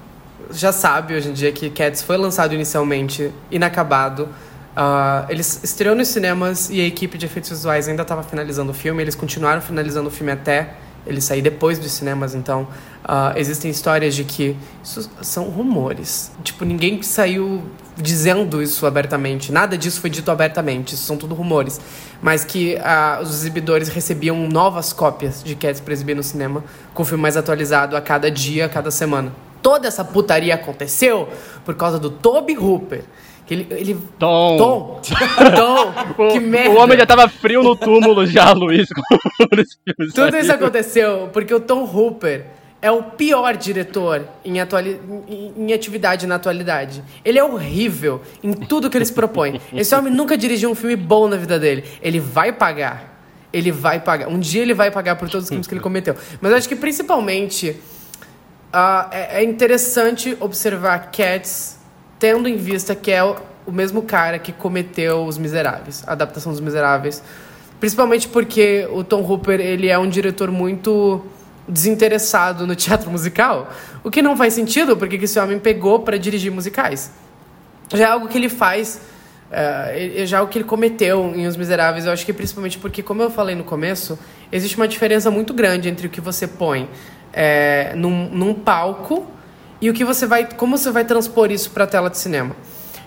já 0.50 0.72
sabe 0.72 1.14
hoje 1.14 1.28
em 1.28 1.32
dia 1.32 1.52
que 1.52 1.70
Cats 1.70 2.02
foi 2.02 2.16
lançado 2.16 2.54
inicialmente 2.54 3.30
inacabado. 3.50 4.28
Ah, 4.74 5.26
eles 5.28 5.62
estreou 5.62 5.94
nos 5.94 6.08
cinemas 6.08 6.70
e 6.70 6.80
a 6.80 6.86
equipe 6.86 7.18
de 7.18 7.26
efeitos 7.26 7.50
visuais 7.50 7.88
ainda 7.88 8.02
estava 8.02 8.22
finalizando 8.22 8.70
o 8.70 8.74
filme. 8.74 9.02
Eles 9.02 9.14
continuaram 9.14 9.60
finalizando 9.60 10.08
o 10.08 10.10
filme 10.10 10.32
até 10.32 10.74
ele 11.06 11.20
sair 11.20 11.42
depois 11.42 11.78
dos 11.78 11.92
cinemas. 11.92 12.34
Então, 12.34 12.66
ah, 13.04 13.32
existem 13.36 13.70
histórias 13.70 14.14
de 14.14 14.24
que 14.24 14.56
isso 14.82 15.10
são 15.20 15.44
rumores. 15.44 16.32
Tipo, 16.42 16.64
ninguém 16.64 17.02
saiu 17.02 17.62
dizendo 17.96 18.62
isso 18.62 18.86
abertamente. 18.86 19.52
Nada 19.52 19.76
disso 19.76 20.00
foi 20.00 20.08
dito 20.08 20.30
abertamente. 20.30 20.94
Isso 20.94 21.04
são 21.04 21.16
tudo 21.16 21.34
rumores. 21.34 21.80
Mas 22.22 22.44
que 22.44 22.76
ah, 22.78 23.18
os 23.22 23.30
exibidores 23.30 23.88
recebiam 23.88 24.48
novas 24.48 24.92
cópias 24.92 25.42
de 25.42 25.54
Cats 25.54 25.80
para 25.80 25.92
exibir 25.92 26.16
no 26.16 26.22
cinema, 26.22 26.64
com 26.94 27.02
o 27.02 27.06
filme 27.06 27.20
mais 27.20 27.36
atualizado 27.36 27.96
a 27.96 28.00
cada 28.00 28.30
dia, 28.30 28.66
a 28.66 28.68
cada 28.68 28.90
semana. 28.90 29.32
Toda 29.62 29.86
essa 29.88 30.04
putaria 30.04 30.54
aconteceu 30.54 31.28
por 31.64 31.74
causa 31.74 31.98
do 31.98 32.10
Toby 32.10 32.56
Hooper. 32.56 33.04
Que 33.46 33.54
ele, 33.54 33.66
ele... 33.70 33.98
Tom. 34.18 34.56
Tom! 34.56 35.00
Tom! 35.56 36.24
O, 36.24 36.28
que 36.32 36.40
merda! 36.40 36.70
o 36.70 36.76
homem 36.78 36.96
já 36.98 37.06
tava 37.06 37.28
frio 37.28 37.62
no 37.62 37.74
túmulo 37.76 38.26
já, 38.26 38.52
Luiz, 38.52 38.88
Tudo 40.14 40.36
isso 40.36 40.52
aconteceu 40.52 41.28
porque 41.32 41.52
o 41.52 41.60
Tom 41.60 41.84
Hooper 41.84 42.46
é 42.80 42.90
o 42.90 43.02
pior 43.02 43.56
diretor 43.56 44.26
em, 44.44 44.60
atuali- 44.60 45.00
em 45.56 45.72
atividade 45.72 46.26
na 46.26 46.34
atualidade. 46.34 47.02
Ele 47.24 47.38
é 47.38 47.44
horrível 47.44 48.20
em 48.42 48.52
tudo 48.52 48.90
que 48.90 48.96
ele 48.98 49.04
se 49.04 49.12
propõe. 49.12 49.60
Esse 49.72 49.94
homem 49.94 50.12
nunca 50.12 50.36
dirigiu 50.36 50.68
um 50.70 50.74
filme 50.74 50.96
bom 50.96 51.28
na 51.28 51.36
vida 51.36 51.58
dele. 51.60 51.84
Ele 52.02 52.18
vai 52.18 52.52
pagar. 52.52 53.20
Ele 53.52 53.70
vai 53.70 54.00
pagar. 54.00 54.28
Um 54.28 54.38
dia 54.40 54.62
ele 54.62 54.74
vai 54.74 54.90
pagar 54.90 55.14
por 55.16 55.28
todos 55.28 55.44
os 55.44 55.48
crimes 55.50 55.66
que 55.68 55.74
ele 55.74 55.80
cometeu. 55.80 56.16
Mas 56.40 56.50
eu 56.50 56.58
acho 56.58 56.68
que 56.68 56.74
principalmente 56.74 57.76
ah, 58.72 59.08
é, 59.12 59.40
é 59.40 59.44
interessante 59.44 60.36
observar 60.40 61.10
Cats 61.10 61.78
tendo 62.18 62.48
em 62.48 62.56
vista 62.56 62.94
que 62.94 63.10
é 63.10 63.22
o, 63.22 63.36
o 63.66 63.72
mesmo 63.72 64.02
cara 64.02 64.38
que 64.38 64.52
cometeu 64.52 65.24
Os 65.26 65.36
Miseráveis, 65.36 66.02
a 66.06 66.12
adaptação 66.12 66.52
dos 66.52 66.60
Miseráveis. 66.60 67.22
Principalmente 67.78 68.28
porque 68.28 68.88
o 68.92 69.02
Tom 69.02 69.22
Hooper 69.22 69.60
ele 69.60 69.88
é 69.88 69.98
um 69.98 70.08
diretor 70.08 70.50
muito 70.50 71.20
desinteressado 71.68 72.66
no 72.66 72.74
teatro 72.74 73.10
musical, 73.10 73.70
o 74.02 74.10
que 74.10 74.22
não 74.22 74.36
faz 74.36 74.54
sentido 74.54 74.96
porque 74.96 75.18
que 75.18 75.24
esse 75.24 75.38
homem 75.38 75.58
pegou 75.58 76.00
para 76.00 76.16
dirigir 76.16 76.50
musicais. 76.50 77.10
Já 77.92 78.04
é 78.04 78.10
algo 78.10 78.28
que 78.28 78.38
ele 78.38 78.48
faz, 78.48 79.00
é, 79.50 80.22
é 80.22 80.26
já 80.26 80.38
algo 80.38 80.50
que 80.50 80.58
ele 80.58 80.64
cometeu 80.64 81.32
em 81.34 81.46
Os 81.46 81.56
Miseráveis. 81.56 82.06
Eu 82.06 82.12
acho 82.12 82.24
que 82.24 82.32
principalmente 82.32 82.78
porque, 82.78 83.02
como 83.02 83.20
eu 83.22 83.30
falei 83.30 83.54
no 83.54 83.64
começo, 83.64 84.18
existe 84.50 84.76
uma 84.76 84.88
diferença 84.88 85.30
muito 85.30 85.52
grande 85.52 85.88
entre 85.88 86.06
o 86.06 86.10
que 86.10 86.20
você 86.20 86.46
põe 86.46 86.88
é, 87.32 87.92
num, 87.96 88.28
num 88.28 88.54
palco 88.54 89.26
e 89.80 89.90
o 89.90 89.92
que 89.94 90.04
você 90.04 90.26
vai, 90.26 90.48
como 90.54 90.76
você 90.76 90.90
vai 90.90 91.04
transpor 91.04 91.50
isso 91.50 91.70
para 91.70 91.84
a 91.84 91.86
tela 91.86 92.08
de 92.08 92.18
cinema. 92.18 92.54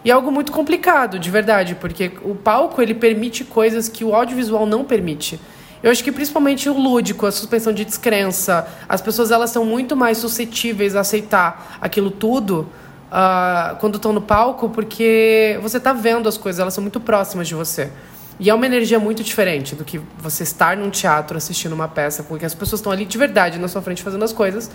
E 0.04 0.12
é 0.12 0.14
algo 0.14 0.32
muito 0.32 0.52
complicado, 0.52 1.18
de 1.18 1.32
verdade, 1.32 1.76
porque 1.76 2.12
o 2.24 2.36
palco 2.36 2.82
ele 2.82 2.94
permite 2.94 3.44
coisas 3.44 3.90
que 3.90 4.04
o 4.04 4.14
audiovisual 4.14 4.66
não 4.66 4.84
permite. 4.84 5.40
Eu 5.82 5.92
acho 5.92 6.04
que 6.04 6.12
principalmente 6.12 6.70
o 6.70 6.74
lúdico, 6.74 7.26
a 7.26 7.32
suspensão 7.32 7.74
de 7.74 7.86
descrença, 7.86 8.68
as 8.88 9.02
pessoas 9.02 9.32
elas 9.32 9.50
são 9.50 9.66
muito 9.66 9.96
mais 9.96 10.18
suscetíveis 10.18 10.96
a 10.96 11.02
aceitar 11.02 11.78
aquilo 11.80 12.12
tudo 12.12 12.68
ah, 13.12 13.76
quando 13.80 13.96
estão 13.96 14.12
no 14.12 14.22
palco, 14.22 14.70
porque 14.70 15.60
você 15.62 15.78
está 15.78 15.94
vendo 15.94 16.28
as 16.28 16.38
coisas, 16.38 16.60
elas 16.60 16.74
são 16.74 16.82
muito 16.82 17.00
próximas 17.00 17.48
de 17.48 17.56
você. 17.56 17.92
E 18.40 18.50
é 18.50 18.54
uma 18.54 18.66
energia 18.66 19.00
muito 19.00 19.24
diferente 19.24 19.76
do 19.76 19.86
que 19.86 20.00
você 20.18 20.44
estar 20.44 20.76
num 20.76 20.90
teatro 20.90 21.38
assistindo 21.38 21.74
uma 21.74 21.88
peça, 21.88 22.24
porque 22.24 22.46
as 22.46 22.54
pessoas 22.54 22.80
estão 22.80 22.92
ali 22.92 23.06
de 23.06 23.18
verdade 23.18 23.58
na 23.58 23.68
sua 23.68 23.82
frente 23.82 24.04
fazendo 24.04 24.24
as 24.24 24.34
coisas. 24.34 24.70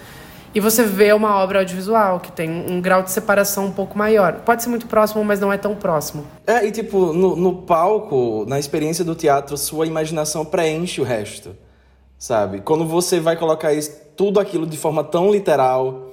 E 0.52 0.58
você 0.58 0.82
vê 0.82 1.12
uma 1.12 1.36
obra 1.36 1.60
audiovisual 1.60 2.18
que 2.18 2.32
tem 2.32 2.50
um 2.50 2.80
grau 2.80 3.02
de 3.02 3.10
separação 3.12 3.66
um 3.66 3.70
pouco 3.70 3.96
maior. 3.96 4.40
Pode 4.40 4.62
ser 4.62 4.68
muito 4.68 4.86
próximo, 4.86 5.22
mas 5.24 5.38
não 5.38 5.52
é 5.52 5.56
tão 5.56 5.76
próximo. 5.76 6.26
É, 6.44 6.66
e 6.66 6.72
tipo, 6.72 7.12
no, 7.12 7.36
no 7.36 7.62
palco, 7.62 8.44
na 8.48 8.58
experiência 8.58 9.04
do 9.04 9.14
teatro, 9.14 9.56
sua 9.56 9.86
imaginação 9.86 10.44
preenche 10.44 11.00
o 11.00 11.04
resto, 11.04 11.54
sabe? 12.18 12.60
Quando 12.62 12.84
você 12.84 13.20
vai 13.20 13.36
colocar 13.36 13.72
isso, 13.72 13.92
tudo 14.16 14.40
aquilo 14.40 14.66
de 14.66 14.76
forma 14.76 15.04
tão 15.04 15.30
literal 15.30 16.09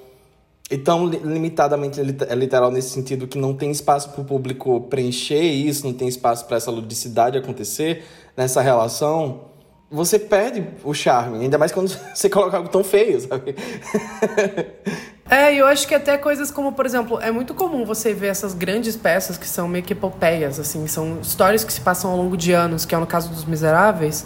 e 0.69 0.77
tão 0.77 1.07
limitadamente 1.07 2.01
literal 2.01 2.71
nesse 2.71 2.89
sentido 2.89 3.27
que 3.27 3.37
não 3.37 3.53
tem 3.53 3.71
espaço 3.71 4.09
para 4.09 4.21
o 4.21 4.25
público 4.25 4.81
preencher 4.81 5.41
isso, 5.41 5.85
não 5.85 5.93
tem 5.93 6.07
espaço 6.07 6.45
para 6.45 6.57
essa 6.57 6.69
ludicidade 6.69 7.37
acontecer 7.37 8.03
nessa 8.35 8.61
relação 8.61 9.47
você 9.89 10.19
perde 10.19 10.65
o 10.83 10.93
charme, 10.93 11.39
ainda 11.39 11.57
mais 11.57 11.71
quando 11.71 11.89
você 12.13 12.29
coloca 12.29 12.57
algo 12.57 12.69
tão 12.69 12.83
feio, 12.83 13.19
sabe? 13.21 13.55
É, 15.29 15.53
eu 15.53 15.65
acho 15.65 15.85
que 15.85 15.93
até 15.93 16.17
coisas 16.17 16.49
como, 16.49 16.71
por 16.71 16.85
exemplo, 16.85 17.19
é 17.19 17.29
muito 17.31 17.53
comum 17.53 17.83
você 17.83 18.13
ver 18.13 18.27
essas 18.27 18.53
grandes 18.53 18.95
peças 18.95 19.37
que 19.37 19.45
são 19.45 19.67
meio 19.67 19.83
que 19.83 19.91
epopeias, 19.91 20.57
assim, 20.57 20.87
são 20.87 21.19
histórias 21.19 21.65
que 21.65 21.73
se 21.73 21.81
passam 21.81 22.11
ao 22.11 22.15
longo 22.15 22.37
de 22.37 22.53
anos, 22.53 22.85
que 22.85 22.95
é 22.95 22.97
no 22.97 23.05
caso 23.05 23.27
dos 23.27 23.43
Miseráveis. 23.43 24.25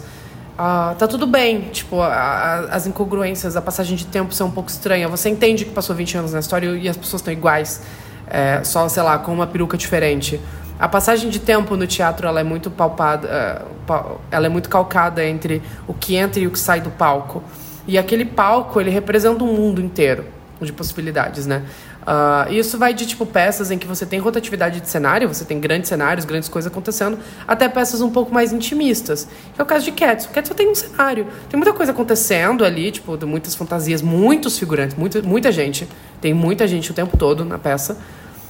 Uh, 0.52 0.94
tá 0.96 1.08
tudo 1.08 1.26
bem, 1.26 1.62
tipo, 1.72 2.00
a, 2.00 2.08
a, 2.08 2.58
as 2.76 2.86
incongruências, 2.86 3.56
a 3.56 3.62
passagem 3.62 3.96
de 3.96 4.06
tempo 4.06 4.34
são 4.34 4.48
um 4.48 4.50
pouco 4.50 4.68
estranha. 4.68 5.08
Você 5.08 5.28
entende 5.28 5.64
que 5.64 5.70
passou 5.70 5.96
20 5.96 6.18
anos 6.18 6.32
na 6.32 6.40
história 6.40 6.68
e 6.68 6.88
as 6.88 6.96
pessoas 6.96 7.20
estão 7.20 7.32
iguais, 7.32 7.80
é, 8.28 8.62
só, 8.62 8.86
sei 8.88 9.02
lá, 9.02 9.18
com 9.18 9.32
uma 9.32 9.46
peruca 9.46 9.76
diferente. 9.76 10.40
A 10.78 10.88
passagem 10.88 11.30
de 11.30 11.38
tempo 11.38 11.76
no 11.76 11.86
teatro 11.86 12.26
ela 12.26 12.40
é 12.40 12.44
muito 12.44 12.70
palpada, 12.70 13.64
uh, 13.88 14.20
ela 14.30 14.46
é 14.46 14.48
muito 14.48 14.68
calcada 14.68 15.24
entre 15.24 15.62
o 15.86 15.94
que 15.94 16.16
entra 16.16 16.40
e 16.40 16.46
o 16.46 16.50
que 16.50 16.58
sai 16.58 16.80
do 16.80 16.90
palco. 16.90 17.42
E 17.86 17.96
aquele 17.96 18.24
palco 18.24 18.80
ele 18.80 18.90
representa 18.90 19.42
um 19.44 19.54
mundo 19.54 19.80
inteiro 19.80 20.26
de 20.60 20.72
possibilidades, 20.72 21.46
né? 21.46 21.64
Uh, 22.02 22.52
isso 22.52 22.78
vai 22.78 22.92
de 22.92 23.06
tipo 23.06 23.24
peças 23.24 23.70
em 23.70 23.78
que 23.78 23.86
você 23.86 24.04
tem 24.04 24.18
rotatividade 24.18 24.80
de 24.80 24.88
cenário, 24.88 25.28
você 25.28 25.44
tem 25.44 25.60
grandes 25.60 25.88
cenários, 25.88 26.24
grandes 26.24 26.48
coisas 26.48 26.70
acontecendo, 26.70 27.16
até 27.46 27.68
peças 27.68 28.00
um 28.00 28.10
pouco 28.10 28.34
mais 28.34 28.52
intimistas. 28.52 29.28
Que 29.54 29.60
é 29.60 29.62
o 29.62 29.66
caso 29.66 29.84
de 29.84 29.92
Cats. 29.92 30.26
O 30.26 30.30
Cats 30.30 30.48
só 30.48 30.54
tem 30.54 30.68
um 30.68 30.74
cenário. 30.74 31.26
Tem 31.48 31.56
muita 31.56 31.72
coisa 31.72 31.92
acontecendo 31.92 32.64
ali, 32.64 32.90
tipo, 32.90 33.16
muitas 33.26 33.54
fantasias, 33.54 34.02
muitos 34.02 34.58
figurantes, 34.58 34.96
muita, 34.96 35.22
muita 35.22 35.52
gente. 35.52 35.88
Tem 36.20 36.34
muita 36.34 36.66
gente 36.66 36.90
o 36.90 36.94
tempo 36.94 37.16
todo 37.16 37.44
na 37.44 37.58
peça. 37.58 37.96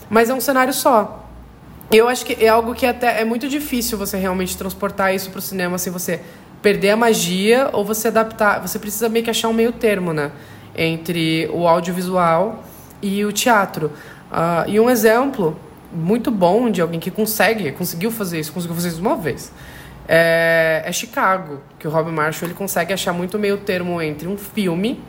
Mas 0.08 0.30
é 0.30 0.34
um 0.34 0.40
cenário 0.40 0.72
só. 0.72 1.28
Eu 1.90 2.08
acho 2.08 2.24
que 2.24 2.42
é 2.42 2.48
algo 2.48 2.74
que 2.74 2.86
até 2.86 3.20
é 3.20 3.24
muito 3.24 3.46
difícil 3.48 3.98
você 3.98 4.16
realmente 4.16 4.56
transportar 4.56 5.14
isso 5.14 5.28
para 5.28 5.40
o 5.40 5.42
cinema 5.42 5.76
sem 5.76 5.92
você 5.92 6.22
perder 6.62 6.90
a 6.90 6.96
magia 6.96 7.68
ou 7.70 7.84
você 7.84 8.08
adaptar. 8.08 8.60
Você 8.60 8.78
precisa 8.78 9.10
meio 9.10 9.22
que 9.22 9.30
achar 9.30 9.48
um 9.48 9.52
meio 9.52 9.72
termo, 9.72 10.14
né? 10.14 10.32
Entre 10.74 11.50
o 11.52 11.68
audiovisual 11.68 12.64
e 13.02 13.24
o 13.24 13.32
teatro. 13.32 13.86
Uh, 14.30 14.68
e 14.68 14.80
um 14.80 14.88
exemplo 14.88 15.58
muito 15.92 16.30
bom 16.30 16.70
de 16.70 16.80
alguém 16.80 16.98
que 16.98 17.10
consegue, 17.10 17.70
conseguiu 17.72 18.10
fazer 18.10 18.40
isso, 18.40 18.52
conseguiu 18.52 18.74
fazer 18.74 18.88
isso 18.88 19.00
uma 19.00 19.16
vez, 19.16 19.52
é, 20.08 20.82
é 20.86 20.92
Chicago, 20.92 21.60
que 21.78 21.86
o 21.86 21.90
Rob 21.90 22.10
Marshall 22.10 22.48
ele 22.48 22.54
consegue 22.54 22.92
achar 22.92 23.12
muito 23.12 23.38
meio 23.38 23.58
termo 23.58 24.00
entre 24.00 24.26
um 24.26 24.38
filme 24.38 25.00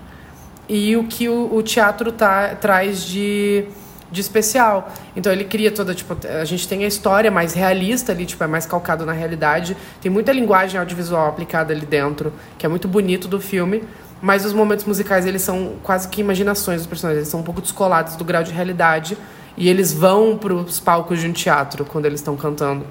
e 0.68 0.98
o 0.98 1.06
que 1.06 1.30
o, 1.30 1.56
o 1.56 1.64
teatro 1.64 2.12
tá, 2.12 2.56
traz 2.56 3.04
de 3.06 3.66
de 4.14 4.22
especial. 4.22 4.94
Então 5.16 5.32
ele 5.32 5.44
cria 5.44 5.72
toda, 5.72 5.94
tipo, 5.96 6.16
a 6.40 6.46
gente 6.46 6.68
tem 6.68 6.86
a 6.86 6.88
história 6.88 7.32
mais 7.32 7.54
realista 7.54 8.12
ali, 8.12 8.26
tipo, 8.26 8.44
é 8.44 8.48
mais 8.48 8.66
calcado 8.66 9.06
na 9.06 9.12
realidade. 9.12 9.76
Tem 10.00 10.12
muita 10.12 10.32
linguagem 10.32 10.80
audiovisual 10.80 11.28
aplicada 11.28 11.74
ali 11.74 11.86
dentro, 11.86 12.32
que 12.58 12.66
é 12.66 12.70
muito 12.70 12.88
bonito 12.88 13.28
do 13.28 13.42
filme. 13.42 13.84
Mas 14.24 14.46
os 14.46 14.54
momentos 14.54 14.86
musicais, 14.86 15.26
eles 15.26 15.42
são 15.42 15.74
quase 15.84 16.08
que 16.08 16.22
imaginações 16.22 16.80
dos 16.80 16.88
personagens. 16.88 17.24
Eles 17.24 17.28
são 17.28 17.42
um 17.42 17.44
pouco 17.44 17.60
descolados 17.60 18.16
do 18.16 18.24
grau 18.24 18.42
de 18.42 18.54
realidade. 18.54 19.18
E 19.58 19.68
eles 19.68 19.92
vão 19.92 20.38
para 20.38 20.54
os 20.54 20.80
palcos 20.80 21.20
de 21.20 21.28
um 21.28 21.34
teatro 21.34 21.84
quando 21.84 22.06
eles 22.06 22.22
estão 22.22 22.38
cantando. 22.38 22.86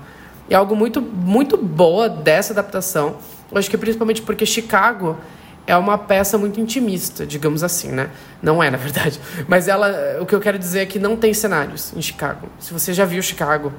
E 0.46 0.52
é 0.52 0.56
algo 0.58 0.76
muito, 0.76 1.00
muito 1.00 1.56
boa 1.56 2.06
dessa 2.06 2.52
adaptação. 2.52 3.16
Eu 3.50 3.56
acho 3.56 3.70
que 3.70 3.78
principalmente 3.78 4.20
porque 4.20 4.44
Chicago 4.44 5.16
é 5.66 5.74
uma 5.74 5.96
peça 5.96 6.36
muito 6.36 6.60
intimista, 6.60 7.24
digamos 7.24 7.62
assim, 7.62 7.88
né? 7.88 8.10
Não 8.42 8.62
é, 8.62 8.70
na 8.70 8.76
verdade. 8.76 9.18
Mas 9.48 9.68
ela, 9.68 10.18
o 10.20 10.26
que 10.26 10.34
eu 10.34 10.40
quero 10.40 10.58
dizer 10.58 10.80
é 10.80 10.86
que 10.86 10.98
não 10.98 11.16
tem 11.16 11.32
cenários 11.32 11.94
em 11.96 12.02
Chicago. 12.02 12.46
Se 12.58 12.74
você 12.74 12.92
já 12.92 13.06
viu 13.06 13.22
Chicago 13.22 13.72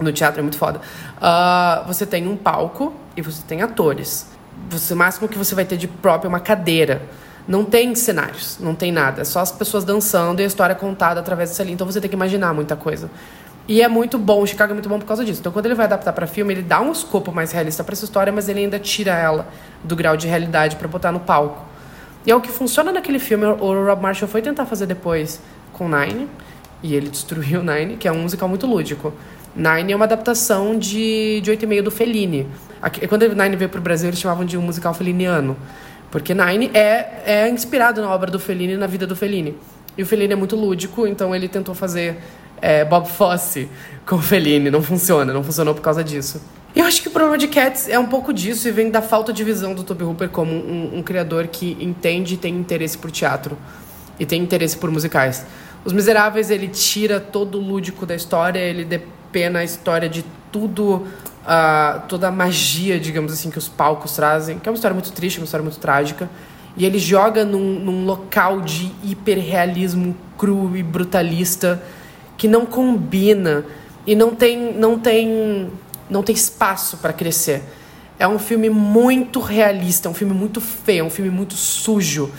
no 0.00 0.10
teatro, 0.14 0.40
é 0.40 0.42
muito 0.42 0.56
foda. 0.56 0.80
Uh, 1.18 1.86
você 1.86 2.06
tem 2.06 2.26
um 2.26 2.38
palco 2.38 2.94
e 3.14 3.20
você 3.20 3.42
tem 3.46 3.60
atores. 3.60 4.39
Você, 4.68 4.94
o 4.94 4.96
máximo 4.96 5.28
que 5.28 5.38
você 5.38 5.54
vai 5.54 5.64
ter 5.64 5.76
de 5.76 5.88
próprio 5.88 6.28
é 6.28 6.30
uma 6.30 6.40
cadeira. 6.40 7.02
Não 7.48 7.64
tem 7.64 7.94
cenários, 7.94 8.58
não 8.60 8.74
tem 8.74 8.92
nada. 8.92 9.22
É 9.22 9.24
só 9.24 9.40
as 9.40 9.50
pessoas 9.50 9.84
dançando 9.84 10.40
e 10.40 10.44
a 10.44 10.46
história 10.46 10.74
contada 10.74 11.18
através 11.18 11.50
dessa 11.50 11.62
linha. 11.62 11.74
Então 11.74 11.86
você 11.86 12.00
tem 12.00 12.08
que 12.08 12.14
imaginar 12.14 12.54
muita 12.54 12.76
coisa. 12.76 13.10
E 13.68 13.82
é 13.82 13.88
muito 13.88 14.18
bom, 14.18 14.42
o 14.42 14.46
Chicago 14.46 14.72
é 14.72 14.74
muito 14.74 14.88
bom 14.88 14.98
por 14.98 15.06
causa 15.06 15.24
disso. 15.24 15.38
Então, 15.38 15.52
quando 15.52 15.66
ele 15.66 15.76
vai 15.76 15.86
adaptar 15.86 16.12
para 16.12 16.26
filme, 16.26 16.52
ele 16.52 16.62
dá 16.62 16.80
um 16.80 16.90
escopo 16.90 17.30
mais 17.30 17.52
realista 17.52 17.84
para 17.84 17.92
essa 17.92 18.04
história, 18.04 18.32
mas 18.32 18.48
ele 18.48 18.60
ainda 18.60 18.80
tira 18.80 19.12
ela 19.12 19.46
do 19.84 19.94
grau 19.94 20.16
de 20.16 20.26
realidade 20.26 20.74
para 20.74 20.88
botar 20.88 21.12
no 21.12 21.20
palco. 21.20 21.64
E 22.26 22.30
é 22.30 22.34
o 22.34 22.40
que 22.40 22.50
funciona 22.50 22.90
naquele 22.90 23.20
filme. 23.20 23.44
O 23.46 23.86
Rob 23.86 24.02
Marshall 24.02 24.28
foi 24.28 24.42
tentar 24.42 24.66
fazer 24.66 24.86
depois 24.86 25.40
com 25.72 25.88
Nine, 25.88 26.28
e 26.82 26.94
ele 26.94 27.08
destruiu 27.08 27.62
Nine, 27.62 27.96
que 27.96 28.08
é 28.08 28.12
um 28.12 28.22
musical 28.22 28.48
muito 28.48 28.66
lúdico. 28.66 29.12
Nine 29.54 29.92
é 29.92 29.96
uma 29.96 30.04
adaptação 30.04 30.78
de, 30.78 31.40
de 31.40 31.50
8,5 31.50 31.82
do 31.82 31.90
Fellini. 31.90 32.46
Quando 33.08 33.28
Nine 33.34 33.56
veio 33.56 33.68
para 33.68 33.80
o 33.80 33.82
Brasil, 33.82 34.08
eles 34.08 34.20
chamavam 34.20 34.44
de 34.44 34.56
um 34.56 34.62
musical 34.62 34.94
feliniano. 34.94 35.56
Porque 36.10 36.34
Nine 36.34 36.70
é, 36.74 37.22
é 37.24 37.48
inspirado 37.48 38.00
na 38.00 38.12
obra 38.12 38.30
do 38.30 38.38
Fellini, 38.38 38.76
na 38.76 38.86
vida 38.86 39.06
do 39.06 39.14
Fellini. 39.14 39.56
E 39.96 40.02
o 40.02 40.06
Fellini 40.06 40.32
é 40.32 40.36
muito 40.36 40.56
lúdico, 40.56 41.06
então 41.06 41.34
ele 41.34 41.48
tentou 41.48 41.74
fazer 41.74 42.18
é, 42.60 42.84
Bob 42.84 43.08
Fosse 43.08 43.68
com 44.06 44.18
Fellini. 44.18 44.70
Não 44.70 44.82
funciona, 44.82 45.32
não 45.32 45.42
funcionou 45.42 45.74
por 45.74 45.82
causa 45.82 46.02
disso. 46.02 46.40
Eu 46.74 46.84
acho 46.84 47.02
que 47.02 47.08
o 47.08 47.10
problema 47.10 47.36
de 47.36 47.48
Cats 47.48 47.88
é 47.88 47.98
um 47.98 48.06
pouco 48.06 48.32
disso 48.32 48.68
e 48.68 48.70
vem 48.70 48.90
da 48.90 49.02
falta 49.02 49.32
de 49.32 49.42
visão 49.42 49.74
do 49.74 49.82
Toby 49.82 50.04
Hooper 50.04 50.28
como 50.28 50.52
um, 50.52 50.98
um 50.98 51.02
criador 51.02 51.48
que 51.48 51.76
entende 51.80 52.34
e 52.34 52.36
tem 52.36 52.54
interesse 52.54 52.96
por 52.96 53.10
teatro 53.10 53.58
e 54.18 54.24
tem 54.24 54.40
interesse 54.40 54.76
por 54.76 54.90
musicais. 54.90 55.44
Os 55.84 55.92
Miseráveis, 55.92 56.50
ele 56.50 56.68
tira 56.68 57.18
todo 57.18 57.58
o 57.58 57.60
lúdico 57.60 58.06
da 58.06 58.14
história, 58.14 58.58
ele 58.58 58.84
depena 59.30 59.60
a 59.60 59.64
história 59.64 60.08
de 60.08 60.24
tudo, 60.50 61.06
uh, 61.44 62.02
toda 62.08 62.28
a 62.28 62.30
magia, 62.32 62.98
digamos 62.98 63.32
assim, 63.32 63.48
que 63.48 63.58
os 63.58 63.68
palcos 63.68 64.16
trazem, 64.16 64.58
que 64.58 64.68
é 64.68 64.72
uma 64.72 64.74
história 64.74 64.94
muito 64.94 65.12
triste, 65.12 65.38
uma 65.38 65.44
história 65.44 65.62
muito 65.62 65.78
trágica. 65.78 66.28
E 66.76 66.84
ele 66.84 66.98
joga 66.98 67.44
num, 67.44 67.78
num 67.78 68.04
local 68.04 68.60
de 68.60 68.92
hiperrealismo 69.04 70.16
cru 70.36 70.76
e 70.76 70.82
brutalista 70.82 71.82
que 72.36 72.48
não 72.48 72.66
combina 72.66 73.64
e 74.06 74.14
não 74.14 74.34
tem, 74.34 74.72
não 74.74 74.98
tem, 74.98 75.70
não 76.08 76.22
tem 76.22 76.34
espaço 76.34 76.96
para 76.96 77.12
crescer. 77.12 77.62
É 78.18 78.26
um 78.26 78.38
filme 78.38 78.68
muito 78.68 79.40
realista, 79.40 80.08
é 80.08 80.10
um 80.10 80.14
filme 80.14 80.34
muito 80.34 80.60
feio, 80.60 81.00
é 81.00 81.04
um 81.04 81.10
filme 81.10 81.30
muito 81.30 81.54
sujo. 81.54 82.30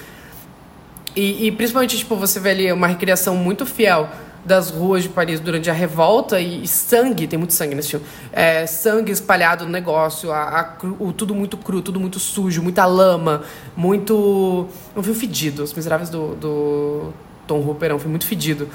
E, 1.16 1.48
e, 1.48 1.52
principalmente, 1.52 1.98
tipo, 1.98 2.16
você 2.16 2.40
vê 2.40 2.52
ali 2.52 2.72
uma 2.72 2.88
recriação 2.88 3.36
muito 3.36 3.66
fiel 3.66 4.10
das 4.44 4.70
ruas 4.70 5.04
de 5.04 5.10
Paris 5.10 5.40
durante 5.40 5.70
a 5.70 5.74
revolta 5.74 6.40
e, 6.40 6.64
e 6.64 6.68
sangue, 6.68 7.28
tem 7.28 7.38
muito 7.38 7.54
sangue 7.54 7.76
nesse 7.76 7.92
filme. 7.92 8.06
É, 8.32 8.66
sangue 8.66 9.12
espalhado 9.12 9.66
no 9.66 9.72
negócio, 9.72 10.32
a, 10.32 10.60
a, 10.60 10.78
o, 11.00 11.14
tudo 11.14 11.36
muito 11.36 11.58
cru, 11.58 11.82
tudo 11.82 12.00
muito 12.00 12.20
sujo, 12.20 12.62
muita 12.62 12.86
lama, 12.86 13.44
muito. 13.76 14.68
Um 14.96 15.04
filme 15.04 15.20
fedido. 15.20 15.64
Os 15.64 15.74
Miseráveis 15.74 16.10
do, 16.10 16.36
do 16.36 17.14
Tom 17.48 17.60
Hooper 17.60 17.92
é 17.92 17.94
um 17.94 18.00
filme 18.00 18.12
muito 18.12 18.26
fedido 18.26 18.68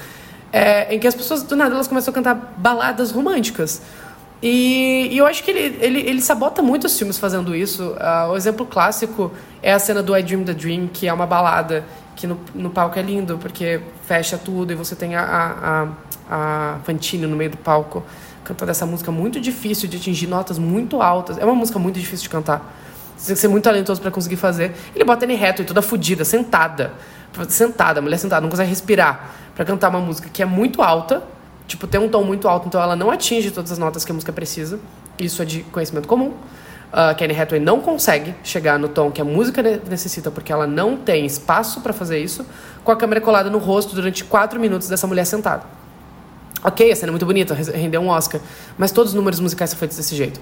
é, 0.51 0.93
em 0.93 0.99
que 0.99 1.07
as 1.07 1.15
pessoas, 1.15 1.43
do 1.43 1.55
nada, 1.55 1.73
elas 1.73 1.87
começam 1.87 2.11
a 2.11 2.15
cantar 2.15 2.55
baladas 2.57 3.11
românticas. 3.11 3.81
E, 4.41 5.09
e 5.11 5.17
eu 5.17 5.25
acho 5.25 5.43
que 5.43 5.49
ele, 5.49 5.77
ele, 5.81 5.99
ele 6.01 6.21
sabota 6.21 6.61
muito 6.61 6.85
os 6.85 6.97
filmes 6.97 7.17
fazendo 7.17 7.55
isso. 7.55 7.83
Uh, 7.91 8.31
o 8.31 8.37
exemplo 8.37 8.65
clássico 8.65 9.31
é 9.61 9.73
a 9.73 9.79
cena 9.79 10.03
do 10.03 10.15
I 10.15 10.21
Dream 10.21 10.43
the 10.43 10.53
Dream, 10.53 10.87
que 10.87 11.07
é 11.07 11.13
uma 11.13 11.25
balada 11.25 11.83
que 12.17 12.27
no, 12.27 12.37
no 12.53 12.69
palco 12.71 12.97
é 12.97 13.01
lindo, 13.01 13.37
porque 13.37 13.79
fecha 14.05 14.37
tudo 14.37 14.73
e 14.73 14.75
você 14.75 14.95
tem 14.95 15.15
a, 15.15 15.21
a, 16.29 16.75
a 16.75 16.79
Fantine 16.83 17.27
no 17.27 17.37
meio 17.37 17.51
do 17.51 17.57
palco 17.57 18.03
cantando 18.43 18.71
essa 18.71 18.85
música 18.85 19.11
muito 19.11 19.39
difícil 19.39 19.87
de 19.87 19.97
atingir 19.97 20.25
notas 20.25 20.57
muito 20.57 21.01
altas. 21.01 21.37
É 21.37 21.45
uma 21.45 21.53
música 21.53 21.77
muito 21.77 21.99
difícil 21.99 22.23
de 22.23 22.29
cantar. 22.29 22.73
Você 23.15 23.27
tem 23.27 23.35
que 23.35 23.41
ser 23.41 23.47
muito 23.47 23.63
talentoso 23.63 24.01
para 24.01 24.09
conseguir 24.09 24.37
fazer. 24.37 24.73
Ele 24.95 25.03
bota 25.03 25.25
ele 25.25 25.35
reto 25.35 25.61
e 25.61 25.65
toda 25.65 25.81
fodida, 25.81 26.25
sentada. 26.25 26.93
Sentada, 27.49 28.01
mulher 28.01 28.17
sentada, 28.17 28.41
não 28.41 28.49
consegue 28.49 28.69
respirar 28.69 29.31
para 29.53 29.65
cantar 29.65 29.89
uma 29.89 29.99
música 29.99 30.29
que 30.29 30.41
é 30.41 30.45
muito 30.45 30.81
alta, 30.81 31.23
tipo, 31.67 31.85
tem 31.85 31.99
um 31.99 32.07
tom 32.07 32.23
muito 32.23 32.47
alto, 32.47 32.67
então 32.67 32.81
ela 32.81 32.95
não 32.95 33.11
atinge 33.11 33.51
todas 33.51 33.71
as 33.71 33.77
notas 33.77 34.05
que 34.05 34.11
a 34.11 34.15
música 34.15 34.31
precisa. 34.31 34.79
Isso 35.19 35.41
é 35.41 35.45
de 35.45 35.61
conhecimento 35.63 36.07
comum. 36.07 36.33
Uh, 36.91 37.13
Kenny 37.15 37.37
Hathaway 37.37 37.59
não 37.59 37.81
consegue 37.81 38.33
chegar 38.43 38.79
no 38.79 38.87
tom 38.87 39.11
que 39.11 39.21
a 39.21 39.25
música 39.25 39.61
necessita 39.61 40.31
porque 40.31 40.53
ela 40.53 40.65
não 40.65 40.95
tem 40.95 41.25
espaço 41.25 41.81
para 41.81 41.91
fazer 41.91 42.19
isso, 42.19 42.45
com 42.83 42.91
a 42.91 42.95
câmera 42.95 43.19
colada 43.19 43.49
no 43.49 43.57
rosto 43.57 43.93
durante 43.93 44.23
quatro 44.23 44.57
minutos 44.59 44.87
dessa 44.87 45.05
mulher 45.05 45.25
sentada. 45.25 45.63
Ok, 46.63 46.89
a 46.89 46.95
cena 46.95 47.09
é 47.09 47.11
muito 47.11 47.25
bonita, 47.25 47.53
rendeu 47.53 48.01
um 48.01 48.07
Oscar, 48.07 48.39
mas 48.77 48.91
todos 48.91 49.11
os 49.11 49.15
números 49.15 49.39
musicais 49.39 49.69
são 49.69 49.77
feitos 49.77 49.97
desse 49.97 50.15
jeito. 50.15 50.39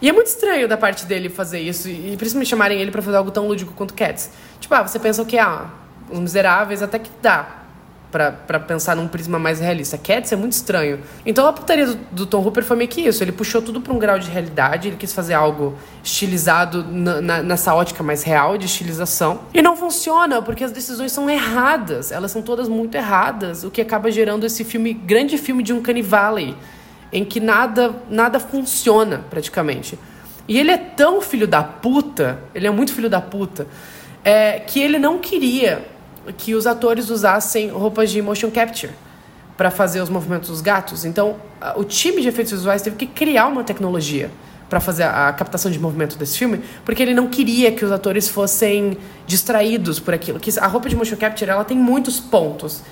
E 0.00 0.08
é 0.08 0.12
muito 0.12 0.26
estranho 0.26 0.66
da 0.66 0.76
parte 0.76 1.06
dele 1.06 1.28
fazer 1.28 1.60
isso, 1.60 1.88
e 1.88 2.16
principalmente 2.16 2.48
chamarem 2.48 2.80
ele 2.80 2.90
pra 2.90 3.02
fazer 3.02 3.16
algo 3.16 3.30
tão 3.30 3.46
lúdico 3.46 3.72
quanto 3.74 3.94
Cats. 3.94 4.30
Tipo, 4.60 4.74
ah, 4.74 4.82
você 4.82 4.98
pensa 4.98 5.22
o 5.22 5.26
que? 5.26 5.38
Ah, 5.38 5.66
Os 6.10 6.18
Miseráveis 6.18 6.82
até 6.82 6.98
que 6.98 7.10
dá 7.22 7.63
pra 8.20 8.60
pensar 8.60 8.94
num 8.96 9.08
prisma 9.08 9.38
mais 9.38 9.58
realista. 9.60 9.98
Cats 9.98 10.30
é 10.32 10.36
muito 10.36 10.52
estranho. 10.52 11.00
Então 11.26 11.46
a 11.46 11.52
putaria 11.52 11.86
do, 11.86 11.94
do 12.12 12.26
Tom 12.26 12.42
Hooper 12.44 12.62
foi 12.64 12.76
meio 12.76 12.88
que 12.88 13.00
isso. 13.00 13.22
Ele 13.24 13.32
puxou 13.32 13.60
tudo 13.60 13.80
pra 13.80 13.92
um 13.92 13.98
grau 13.98 14.18
de 14.18 14.30
realidade, 14.30 14.88
ele 14.88 14.96
quis 14.96 15.12
fazer 15.12 15.34
algo 15.34 15.74
estilizado 16.02 16.84
na- 16.84 17.20
na- 17.20 17.42
nessa 17.42 17.74
ótica 17.74 18.02
mais 18.02 18.22
real 18.22 18.56
de 18.56 18.66
estilização. 18.66 19.40
E 19.52 19.60
não 19.60 19.76
funciona, 19.76 20.40
porque 20.40 20.62
as 20.64 20.72
decisões 20.72 21.12
são 21.12 21.28
erradas. 21.28 22.12
Elas 22.12 22.30
são 22.30 22.40
todas 22.42 22.68
muito 22.68 22.94
erradas, 22.94 23.64
o 23.64 23.70
que 23.70 23.80
acaba 23.80 24.10
gerando 24.10 24.44
esse 24.46 24.64
filme, 24.64 24.92
grande 24.94 25.36
filme 25.36 25.62
de 25.62 25.72
um 25.72 25.78
Uncanny 25.78 26.02
Valley, 26.02 26.56
em 27.12 27.24
que 27.24 27.40
nada, 27.40 27.94
nada 28.08 28.38
funciona 28.40 29.24
praticamente. 29.28 29.98
E 30.48 30.58
ele 30.58 30.70
é 30.70 30.76
tão 30.78 31.20
filho 31.20 31.46
da 31.48 31.62
puta, 31.62 32.38
ele 32.54 32.66
é 32.66 32.70
muito 32.70 32.92
filho 32.92 33.08
da 33.10 33.20
puta, 33.20 33.66
é, 34.24 34.60
que 34.60 34.80
ele 34.80 34.98
não 34.98 35.18
queria 35.18 35.84
que 36.32 36.54
os 36.54 36.66
atores 36.66 37.10
usassem 37.10 37.68
roupas 37.68 38.10
de 38.10 38.20
motion 38.22 38.50
capture 38.50 38.92
para 39.56 39.70
fazer 39.70 40.00
os 40.00 40.08
movimentos 40.08 40.48
dos 40.48 40.60
gatos. 40.60 41.04
Então, 41.04 41.36
o 41.76 41.84
time 41.84 42.20
de 42.20 42.28
efeitos 42.28 42.52
visuais 42.52 42.82
teve 42.82 42.96
que 42.96 43.06
criar 43.06 43.46
uma 43.46 43.62
tecnologia 43.62 44.30
para 44.68 44.80
fazer 44.80 45.04
a, 45.04 45.28
a 45.28 45.32
captação 45.32 45.70
de 45.70 45.78
movimento 45.78 46.18
desse 46.18 46.38
filme, 46.38 46.60
porque 46.84 47.02
ele 47.02 47.14
não 47.14 47.28
queria 47.28 47.70
que 47.70 47.84
os 47.84 47.92
atores 47.92 48.28
fossem 48.28 48.96
distraídos 49.26 50.00
por 50.00 50.14
aquilo. 50.14 50.40
Que 50.40 50.58
a 50.58 50.66
roupa 50.66 50.88
de 50.88 50.96
motion 50.96 51.16
capture 51.16 51.50
ela 51.50 51.64
tem 51.64 51.76
muitos 51.76 52.18
pontos. 52.18 52.82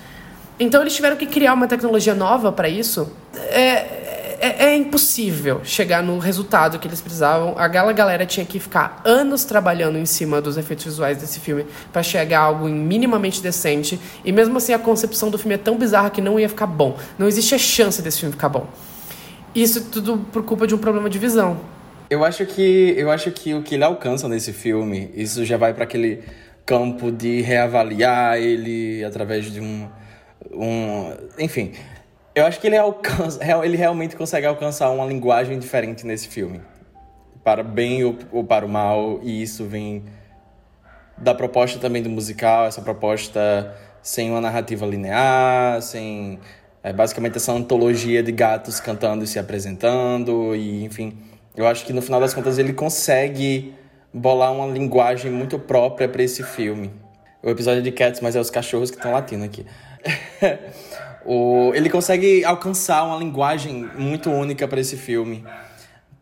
Então 0.61 0.81
eles 0.81 0.95
tiveram 0.95 1.17
que 1.17 1.27
criar 1.27 1.55
uma 1.55 1.67
tecnologia 1.67 2.15
nova 2.15 2.53
para 2.53 2.69
isso. 2.69 3.11
É, 3.35 4.22
é, 4.43 4.65
é 4.67 4.77
impossível 4.77 5.61
chegar 5.63 6.03
no 6.03 6.19
resultado 6.19 6.77
que 6.81 6.89
eles 6.89 7.01
precisavam. 7.01 7.55
Aquela 7.57 7.93
galera 7.93 8.27
tinha 8.27 8.45
que 8.45 8.59
ficar 8.59 9.01
anos 9.05 9.45
trabalhando 9.45 9.97
em 9.97 10.05
cima 10.05 10.41
dos 10.41 10.57
efeitos 10.57 10.85
visuais 10.85 11.19
desse 11.19 11.39
filme 11.39 11.65
para 11.93 12.03
chegar 12.03 12.41
a 12.41 12.43
algo 12.43 12.69
minimamente 12.69 13.41
decente. 13.41 14.01
E 14.25 14.33
mesmo 14.33 14.59
assim 14.59 14.73
a 14.73 14.79
concepção 14.81 15.31
do 15.31 15.39
filme 15.39 15.55
é 15.55 15.59
tão 15.59 15.79
bizarra 15.79 16.11
que 16.11 16.21
não 16.21 16.41
ia 16.41 16.49
ficar 16.49 16.67
bom. 16.67 16.99
Não 17.17 17.29
existe 17.29 17.55
a 17.55 17.59
chance 17.59 18.03
desse 18.03 18.19
filme 18.19 18.33
ficar 18.33 18.49
bom. 18.49 18.67
Isso 19.55 19.85
tudo 19.85 20.19
por 20.33 20.43
culpa 20.43 20.67
de 20.67 20.75
um 20.75 20.79
problema 20.79 21.09
de 21.09 21.21
visão. 21.21 21.61
Eu 22.11 22.25
acho 22.25 22.45
que 22.45 22.95
eu 22.99 23.11
acho 23.13 23.31
que 23.31 23.55
o 23.55 23.63
que 23.63 23.77
ele 23.77 23.85
alcança 23.85 24.29
nesse 24.29 24.53
filme, 24.53 25.11
isso 25.15 25.45
já 25.45 25.57
vai 25.57 25.73
para 25.73 25.85
aquele 25.85 26.21
campo 26.67 27.13
de 27.13 27.41
reavaliar 27.43 28.39
ele 28.39 29.05
através 29.05 29.51
de 29.51 29.61
um 29.61 29.89
um, 30.51 31.15
enfim, 31.39 31.73
eu 32.35 32.47
acho 32.47 32.61
que 32.61 32.67
ele 32.67 32.77
alcança, 32.77 33.41
ele 33.65 33.77
realmente 33.77 34.17
consegue 34.17 34.47
alcançar 34.47 34.91
uma 34.91 35.05
linguagem 35.05 35.59
diferente 35.59 36.07
nesse 36.07 36.29
filme. 36.29 36.61
Para 37.45 37.63
bem 37.63 38.05
ou, 38.05 38.45
para 38.45 38.65
o 38.65 38.69
mal, 38.69 39.21
e 39.23 39.43
isso 39.43 39.67
vem 39.67 40.05
da 41.19 41.35
proposta 41.35 41.79
também 41.79 42.03
do 42.03 42.09
musical, 42.09 42.67
essa 42.67 42.81
proposta 42.81 43.77
sem 44.01 44.31
uma 44.31 44.41
narrativa 44.41 44.87
linear, 44.87 45.83
sem 45.83 46.39
é, 46.83 46.93
basicamente 46.93 47.37
essa 47.37 47.53
antologia 47.53 48.23
de 48.23 48.33
gatos 48.33 48.81
cantando 48.81 49.25
e 49.25 49.27
se 49.27 49.39
apresentando, 49.39 50.55
e 50.57 50.85
enfim, 50.85 51.19
eu 51.57 51.67
acho 51.67 51.85
que 51.85 51.93
no 51.93 52.01
final 52.01 52.21
das 52.21 52.33
contas 52.33 52.59
ele 52.59 52.73
consegue 52.73 53.75
bolar 54.13 54.53
uma 54.53 54.67
linguagem 54.67 55.31
muito 55.31 55.59
própria 55.59 56.09
para 56.09 56.23
esse 56.23 56.43
filme. 56.43 56.93
O 57.43 57.51
episódio 57.51 57.83
de 57.83 57.91
Cats, 57.93 58.21
mas 58.21 58.37
é 58.37 58.41
os 58.41 58.51
cachorros 58.51 58.91
que 58.91 58.97
estão 58.97 59.13
latindo 59.13 59.45
aqui. 59.45 59.67
o, 61.25 61.73
ele 61.75 61.89
consegue 61.91 62.45
alcançar 62.45 63.05
uma 63.05 63.17
linguagem 63.17 63.89
muito 63.97 64.31
única 64.31 64.67
para 64.69 64.81
esse 64.81 64.97
filme 64.97 65.45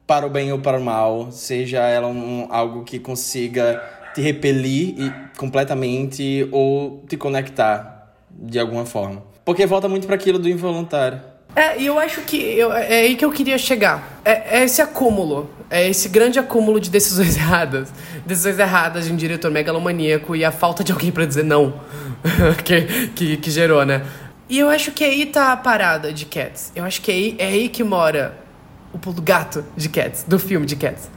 para 0.06 0.26
o 0.26 0.30
bem 0.30 0.52
ou 0.52 0.58
para 0.58 0.76
o 0.78 0.82
mal, 0.82 1.30
seja 1.30 1.78
ela 1.80 2.08
um, 2.08 2.48
algo 2.50 2.82
que 2.82 2.98
consiga 2.98 3.80
te 4.12 4.20
repelir 4.20 4.94
e- 4.98 5.12
completamente 5.38 6.48
ou 6.50 7.04
te 7.08 7.16
conectar 7.16 8.12
de 8.28 8.58
alguma 8.58 8.84
forma. 8.84 9.22
Porque 9.44 9.64
volta 9.66 9.88
muito 9.88 10.08
para 10.08 10.16
aquilo 10.16 10.38
do 10.40 10.48
involuntário. 10.48 11.20
É, 11.54 11.80
e 11.80 11.86
eu 11.86 11.96
acho 11.98 12.22
que 12.22 12.36
eu- 12.36 12.72
é 12.72 13.02
aí 13.02 13.14
que 13.16 13.24
eu 13.24 13.30
queria 13.30 13.56
chegar. 13.56 14.20
É, 14.24 14.58
é 14.60 14.64
esse 14.64 14.82
acúmulo, 14.82 15.48
é 15.70 15.88
esse 15.88 16.08
grande 16.08 16.40
acúmulo 16.40 16.80
de 16.80 16.90
decisões 16.90 17.36
erradas. 17.38 17.92
Decisões 18.26 18.58
erradas 18.58 19.06
de 19.06 19.12
um 19.12 19.16
diretor 19.16 19.50
megalomaníaco 19.52 20.34
e 20.34 20.44
a 20.44 20.50
falta 20.50 20.82
de 20.82 20.90
alguém 20.90 21.12
pra 21.12 21.24
dizer 21.24 21.44
não 21.44 21.80
que, 22.64 23.08
que, 23.14 23.36
que 23.36 23.50
gerou, 23.50 23.84
né? 23.86 24.02
E 24.50 24.58
eu 24.58 24.68
acho 24.68 24.90
que 24.90 25.04
aí 25.04 25.24
tá 25.26 25.52
a 25.52 25.56
parada 25.56 26.12
de 26.12 26.26
Cats. 26.26 26.72
Eu 26.74 26.84
acho 26.84 27.00
que 27.00 27.12
aí, 27.12 27.36
é 27.38 27.46
aí 27.46 27.68
que 27.68 27.84
mora 27.84 28.36
o 28.92 28.98
pulo 28.98 29.22
gato 29.22 29.64
de 29.76 29.88
Cats, 29.88 30.24
do 30.26 30.40
filme 30.40 30.66
de 30.66 30.74
Cats. 30.74 31.08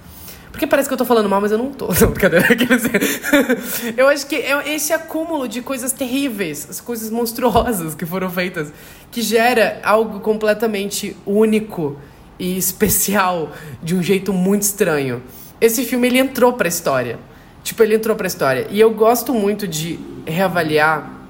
Porque 0.52 0.68
parece 0.68 0.88
que 0.88 0.94
eu 0.94 0.98
tô 1.00 1.04
falando 1.04 1.28
mal, 1.28 1.42
mas 1.42 1.52
eu 1.52 1.58
não 1.58 1.72
tô. 1.72 1.88
Não, 2.00 2.14
eu 3.98 4.08
acho 4.08 4.28
que 4.28 4.36
é 4.36 4.76
esse 4.76 4.94
acúmulo 4.94 5.48
de 5.48 5.64
coisas 5.64 5.92
terríveis, 5.92 6.68
as 6.70 6.80
coisas 6.80 7.10
monstruosas 7.10 7.96
que 7.96 8.06
foram 8.06 8.30
feitas, 8.30 8.72
que 9.12 9.24
gera 9.24 9.80
algo 9.84 10.20
completamente 10.20 11.18
único 11.26 11.98
e 12.38 12.56
especial 12.56 13.52
de 13.82 13.96
um 13.96 14.04
jeito 14.04 14.32
muito 14.32 14.62
estranho. 14.62 15.24
Esse 15.60 15.84
filme, 15.86 16.08
ele 16.08 16.20
entrou 16.20 16.54
pra 16.54 16.68
história. 16.68 17.18
Tipo, 17.64 17.82
ele 17.82 17.96
entrou 17.96 18.16
pra 18.16 18.28
história. 18.28 18.68
E 18.70 18.80
eu 18.80 18.92
gosto 18.92 19.34
muito 19.34 19.68
de 19.68 20.00
reavaliar 20.28 21.23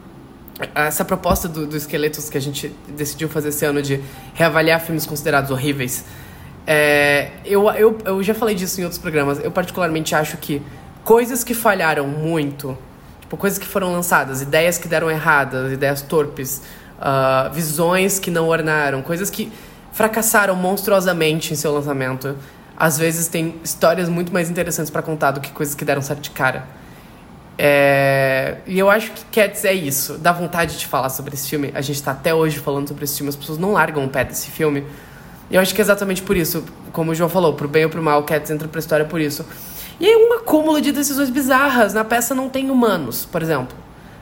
essa 0.76 1.04
proposta 1.04 1.48
do, 1.48 1.66
do 1.66 1.76
Esqueletos 1.76 2.30
que 2.30 2.38
a 2.38 2.42
gente 2.42 2.74
decidiu 2.90 3.28
fazer 3.28 3.50
esse 3.50 3.66
ano 3.66 3.82
de 3.82 4.02
reavaliar 4.34 4.80
filmes 4.80 5.06
considerados 5.06 5.52
horríveis. 5.52 6.06
É, 6.66 7.32
eu, 7.44 7.70
eu, 7.72 7.98
eu 8.06 8.24
já 8.24 8.34
falei 8.34 8.56
disso 8.56 8.80
em 8.80 8.84
outros 8.84 9.02
programas. 9.02 9.44
Eu, 9.44 9.52
particularmente, 9.52 10.16
acho 10.16 10.38
que 10.38 10.62
coisas 11.04 11.44
que 11.44 11.54
falharam 11.54 12.08
muito, 12.08 12.78
tipo, 13.20 13.36
coisas 13.36 13.60
que 13.60 13.66
foram 13.66 13.92
lançadas, 13.92 14.42
ideias 14.42 14.78
que 14.78 14.88
deram 14.88 15.10
erradas, 15.10 15.72
ideias 15.72 16.02
torpes, 16.02 16.62
ah, 17.02 17.50
visões 17.54 18.20
que 18.20 18.32
não 18.32 18.48
ornaram, 18.48 19.02
coisas 19.02 19.30
que 19.30 19.52
fracassaram 19.92 20.56
monstruosamente 20.56 21.54
em 21.54 21.56
seu 21.56 21.74
lançamento, 21.74 22.36
às 22.78 22.98
vezes 22.98 23.28
tem 23.28 23.56
histórias 23.64 24.10
muito 24.10 24.34
mais 24.34 24.50
interessantes 24.50 24.90
pra 24.90 25.02
contar 25.02 25.32
do 25.32 25.42
que 25.42 25.52
coisas 25.52 25.76
que 25.76 25.84
deram 25.86 26.02
certo 26.02 26.22
de 26.22 26.32
cara. 26.32 26.66
É, 27.58 28.58
E 28.66 28.80
eu 28.80 28.90
acho 28.90 29.12
que 29.12 29.26
Cats 29.26 29.64
é 29.66 29.74
isso. 29.74 30.18
Dá 30.18 30.32
vontade 30.32 30.78
de 30.78 30.88
falar 30.88 31.10
sobre 31.10 31.34
esse 31.34 31.50
filme. 31.50 31.72
A 31.76 31.82
gente 31.82 32.02
tá 32.02 32.12
até 32.12 32.34
hoje 32.34 32.60
falando 32.60 32.88
sobre 32.88 33.04
esse 33.04 33.18
filme. 33.18 33.30
As 33.30 33.36
pessoas 33.36 33.58
não 33.58 33.74
largam 33.74 34.06
o 34.06 34.10
pé 34.10 34.24
desse 34.24 34.50
filme. 34.50 34.86
E 35.50 35.56
eu 35.56 35.62
acho 35.62 35.74
que 35.74 35.82
é 35.82 35.84
exatamente 35.84 36.22
por 36.22 36.36
isso. 36.36 36.64
Como 36.92 37.12
o 37.12 37.16
João 37.16 37.30
falou, 37.30 37.54
pro 37.54 37.68
bem 37.68 37.86
ou 37.86 37.90
pro 37.90 38.02
mal, 38.02 38.24
Cats 38.24 38.50
entra 38.50 38.68
pra 38.68 38.80
história 38.80 39.06
por 39.06 39.22
isso. 39.22 39.46
E 40.00 40.06
aí 40.06 40.16
um 40.16 40.34
acúmulo 40.34 40.82
de 40.82 40.92
decisões 40.92 41.30
bizarras. 41.30 41.94
Na 41.94 42.04
peça 42.04 42.34
não 42.34 42.50
tem 42.50 42.70
humanos, 42.72 43.26
por 43.26 43.42
exemplo. 43.42 43.76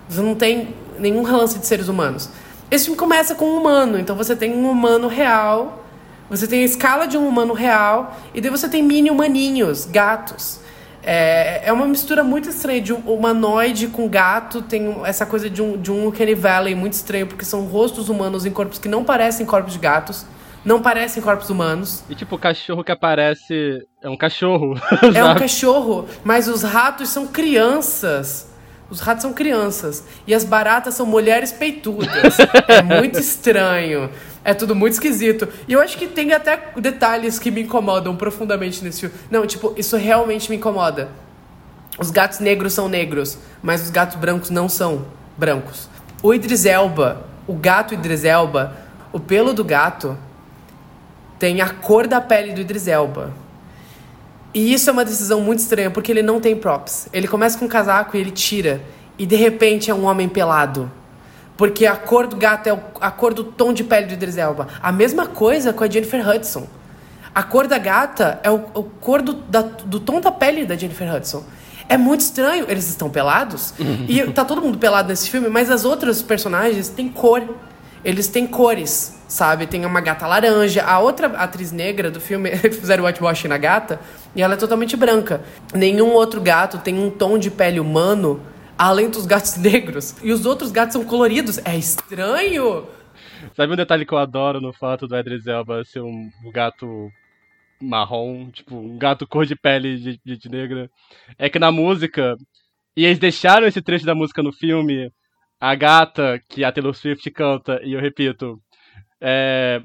Você 0.09 0.21
não 0.21 0.35
tem 0.35 0.75
nenhum 0.99 1.23
relance 1.23 1.57
de 1.57 1.65
seres 1.65 1.87
humanos. 1.87 2.29
Esse 2.69 2.85
filme 2.85 2.97
começa 2.97 3.35
com 3.35 3.45
um 3.45 3.57
humano. 3.57 3.97
Então 3.97 4.15
você 4.15 4.35
tem 4.35 4.53
um 4.53 4.69
humano 4.69 5.07
real. 5.07 5.85
Você 6.29 6.47
tem 6.47 6.61
a 6.61 6.65
escala 6.65 7.05
de 7.05 7.17
um 7.17 7.27
humano 7.27 7.53
real. 7.53 8.17
E 8.33 8.41
daí 8.41 8.49
você 8.49 8.67
tem 8.69 8.83
mini 8.83 9.09
humaninhos, 9.09 9.85
gatos. 9.85 10.60
É, 11.03 11.63
é 11.65 11.73
uma 11.73 11.87
mistura 11.87 12.23
muito 12.23 12.49
estranha 12.49 12.81
de 12.81 12.93
um 12.93 12.99
humanoide 12.99 13.87
com 13.87 14.07
gato. 14.07 14.61
Tem 14.61 15.01
essa 15.03 15.25
coisa 15.25 15.49
de 15.49 15.61
um, 15.61 15.77
de 15.77 15.91
um 15.91 16.07
Uncanny 16.07 16.35
Valley 16.35 16.75
muito 16.75 16.93
estranho, 16.93 17.27
porque 17.27 17.45
são 17.45 17.65
rostos 17.65 18.09
humanos 18.09 18.45
em 18.45 18.51
corpos 18.51 18.77
que 18.77 18.87
não 18.87 19.03
parecem 19.03 19.45
corpos 19.45 19.73
de 19.73 19.79
gatos, 19.79 20.25
não 20.63 20.81
parecem 20.81 21.21
corpos 21.21 21.49
humanos. 21.49 22.03
E 22.09 22.15
tipo, 22.15 22.35
o 22.35 22.39
cachorro 22.39 22.83
que 22.83 22.91
aparece 22.91 23.85
é 24.01 24.09
um 24.09 24.17
cachorro. 24.17 24.75
É 25.15 25.23
um 25.23 25.35
cachorro, 25.35 26.07
mas 26.23 26.47
os 26.47 26.61
ratos 26.61 27.09
são 27.09 27.27
crianças. 27.27 28.49
Os 28.89 28.99
ratos 28.99 29.21
são 29.21 29.31
crianças. 29.31 30.05
E 30.27 30.33
as 30.33 30.43
baratas 30.43 30.95
são 30.95 31.05
mulheres 31.05 31.51
peitudas. 31.51 32.37
é 32.67 32.81
muito 32.81 33.17
estranho. 33.19 34.09
É 34.43 34.53
tudo 34.53 34.75
muito 34.75 34.93
esquisito. 34.93 35.47
E 35.67 35.73
eu 35.73 35.81
acho 35.81 35.97
que 35.97 36.07
tem 36.07 36.33
até 36.33 36.71
detalhes 36.77 37.37
que 37.37 37.51
me 37.51 37.61
incomodam 37.61 38.15
profundamente 38.15 38.83
nesse 38.83 39.01
filme. 39.01 39.15
Não, 39.29 39.45
tipo, 39.45 39.73
isso 39.77 39.95
realmente 39.97 40.49
me 40.49 40.57
incomoda. 40.57 41.09
Os 41.99 42.09
gatos 42.09 42.39
negros 42.39 42.73
são 42.73 42.87
negros, 42.87 43.37
mas 43.61 43.83
os 43.83 43.89
gatos 43.89 44.17
brancos 44.17 44.49
não 44.49 44.67
são 44.67 45.05
brancos. 45.37 45.87
O 46.23 46.33
Idris 46.33 46.65
Elba, 46.65 47.25
o 47.45 47.53
gato 47.53 47.93
Idris 47.93 48.23
Elba, 48.23 48.75
o 49.11 49.19
pelo 49.19 49.53
do 49.53 49.63
gato 49.63 50.17
tem 51.37 51.61
a 51.61 51.69
cor 51.69 52.07
da 52.07 52.21
pele 52.21 52.53
do 52.53 52.61
Idris 52.61 52.87
Elba. 52.87 53.33
E 54.53 54.73
isso 54.73 54.89
é 54.89 54.93
uma 54.93 55.05
decisão 55.05 55.41
muito 55.41 55.59
estranha, 55.59 55.89
porque 55.89 56.11
ele 56.11 56.21
não 56.21 56.41
tem 56.41 56.55
props. 56.55 57.07
Ele 57.13 57.27
começa 57.27 57.57
com 57.57 57.65
um 57.65 57.69
casaco 57.69 58.17
e 58.17 58.19
ele 58.19 58.31
tira. 58.31 58.81
E 59.17 59.25
de 59.25 59.35
repente 59.35 59.89
é 59.89 59.93
um 59.93 60.05
homem 60.05 60.27
pelado. 60.27 60.91
Porque 61.57 61.85
a 61.85 61.95
cor 61.95 62.27
do 62.27 62.35
gato 62.35 62.67
é 62.67 62.73
o- 62.73 62.79
a 62.99 63.11
cor 63.11 63.33
do 63.33 63.43
tom 63.43 63.71
de 63.73 63.83
pele 63.83 64.07
do 64.07 64.13
Idris 64.13 64.37
Elba. 64.37 64.67
A 64.81 64.91
mesma 64.91 65.27
coisa 65.27 65.71
com 65.73 65.83
a 65.83 65.89
Jennifer 65.89 66.27
Hudson. 66.27 66.67
A 67.33 67.43
cor 67.43 67.67
da 67.67 67.77
gata 67.77 68.39
é 68.43 68.49
o, 68.49 68.55
o 68.73 68.83
cor 68.83 69.21
do, 69.21 69.33
da- 69.33 69.61
do 69.61 69.99
tom 69.99 70.19
da 70.19 70.31
pele 70.31 70.65
da 70.65 70.75
Jennifer 70.75 71.13
Hudson. 71.15 71.43
É 71.87 71.97
muito 71.97 72.21
estranho. 72.21 72.65
Eles 72.67 72.89
estão 72.89 73.09
pelados. 73.09 73.73
e 74.07 74.23
tá 74.31 74.43
todo 74.43 74.61
mundo 74.61 74.77
pelado 74.77 75.09
nesse 75.09 75.29
filme, 75.29 75.49
mas 75.49 75.69
as 75.69 75.85
outras 75.85 76.21
personagens 76.21 76.89
têm 76.89 77.09
cor. 77.09 77.43
eles 78.03 78.27
têm 78.27 78.47
cores, 78.47 79.15
sabe? 79.27 79.67
Tem 79.67 79.85
uma 79.85 80.01
gata 80.01 80.25
laranja. 80.25 80.83
A 80.83 80.97
outra 80.99 81.27
atriz 81.37 81.71
negra 81.71 82.09
do 82.09 82.19
filme, 82.19 82.49
fizeram 82.73 83.03
whitewashing 83.05 83.47
na 83.47 83.57
gata, 83.59 83.99
e 84.35 84.41
ela 84.41 84.55
é 84.55 84.57
totalmente 84.57 84.97
branca. 84.97 85.41
Nenhum 85.73 86.11
outro 86.13 86.41
gato 86.41 86.79
tem 86.79 86.97
um 86.97 87.11
tom 87.11 87.37
de 87.37 87.51
pele 87.51 87.79
humano 87.79 88.41
além 88.81 89.11
dos 89.11 89.27
gatos 89.27 89.57
negros. 89.57 90.15
E 90.23 90.31
os 90.31 90.43
outros 90.43 90.71
gatos 90.71 90.93
são 90.93 91.05
coloridos. 91.05 91.59
É 91.59 91.77
estranho! 91.77 92.87
Sabe 93.55 93.73
um 93.73 93.75
detalhe 93.75 94.07
que 94.07 94.11
eu 94.11 94.17
adoro 94.17 94.59
no 94.59 94.73
fato 94.73 95.07
do 95.07 95.15
Idris 95.15 95.45
Elba 95.45 95.83
ser 95.85 96.01
um 96.01 96.31
gato 96.51 97.11
marrom, 97.79 98.49
tipo, 98.49 98.75
um 98.75 98.97
gato 98.97 99.27
cor 99.27 99.45
de 99.45 99.55
pele 99.55 99.97
de, 99.97 100.19
de, 100.25 100.35
de 100.37 100.49
negra? 100.49 100.89
É 101.37 101.47
que 101.47 101.59
na 101.59 101.71
música, 101.71 102.35
e 102.97 103.05
eles 103.05 103.19
deixaram 103.19 103.67
esse 103.67 103.83
trecho 103.83 104.05
da 104.05 104.15
música 104.15 104.41
no 104.41 104.51
filme, 104.51 105.11
a 105.59 105.75
gata 105.75 106.41
que 106.49 106.63
a 106.63 106.71
Taylor 106.71 106.95
Swift 106.95 107.29
canta, 107.29 107.79
e 107.83 107.93
eu 107.93 108.01
repito, 108.01 108.59
é, 109.21 109.83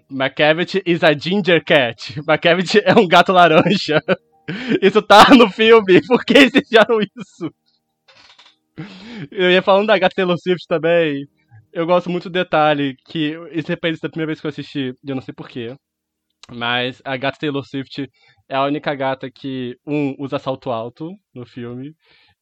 is 0.86 1.04
a 1.04 1.12
ginger 1.12 1.62
cat. 1.62 2.18
McCavity 2.26 2.80
é 2.82 2.94
um 2.94 3.06
gato 3.06 3.30
laranja. 3.30 4.02
Isso 4.80 5.02
tá 5.02 5.34
no 5.34 5.50
filme, 5.50 6.00
por 6.08 6.24
que 6.24 6.32
eles 6.32 6.52
deixaram 6.52 7.00
isso? 7.00 7.52
Eu 9.30 9.50
ia 9.50 9.62
falando 9.62 9.86
da 9.86 9.98
gata 9.98 10.14
Taylor 10.14 10.36
Swift 10.38 10.66
também. 10.68 11.26
Eu 11.72 11.86
gosto 11.86 12.10
muito 12.10 12.24
do 12.28 12.32
detalhe 12.32 12.96
que 13.06 13.34
isso 13.52 13.68
repete 13.68 14.00
da 14.00 14.08
primeira 14.08 14.28
vez 14.28 14.40
que 14.40 14.46
eu 14.46 14.50
assisti, 14.50 14.94
eu 15.06 15.14
não 15.14 15.22
sei 15.22 15.34
porquê. 15.34 15.74
Mas 16.50 17.02
a 17.04 17.16
gata 17.16 17.38
Taylor 17.40 17.64
Swift 17.64 18.08
é 18.48 18.56
a 18.56 18.64
única 18.64 18.94
gata 18.94 19.30
que, 19.30 19.76
um, 19.86 20.14
usa 20.18 20.38
salto 20.38 20.70
alto 20.70 21.10
no 21.34 21.46
filme 21.46 21.94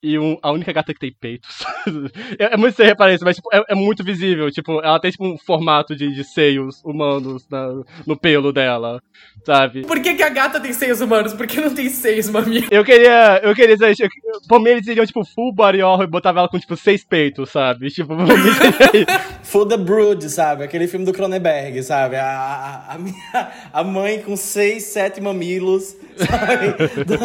e 0.05 0.19
um, 0.19 0.37
a 0.43 0.53
única 0.53 0.71
gata 0.71 0.93
que 0.93 1.01
tem 1.01 1.13
peitos. 1.19 1.65
é, 2.39 2.53
é, 2.53 2.57
muito 2.59 2.77
sem 2.77 2.85
reparar 2.85 3.15
isso, 3.15 3.25
mas 3.25 3.37
tipo, 3.37 3.49
é, 3.51 3.65
é, 3.71 3.75
muito 3.75 4.05
visível. 4.05 4.51
Tipo, 4.51 4.81
ela 4.81 5.01
tem 5.01 5.11
tipo, 5.11 5.25
um 5.25 5.39
formato 5.39 5.97
de, 5.97 6.15
de 6.15 6.23
seios 6.23 6.83
humanos 6.85 7.49
na, 7.49 7.69
no 8.07 8.15
pelo 8.15 8.53
dela, 8.53 9.03
sabe? 9.47 9.87
Por 9.87 10.01
que, 10.01 10.15
que 10.15 10.23
a 10.23 10.29
gata 10.29 10.61
tem 10.61 10.75
seios 10.75 11.01
humanos? 11.01 11.33
Por 11.33 11.47
que 11.47 11.59
não 11.59 11.75
tem 11.75 11.89
seios, 11.89 12.29
mami? 12.29 12.67
Eu 12.71 12.85
queria. 12.85 13.41
Eu 13.43 13.55
queria 13.55 13.77
dizer. 13.77 13.95
Eu, 13.99 14.41
por 14.47 14.61
mim, 14.61 14.71
eles 14.71 14.87
iriam, 14.87 15.07
tipo, 15.07 15.25
full 15.25 15.55
body 15.55 15.83
horror 15.83 16.05
e 16.05 16.07
botavam 16.07 16.41
ela 16.41 16.49
com, 16.49 16.59
tipo, 16.59 16.77
seis 16.77 17.03
peitos, 17.03 17.51
sabe? 17.51 17.89
Tipo, 17.89 18.15
Full 19.43 19.67
the 19.67 19.77
Brood, 19.77 20.29
sabe? 20.29 20.65
Aquele 20.65 20.87
filme 20.87 21.07
do 21.07 21.13
Cronenberg, 21.13 21.83
sabe? 21.83 22.17
A, 22.17 22.27
a, 22.27 22.95
a, 22.95 22.99
minha, 22.99 23.53
a 23.73 23.85
mãe 23.85 24.21
com 24.21 24.37
seis, 24.37 24.85
sete 24.85 25.21
mamilos, 25.21 25.97
sabe? 26.17 26.75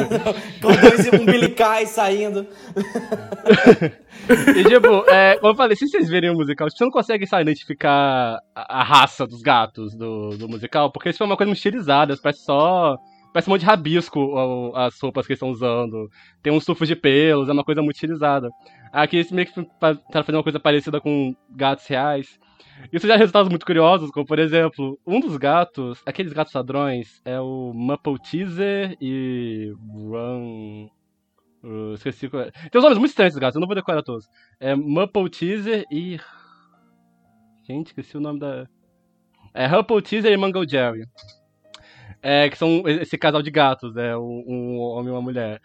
com 0.62 0.68
dois 0.70 1.22
umbilicais 1.22 1.90
saindo. 1.90 2.48
e 4.56 4.64
tipo, 4.64 5.10
é, 5.10 5.38
como 5.38 5.52
eu 5.52 5.56
falei, 5.56 5.76
se 5.76 5.88
vocês 5.88 6.10
verem 6.10 6.30
o 6.30 6.36
musical, 6.36 6.70
você 6.70 6.84
não 6.84 6.92
consegue 6.92 7.26
sabe, 7.26 7.44
identificar 7.44 8.40
a, 8.56 8.80
a, 8.80 8.84
raça 8.84 9.26
dos 9.26 9.42
gatos 9.42 9.96
do, 9.96 10.38
do 10.38 10.48
musical, 10.48 10.92
porque 10.92 11.10
isso 11.10 11.18
foi 11.18 11.28
uma 11.28 11.38
coisa 11.38 11.50
muito 11.50 11.58
estilizada, 11.58 12.16
parece 12.22 12.44
só. 12.44 12.98
Parece 13.32 13.48
um 13.48 13.54
monte 13.54 13.62
de 13.62 13.68
rabisco 13.68 14.74
as 14.76 15.00
roupas 15.00 15.28
que 15.28 15.34
eles 15.34 15.38
estão 15.38 15.52
usando. 15.52 16.10
Tem 16.42 16.52
uns 16.52 16.66
tufos 16.66 16.88
de 16.88 16.96
pelos, 16.96 17.48
é 17.48 17.52
uma 17.52 17.64
coisa 17.64 17.80
muito 17.80 17.96
estilizada. 17.96 18.50
Aqui 18.92 19.18
eles 19.18 19.32
meio 19.32 19.46
que 19.46 19.54
tentaram 19.54 20.24
fazer 20.26 20.36
uma 20.36 20.42
coisa 20.42 20.60
parecida 20.60 21.00
com 21.00 21.36
gatos 21.52 21.86
reais. 21.86 22.40
Isso 22.92 23.08
já 23.08 23.18
resultados 23.18 23.50
muito 23.50 23.66
curiosos, 23.66 24.10
como 24.10 24.26
por 24.26 24.40
exemplo, 24.40 24.98
um 25.06 25.20
dos 25.20 25.38
gatos, 25.38 26.02
aqueles 26.06 26.34
gatos 26.34 26.54
ladrões, 26.54 27.22
é 27.26 27.40
o 27.40 27.72
Mapple 27.74 28.18
Teaser 28.20 28.98
e 29.00 29.74
Run. 29.94 30.90
Uh, 31.64 31.94
esqueci 31.94 32.30
qual 32.30 32.44
é. 32.44 32.52
Tem 32.52 32.80
uns 32.80 32.84
nomes 32.84 32.98
muito 32.98 33.10
estranhos 33.10 33.36
gatos, 33.36 33.56
eu 33.56 33.60
não 33.60 33.68
vou 33.68 33.76
decorar 33.76 34.02
todos. 34.02 34.28
É 34.60 34.76
Mapple 34.76 35.30
Teaser 35.30 35.86
e. 35.92 36.20
Gente, 37.68 37.88
esqueci 37.88 38.18
o 38.18 38.22
nome 38.22 38.40
da. 38.40 38.68
É 39.54 39.68
Humple 39.68 40.02
Teaser 40.02 40.32
e 40.32 40.38
Mangle 40.38 40.68
Jerry. 40.68 41.06
É, 42.22 42.50
que 42.50 42.58
são 42.58 42.84
esse 42.86 43.18
casal 43.18 43.42
de 43.42 43.50
gatos, 43.50 43.96
é 43.96 44.16
um, 44.18 44.44
um 44.48 44.80
homem 44.80 45.08
e 45.08 45.12
uma 45.12 45.22
mulher. 45.22 45.62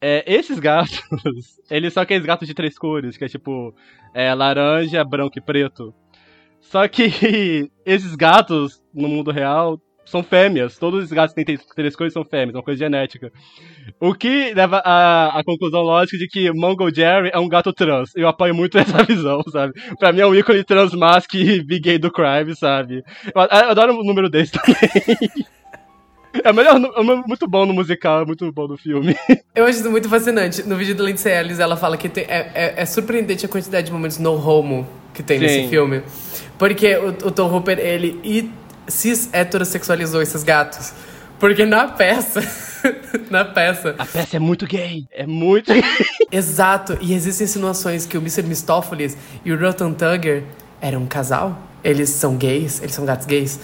É, 0.00 0.24
esses 0.26 0.58
gatos, 0.58 1.00
eles 1.70 1.92
são 1.92 2.02
aqueles 2.02 2.26
gatos 2.26 2.48
de 2.48 2.54
três 2.54 2.76
cores, 2.76 3.16
que 3.16 3.24
é 3.24 3.28
tipo 3.28 3.74
é, 4.12 4.34
laranja, 4.34 5.04
branco 5.04 5.38
e 5.38 5.40
preto. 5.40 5.94
Só 6.60 6.88
que 6.88 7.70
esses 7.86 8.14
gatos, 8.16 8.82
no 8.92 9.08
mundo 9.08 9.30
real, 9.30 9.80
são 10.04 10.22
fêmeas. 10.22 10.78
Todos 10.78 11.04
os 11.04 11.12
gatos 11.12 11.34
que 11.34 11.44
têm 11.44 11.58
três 11.74 11.96
cores 11.96 12.12
são 12.12 12.24
fêmeas, 12.24 12.54
é 12.54 12.58
uma 12.58 12.62
coisa 12.62 12.78
genética. 12.78 13.32
O 14.00 14.14
que 14.14 14.52
leva 14.54 14.78
à, 14.78 15.38
à 15.38 15.44
conclusão 15.44 15.82
lógica 15.82 16.18
de 16.18 16.28
que 16.28 16.52
Mongol 16.52 16.94
Jerry 16.94 17.30
é 17.32 17.38
um 17.38 17.48
gato 17.48 17.72
trans. 17.72 18.14
Eu 18.14 18.28
apoio 18.28 18.54
muito 18.54 18.76
essa 18.78 19.02
visão, 19.04 19.42
sabe? 19.50 19.72
Pra 19.98 20.12
mim 20.12 20.20
é 20.20 20.26
um 20.26 20.34
ícone 20.34 20.64
trans 20.64 20.94
mask 20.94 21.34
e 21.34 21.62
big 21.62 21.80
gay 21.80 21.98
do 21.98 22.10
crime, 22.10 22.54
sabe? 22.56 23.02
Eu, 23.34 23.42
eu 23.42 23.70
adoro 23.70 23.98
o 23.98 24.04
número 24.04 24.28
desse 24.28 24.52
também. 24.52 24.74
É 26.44 26.52
melhor, 26.52 26.76
é 26.76 27.02
muito 27.02 27.46
bom 27.46 27.66
no 27.66 27.74
musical, 27.74 28.22
é 28.22 28.24
muito 28.24 28.50
bom 28.52 28.66
no 28.66 28.78
filme. 28.78 29.14
Eu 29.54 29.66
acho 29.66 29.80
isso 29.80 29.90
muito 29.90 30.08
fascinante. 30.08 30.66
No 30.66 30.76
vídeo 30.76 30.94
do 30.94 31.04
Lindsay 31.04 31.30
Ellis, 31.30 31.58
ela 31.58 31.76
fala 31.76 31.96
que 31.98 32.08
tem, 32.08 32.24
é, 32.24 32.50
é, 32.54 32.74
é, 32.78 32.86
surpreendente 32.86 33.44
a 33.44 33.48
quantidade 33.48 33.88
de 33.88 33.92
momentos 33.92 34.18
no 34.18 34.32
homo 34.32 34.88
que 35.12 35.22
tem 35.22 35.38
Sim. 35.38 35.44
nesse 35.44 35.68
filme. 35.68 36.02
Porque 36.58 36.96
o, 36.96 37.08
o 37.08 37.30
Tom 37.30 37.54
Hooper, 37.54 37.78
ele 37.78 38.18
cis 38.92 39.28
heterossexualizou 39.32 40.22
esses 40.22 40.42
gatos. 40.42 40.92
Porque 41.38 41.66
na 41.66 41.88
peça. 41.88 42.40
na 43.30 43.44
peça. 43.44 43.94
A 43.98 44.06
peça 44.06 44.36
é 44.36 44.38
muito 44.38 44.66
gay. 44.66 45.06
É 45.10 45.26
muito 45.26 45.72
gay. 45.72 45.82
Exato. 46.30 46.96
E 47.00 47.14
existem 47.14 47.44
insinuações 47.46 48.06
que 48.06 48.16
o 48.16 48.20
Mr. 48.20 48.42
Mistófeles 48.44 49.16
e 49.44 49.52
o 49.52 49.58
Rotten 49.58 49.92
Tugger 49.92 50.44
eram 50.80 51.00
um 51.00 51.06
casal. 51.06 51.58
Eles 51.82 52.10
são 52.10 52.36
gays, 52.36 52.80
eles 52.80 52.94
são 52.94 53.04
gatos 53.04 53.26
gays. 53.26 53.58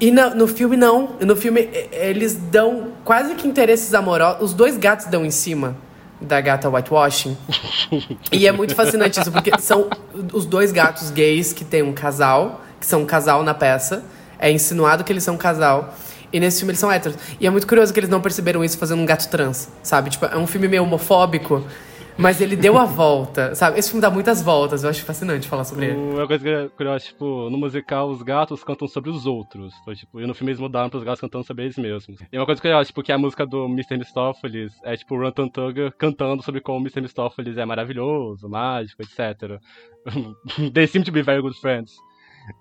E 0.00 0.10
no, 0.10 0.34
no 0.34 0.48
filme, 0.48 0.76
não. 0.76 1.16
No 1.20 1.36
filme, 1.36 1.68
eles 1.92 2.34
dão 2.34 2.88
quase 3.04 3.34
que 3.34 3.46
interesses 3.46 3.94
amorosos. 3.94 4.42
Os 4.42 4.52
dois 4.52 4.76
gatos 4.76 5.06
dão 5.06 5.24
em 5.24 5.30
cima 5.30 5.76
da 6.20 6.40
gata 6.40 6.68
whitewashing. 6.68 7.36
e 8.32 8.46
é 8.46 8.52
muito 8.52 8.74
fascinante 8.74 9.20
isso, 9.20 9.30
porque 9.30 9.52
são 9.58 9.88
os 10.32 10.44
dois 10.44 10.72
gatos 10.72 11.10
gays 11.10 11.52
que 11.52 11.64
tem 11.64 11.82
um 11.82 11.92
casal, 11.92 12.62
que 12.80 12.86
são 12.86 13.02
um 13.02 13.06
casal 13.06 13.42
na 13.42 13.54
peça. 13.54 14.04
É 14.38 14.50
insinuado 14.50 15.04
que 15.04 15.12
eles 15.12 15.22
são 15.22 15.34
um 15.34 15.38
casal. 15.38 15.94
E 16.32 16.40
nesse 16.40 16.58
filme 16.58 16.72
eles 16.72 16.80
são 16.80 16.90
héteros. 16.90 17.18
E 17.40 17.46
é 17.46 17.50
muito 17.50 17.66
curioso 17.66 17.92
que 17.92 18.00
eles 18.00 18.10
não 18.10 18.20
perceberam 18.20 18.64
isso 18.64 18.76
fazendo 18.78 19.00
um 19.00 19.06
gato 19.06 19.28
trans, 19.30 19.70
sabe? 19.82 20.10
Tipo, 20.10 20.26
é 20.26 20.36
um 20.36 20.46
filme 20.46 20.68
meio 20.68 20.82
homofóbico. 20.82 21.64
Mas 22.18 22.40
ele 22.40 22.56
deu 22.56 22.78
a 22.78 22.84
volta, 22.86 23.54
sabe? 23.54 23.78
Esse 23.78 23.90
filme 23.90 24.00
dá 24.00 24.10
muitas 24.10 24.42
voltas, 24.42 24.82
eu 24.82 24.90
acho 24.90 25.04
fascinante 25.04 25.46
falar 25.46 25.64
sobre 25.64 25.86
ele. 25.86 25.96
Uma 25.96 26.26
coisa 26.26 26.42
que 26.42 26.68
curiosa, 26.76 27.04
tipo, 27.04 27.50
no 27.50 27.58
musical 27.58 28.08
os 28.08 28.22
gatos 28.22 28.64
cantam 28.64 28.88
sobre 28.88 29.10
os 29.10 29.26
outros. 29.26 29.74
Então, 29.82 29.94
tipo, 29.94 30.20
e 30.20 30.26
no 30.26 30.34
filme 30.34 30.50
eles 30.50 30.60
mudaram 30.60 30.88
pros 30.88 31.04
gatos 31.04 31.20
cantando 31.20 31.44
sobre 31.44 31.64
eles 31.64 31.76
mesmos. 31.76 32.18
E 32.32 32.38
uma 32.38 32.46
coisa 32.46 32.60
curiosa, 32.60 32.86
tipo, 32.86 33.02
que 33.02 33.12
a 33.12 33.18
música 33.18 33.46
do 33.46 33.66
Mr. 33.66 33.98
Mistopheles 33.98 34.72
é 34.82 34.96
tipo 34.96 35.14
o 35.14 35.18
Run 35.18 35.48
Tugger 35.48 35.92
cantando 35.98 36.42
sobre 36.42 36.60
como 36.60 36.78
o 36.78 36.80
Mr. 36.80 37.02
Mistopheles 37.02 37.58
é 37.58 37.64
maravilhoso, 37.64 38.48
mágico, 38.48 39.02
etc. 39.02 39.60
They 40.72 40.86
seem 40.86 41.02
to 41.02 41.12
be 41.12 41.22
very 41.22 41.42
good 41.42 41.58
friends. 41.60 41.92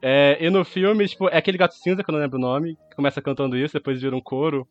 É, 0.02 0.38
e 0.40 0.50
no 0.50 0.64
filme, 0.66 1.08
tipo, 1.08 1.28
é 1.30 1.38
aquele 1.38 1.58
gato 1.58 1.76
cinza, 1.76 2.04
que 2.04 2.10
eu 2.10 2.14
não 2.14 2.20
lembro 2.20 2.38
o 2.38 2.42
nome, 2.42 2.76
que 2.90 2.96
começa 2.96 3.22
cantando 3.22 3.58
isso, 3.58 3.74
depois 3.74 4.02
vira 4.02 4.16
um 4.16 4.22
coro. 4.22 4.68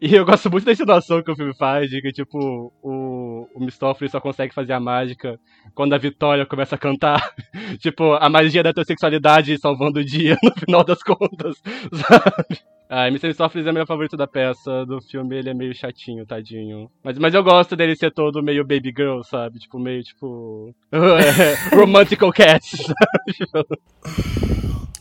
E 0.00 0.14
eu 0.14 0.24
gosto 0.24 0.48
muito 0.48 0.64
da 0.64 0.70
insinuação 0.70 1.22
que 1.22 1.30
o 1.30 1.34
filme 1.34 1.52
faz, 1.56 1.90
de 1.90 2.00
que, 2.00 2.12
tipo, 2.12 2.72
o, 2.80 3.48
o 3.52 3.70
só 3.70 4.20
consegue 4.20 4.54
fazer 4.54 4.72
a 4.72 4.78
mágica 4.78 5.40
quando 5.74 5.92
a 5.92 5.98
Vitória 5.98 6.46
começa 6.46 6.76
a 6.76 6.78
cantar. 6.78 7.32
tipo, 7.80 8.12
a 8.12 8.28
magia 8.28 8.62
da 8.62 8.70
heterossexualidade 8.70 9.58
salvando 9.58 9.98
o 9.98 10.04
dia, 10.04 10.36
no 10.42 10.52
final 10.52 10.84
das 10.84 11.02
contas, 11.02 11.56
sabe? 11.92 12.60
Ah, 12.88 13.06
Mr. 13.08 13.28
Mistopheles 13.28 13.66
é 13.66 13.72
meu 13.72 13.86
favorito 13.86 14.16
da 14.16 14.26
peça. 14.26 14.86
Do 14.86 15.00
filme 15.02 15.36
ele 15.36 15.50
é 15.50 15.54
meio 15.54 15.74
chatinho, 15.74 16.24
tadinho. 16.24 16.90
Mas, 17.04 17.18
mas 17.18 17.34
eu 17.34 17.44
gosto 17.44 17.76
dele 17.76 17.94
ser 17.94 18.10
todo 18.12 18.42
meio 18.42 18.64
baby 18.64 18.92
girl, 18.96 19.20
sabe? 19.22 19.58
Tipo, 19.58 19.78
meio, 19.78 20.02
tipo... 20.02 20.74
é, 20.90 21.76
romantical 21.76 22.32
cat, 22.32 22.64
sabe? 22.64 23.66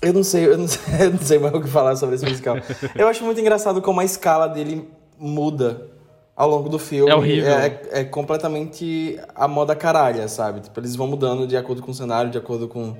Eu 0.01 0.13
não 0.13 0.23
sei, 0.23 0.45
eu 0.45 0.57
não 0.57 0.67
sei, 0.67 1.07
eu 1.07 1.11
não 1.11 1.19
sei 1.19 1.39
mais 1.39 1.53
o 1.53 1.61
que 1.61 1.67
falar 1.69 1.95
sobre 1.95 2.15
esse 2.15 2.25
musical. 2.25 2.57
Eu 2.95 3.07
acho 3.07 3.23
muito 3.23 3.39
engraçado 3.39 3.81
como 3.81 4.01
a 4.01 4.05
escala 4.05 4.47
dele 4.47 4.87
muda 5.17 5.89
ao 6.35 6.49
longo 6.49 6.69
do 6.69 6.77
filme. 6.77 7.09
É 7.09 7.15
horrível. 7.15 7.51
É, 7.51 7.81
é 7.91 8.03
completamente 8.03 9.19
a 9.33 9.47
moda 9.47 9.75
caralha, 9.75 10.27
sabe? 10.27 10.59
Tipo, 10.59 10.79
eles 10.79 10.95
vão 10.95 11.07
mudando 11.07 11.47
de 11.47 11.57
acordo 11.57 11.81
com 11.81 11.91
o 11.91 11.95
cenário, 11.95 12.29
de 12.29 12.37
acordo 12.37 12.67
com. 12.67 12.95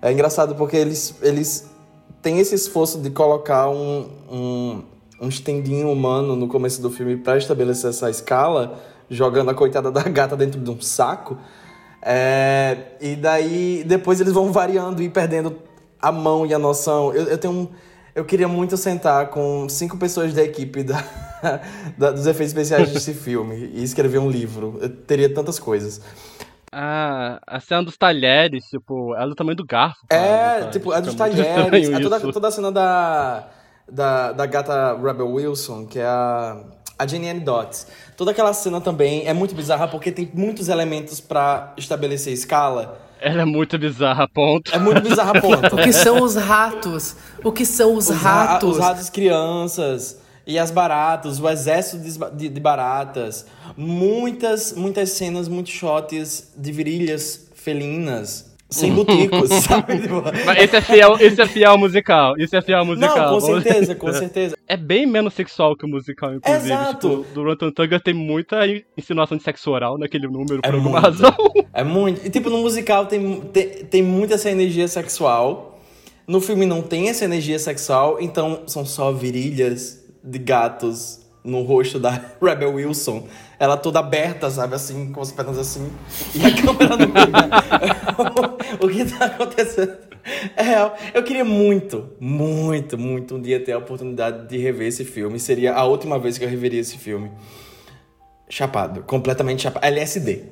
É 0.00 0.10
engraçado 0.10 0.54
porque 0.54 0.76
eles, 0.76 1.20
eles 1.22 1.70
têm 2.22 2.38
esse 2.38 2.54
esforço 2.54 2.98
de 3.00 3.10
colocar 3.10 3.68
um, 3.68 4.08
um, 4.30 4.82
um 5.20 5.28
estendinho 5.28 5.90
humano 5.90 6.36
no 6.36 6.48
começo 6.48 6.80
do 6.80 6.90
filme 6.90 7.16
para 7.16 7.38
estabelecer 7.38 7.90
essa 7.90 8.10
escala, 8.10 8.80
jogando 9.08 9.50
a 9.50 9.54
coitada 9.54 9.90
da 9.90 10.02
gata 10.02 10.36
dentro 10.36 10.60
de 10.60 10.70
um 10.70 10.80
saco. 10.80 11.38
É, 12.02 12.76
e 13.00 13.16
daí 13.16 13.84
depois 13.86 14.20
eles 14.20 14.32
vão 14.32 14.50
variando 14.52 15.02
e 15.02 15.08
perdendo 15.08 15.56
a 16.00 16.10
mão 16.10 16.46
e 16.46 16.54
a 16.54 16.58
noção. 16.58 17.12
Eu, 17.14 17.24
eu 17.24 17.38
tenho 17.38 17.52
um, 17.52 17.68
Eu 18.14 18.24
queria 18.24 18.48
muito 18.48 18.76
sentar 18.76 19.28
com 19.28 19.68
cinco 19.68 19.96
pessoas 19.96 20.32
da 20.32 20.42
equipe 20.42 20.82
da, 20.82 21.04
da, 21.96 22.10
dos 22.10 22.26
efeitos 22.26 22.48
especiais 22.48 22.90
desse 22.90 23.12
filme 23.14 23.70
e 23.74 23.82
escrever 23.82 24.18
um 24.18 24.30
livro. 24.30 24.78
Eu 24.80 24.88
teria 24.88 25.32
tantas 25.32 25.58
coisas. 25.58 26.00
Ah, 26.72 27.40
a 27.46 27.58
cena 27.60 27.82
dos 27.82 27.96
talheres, 27.96 28.64
tipo, 28.66 29.14
ela 29.14 29.24
é 29.24 29.28
do 29.28 29.34
tamanho 29.34 29.56
do 29.56 29.66
garfo. 29.66 29.98
É, 30.10 30.60
sabe? 30.60 30.72
tipo, 30.72 30.92
é 30.92 31.00
dos 31.00 31.14
talheres. 31.16 31.46
É 31.46 32.00
toda, 32.00 32.16
isso. 32.18 32.32
toda 32.32 32.48
a 32.48 32.50
cena 32.50 32.70
da, 32.70 33.48
da, 33.90 34.32
da 34.32 34.46
gata 34.46 34.96
Rebel 34.96 35.28
Wilson, 35.32 35.86
que 35.86 35.98
é 35.98 36.04
a, 36.06 36.56
a 36.98 37.06
Jenny 37.06 37.28
Ann 37.28 37.40
Dots. 37.40 37.88
Toda 38.16 38.30
aquela 38.30 38.52
cena 38.52 38.80
também 38.80 39.26
é 39.26 39.34
muito 39.34 39.54
bizarra 39.54 39.88
porque 39.88 40.12
tem 40.12 40.30
muitos 40.32 40.68
elementos 40.68 41.20
pra 41.20 41.72
estabelecer 41.76 42.32
escala. 42.32 43.00
Ela 43.20 43.42
é 43.42 43.44
muito 43.44 43.76
bizarra, 43.76 44.26
ponto. 44.28 44.74
É 44.74 44.78
muito 44.78 45.02
bizarra, 45.02 45.40
ponto. 45.40 45.74
O 45.74 45.82
que 45.82 45.92
são 45.92 46.22
os 46.22 46.36
ratos? 46.36 47.16
O 47.44 47.52
que 47.52 47.66
são 47.66 47.94
os, 47.94 48.08
Os 48.08 48.16
ra- 48.16 48.44
ratos? 48.44 48.70
Os 48.70 48.78
ratos 48.78 49.10
crianças 49.10 50.20
e 50.50 50.58
as 50.58 50.70
baratas, 50.70 51.38
o 51.40 51.48
exército 51.48 52.02
de, 52.34 52.48
de- 52.48 52.60
baratas. 52.60 53.46
Muitas, 53.76 54.72
muitas 54.72 55.10
cenas, 55.10 55.48
muitos 55.48 55.72
shots 55.72 56.52
de 56.56 56.72
virilhas 56.72 57.48
felinas. 57.54 58.48
Sem 58.68 58.92
buticos, 58.92 59.48
sabe? 59.66 59.98
Tipo, 60.00 60.22
esse 60.56 60.76
é 60.76 60.80
fiel, 60.80 61.16
esse 61.18 61.42
é 61.42 61.46
fiel 61.46 61.76
musical. 61.76 62.36
Isso 62.38 62.54
é 62.56 62.62
fiel 62.62 62.84
musical. 62.84 63.16
Não, 63.32 63.40
com 63.40 63.40
certeza, 63.40 63.94
com 63.96 64.12
certeza. 64.12 64.56
É 64.70 64.76
bem 64.76 65.04
menos 65.04 65.34
sexual 65.34 65.74
que 65.76 65.84
o 65.84 65.88
musical, 65.88 66.32
inclusive. 66.34 66.66
Exato. 66.66 67.08
Tipo, 67.24 67.34
do 67.34 67.42
Rotten 67.42 67.72
Tugger 67.72 68.00
tem 68.00 68.14
muita 68.14 68.60
insinuação 68.96 69.36
de 69.36 69.42
sexo 69.42 69.68
oral 69.72 69.98
naquele 69.98 70.28
número, 70.28 70.60
É 70.62 70.68
por 70.68 70.74
alguma 70.76 71.00
muita. 71.00 71.08
razão. 71.10 71.36
É 71.74 71.82
muito. 71.82 72.24
E 72.24 72.30
tipo, 72.30 72.48
no 72.50 72.58
musical 72.58 73.06
tem, 73.06 73.40
tem, 73.52 73.66
tem 73.86 74.02
muita 74.02 74.34
essa 74.34 74.48
energia 74.50 74.86
sexual. 74.86 75.80
No 76.28 76.40
filme 76.40 76.64
não 76.66 76.82
tem 76.82 77.08
essa 77.08 77.24
energia 77.24 77.58
sexual, 77.58 78.18
então 78.20 78.62
são 78.68 78.86
só 78.86 79.10
virilhas 79.10 79.99
de 80.22 80.38
gatos 80.38 81.20
no 81.42 81.62
rosto 81.62 81.98
da 81.98 82.10
Rebel 82.42 82.74
Wilson. 82.74 83.26
Ela 83.58 83.76
toda 83.76 83.98
aberta, 83.98 84.50
sabe, 84.50 84.74
assim, 84.74 85.12
com 85.12 85.20
as 85.20 85.32
pernas 85.32 85.58
assim. 85.58 85.90
E 86.34 86.44
a 86.44 86.50
câmera 86.62 86.96
no 86.96 87.08
meio. 87.12 87.26
o 88.80 88.88
que 88.88 89.04
tá 89.04 89.26
acontecendo? 89.26 89.96
É 90.56 90.62
real. 90.62 90.96
Eu 91.14 91.22
queria 91.22 91.44
muito, 91.44 92.10
muito, 92.20 92.98
muito 92.98 93.36
um 93.36 93.40
dia 93.40 93.58
ter 93.62 93.72
a 93.72 93.78
oportunidade 93.78 94.48
de 94.48 94.58
rever 94.58 94.88
esse 94.88 95.04
filme. 95.04 95.38
Seria 95.40 95.74
a 95.74 95.84
última 95.84 96.18
vez 96.18 96.36
que 96.38 96.44
eu 96.44 96.48
reveria 96.48 96.80
esse 96.80 96.98
filme. 96.98 97.30
Chapado, 98.48 99.02
completamente 99.04 99.62
chapado. 99.62 99.86
LSD. 99.86 100.42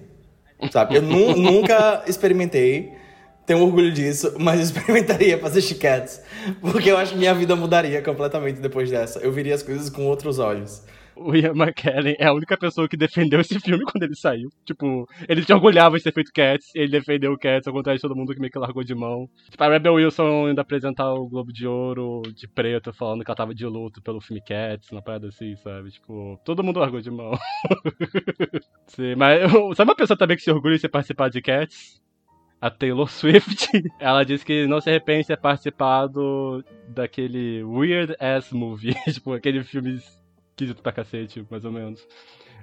Sabe? 0.70 0.96
Eu 0.96 1.02
nu- 1.02 1.36
nunca 1.36 2.02
experimentei, 2.06 2.92
tenho 3.48 3.64
orgulho 3.64 3.90
disso, 3.90 4.34
mas 4.38 4.60
experimentaria 4.70 5.38
fazer 5.38 5.62
chiquetes. 5.62 6.22
Porque 6.60 6.90
eu 6.90 6.98
acho 6.98 7.12
que 7.12 7.18
minha 7.18 7.34
vida 7.34 7.56
mudaria 7.56 8.02
completamente 8.02 8.60
depois 8.60 8.90
dessa. 8.90 9.18
Eu 9.20 9.32
viria 9.32 9.54
as 9.54 9.62
coisas 9.62 9.88
com 9.88 10.06
outros 10.06 10.38
olhos. 10.38 10.84
O 11.16 11.34
Ian 11.34 11.52
McKellen 11.52 12.14
é 12.16 12.26
a 12.26 12.32
única 12.32 12.56
pessoa 12.56 12.88
que 12.88 12.96
defendeu 12.96 13.40
esse 13.40 13.58
filme 13.58 13.82
quando 13.82 14.04
ele 14.04 14.14
saiu. 14.14 14.50
Tipo, 14.64 15.08
ele 15.28 15.42
se 15.42 15.52
orgulhava 15.52 15.96
de 15.96 16.04
ter 16.04 16.12
feito 16.12 16.30
Cats, 16.32 16.68
ele 16.76 16.92
defendeu 16.92 17.32
o 17.32 17.38
Cats, 17.38 17.66
ao 17.66 17.74
contrário 17.74 17.98
de 17.98 18.02
todo 18.02 18.14
mundo 18.14 18.32
que 18.32 18.38
meio 18.38 18.52
que 18.52 18.58
largou 18.58 18.84
de 18.84 18.94
mão. 18.94 19.28
Tipo, 19.50 19.64
a 19.64 19.68
Rebel 19.68 19.94
Wilson 19.94 20.46
ainda 20.46 20.62
apresentar 20.62 21.12
o 21.12 21.26
Globo 21.26 21.52
de 21.52 21.66
Ouro 21.66 22.22
de 22.32 22.46
preto, 22.46 22.92
falando 22.92 23.24
que 23.24 23.30
ela 23.30 23.36
tava 23.36 23.52
de 23.52 23.66
luto 23.66 24.00
pelo 24.00 24.20
filme 24.20 24.40
Cats, 24.40 24.92
uma 24.92 25.02
parada 25.02 25.26
assim, 25.26 25.56
sabe? 25.56 25.90
Tipo, 25.90 26.38
todo 26.44 26.62
mundo 26.62 26.78
largou 26.78 27.00
de 27.00 27.10
mão. 27.10 27.32
Sim, 28.86 29.16
mas 29.16 29.50
sabe 29.76 29.90
uma 29.90 29.96
pessoa 29.96 30.16
também 30.16 30.36
que 30.36 30.44
se 30.44 30.50
orgulha 30.52 30.76
de 30.76 30.82
ter 30.82 30.88
participado 30.88 31.32
de 31.32 31.42
Cats? 31.42 32.00
A 32.60 32.70
Taylor 32.70 33.08
Swift. 33.08 33.68
Ela 34.00 34.24
disse 34.24 34.44
que 34.44 34.66
não 34.66 34.80
se 34.80 34.90
arrepende 34.90 35.22
de 35.22 35.28
ter 35.28 35.36
participado 35.38 36.64
daquele 36.88 37.62
Weird 37.62 38.16
Ass 38.18 38.52
Movie. 38.52 38.94
tipo, 39.12 39.32
aquele 39.32 39.62
filme 39.62 39.94
esquisito 39.94 40.82
pra 40.82 40.92
cacete, 40.92 41.46
mais 41.50 41.64
ou 41.64 41.72
menos. 41.72 42.06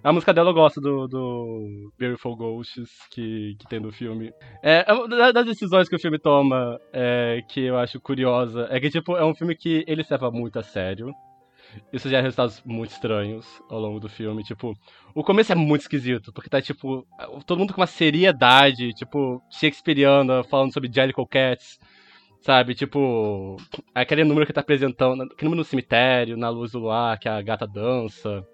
A 0.05 0.13
música 0.13 0.31
dela 0.31 0.51
eu 0.51 0.53
gosto 0.53 0.79
do, 0.79 1.07
do 1.07 1.91
Beautiful 1.97 2.35
Ghosts 2.35 2.91
que, 3.09 3.55
que 3.57 3.67
tem 3.67 3.79
no 3.79 3.91
filme. 3.91 4.31
É, 4.61 4.85
é 4.87 5.33
das 5.33 5.45
decisões 5.47 5.89
que 5.89 5.95
o 5.95 5.99
filme 5.99 6.19
toma 6.19 6.79
é, 6.93 7.41
que 7.49 7.61
eu 7.61 7.75
acho 7.75 7.99
curiosa 7.99 8.67
é 8.69 8.79
que, 8.79 8.91
tipo, 8.91 9.17
é 9.17 9.25
um 9.25 9.33
filme 9.33 9.55
que 9.55 9.83
ele 9.87 10.03
se 10.03 10.13
leva 10.13 10.29
muito 10.29 10.59
a 10.59 10.63
sério. 10.63 11.11
Isso 11.91 12.09
gera 12.09 12.21
resultados 12.21 12.61
muito 12.65 12.91
estranhos 12.91 13.45
ao 13.69 13.79
longo 13.79 13.99
do 13.99 14.09
filme. 14.09 14.43
Tipo, 14.43 14.73
o 15.13 15.23
começo 15.23 15.51
é 15.51 15.55
muito 15.55 15.81
esquisito, 15.81 16.31
porque 16.33 16.49
tá, 16.49 16.61
tipo, 16.61 17.05
todo 17.45 17.59
mundo 17.59 17.73
com 17.73 17.81
uma 17.81 17.87
seriedade, 17.87 18.93
tipo, 18.93 19.41
Shakespeareana, 19.49 20.43
falando 20.43 20.73
sobre 20.73 20.91
Jellicle 20.91 21.27
Cats. 21.27 21.79
Sabe, 22.41 22.75
tipo, 22.75 23.57
aquele 23.93 24.23
número 24.23 24.45
que 24.45 24.53
tá 24.53 24.61
apresentando, 24.61 25.23
aquele 25.23 25.45
número 25.45 25.61
no 25.61 25.63
cemitério, 25.63 26.37
na 26.37 26.49
luz 26.49 26.73
do 26.73 26.79
luar, 26.79 27.17
que 27.17 27.27
a 27.27 27.41
gata 27.41 27.65
dança. 27.65 28.45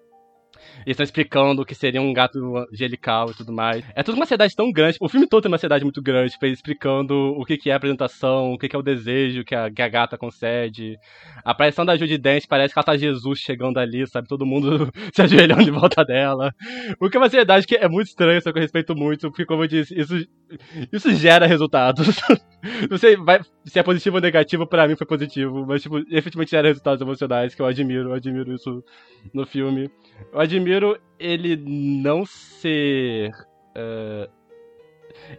Eles 0.78 0.94
estão 0.94 1.04
explicando 1.04 1.62
o 1.62 1.64
que 1.64 1.74
seria 1.74 2.00
um 2.00 2.12
gato 2.12 2.38
angelical 2.72 3.30
e 3.30 3.34
tudo 3.34 3.52
mais. 3.52 3.84
É 3.94 4.02
tudo 4.02 4.16
uma 4.16 4.24
ansiedade 4.24 4.54
tão 4.54 4.72
grande. 4.72 4.96
O 5.00 5.08
filme 5.08 5.26
todo 5.26 5.42
tem 5.42 5.50
uma 5.50 5.56
ansiedade 5.56 5.84
muito 5.84 6.02
grande, 6.02 6.32
tipo, 6.32 6.46
explicando 6.46 7.14
o 7.14 7.44
que, 7.44 7.56
que 7.56 7.70
é 7.70 7.72
a 7.72 7.76
apresentação, 7.76 8.52
o 8.52 8.58
que, 8.58 8.68
que 8.68 8.76
é 8.76 8.78
o 8.78 8.82
desejo 8.82 9.44
que 9.44 9.54
a, 9.54 9.70
que 9.70 9.82
a 9.82 9.88
gata 9.88 10.18
concede. 10.18 10.96
A 11.44 11.52
aparição 11.52 11.84
da 11.84 11.96
Judy 11.96 12.18
Dent 12.18 12.44
parece 12.48 12.74
que 12.74 12.78
ela 12.78 12.84
tá 12.84 12.96
Jesus 12.96 13.38
chegando 13.38 13.78
ali, 13.78 14.06
sabe? 14.06 14.28
Todo 14.28 14.46
mundo 14.46 14.90
se 15.12 15.22
ajoelhando 15.22 15.62
em 15.62 15.70
volta 15.70 16.04
dela. 16.04 16.52
O 17.00 17.08
que 17.08 17.16
é 17.16 17.20
uma 17.20 17.26
ansiedade 17.26 17.66
que 17.66 17.76
é 17.76 17.88
muito 17.88 18.08
estranha, 18.08 18.40
só 18.40 18.52
que 18.52 18.58
eu 18.58 18.62
respeito 18.62 18.94
muito, 18.94 19.28
porque, 19.30 19.46
como 19.46 19.64
eu 19.64 19.68
disse, 19.68 19.98
isso, 19.98 20.14
isso 20.92 21.14
gera 21.14 21.46
resultados. 21.46 22.20
Não 22.90 22.96
sei 22.96 23.16
vai, 23.16 23.40
se 23.64 23.78
é 23.78 23.82
positivo 23.82 24.16
ou 24.16 24.22
negativo, 24.22 24.66
pra 24.66 24.86
mim 24.86 24.94
foi 24.96 25.06
positivo, 25.06 25.66
mas, 25.66 25.82
tipo, 25.82 25.98
efetivamente 26.10 26.50
gera 26.50 26.68
resultados 26.68 27.00
emocionais, 27.00 27.54
que 27.54 27.60
eu 27.62 27.66
admiro, 27.66 28.10
eu 28.10 28.14
admiro 28.14 28.54
isso 28.54 28.84
no 29.34 29.44
filme. 29.44 29.90
Eu 30.32 30.40
admiro 30.40 30.98
ele 31.18 31.56
não 31.56 32.24
ser. 32.24 33.30
eh, 33.74 34.28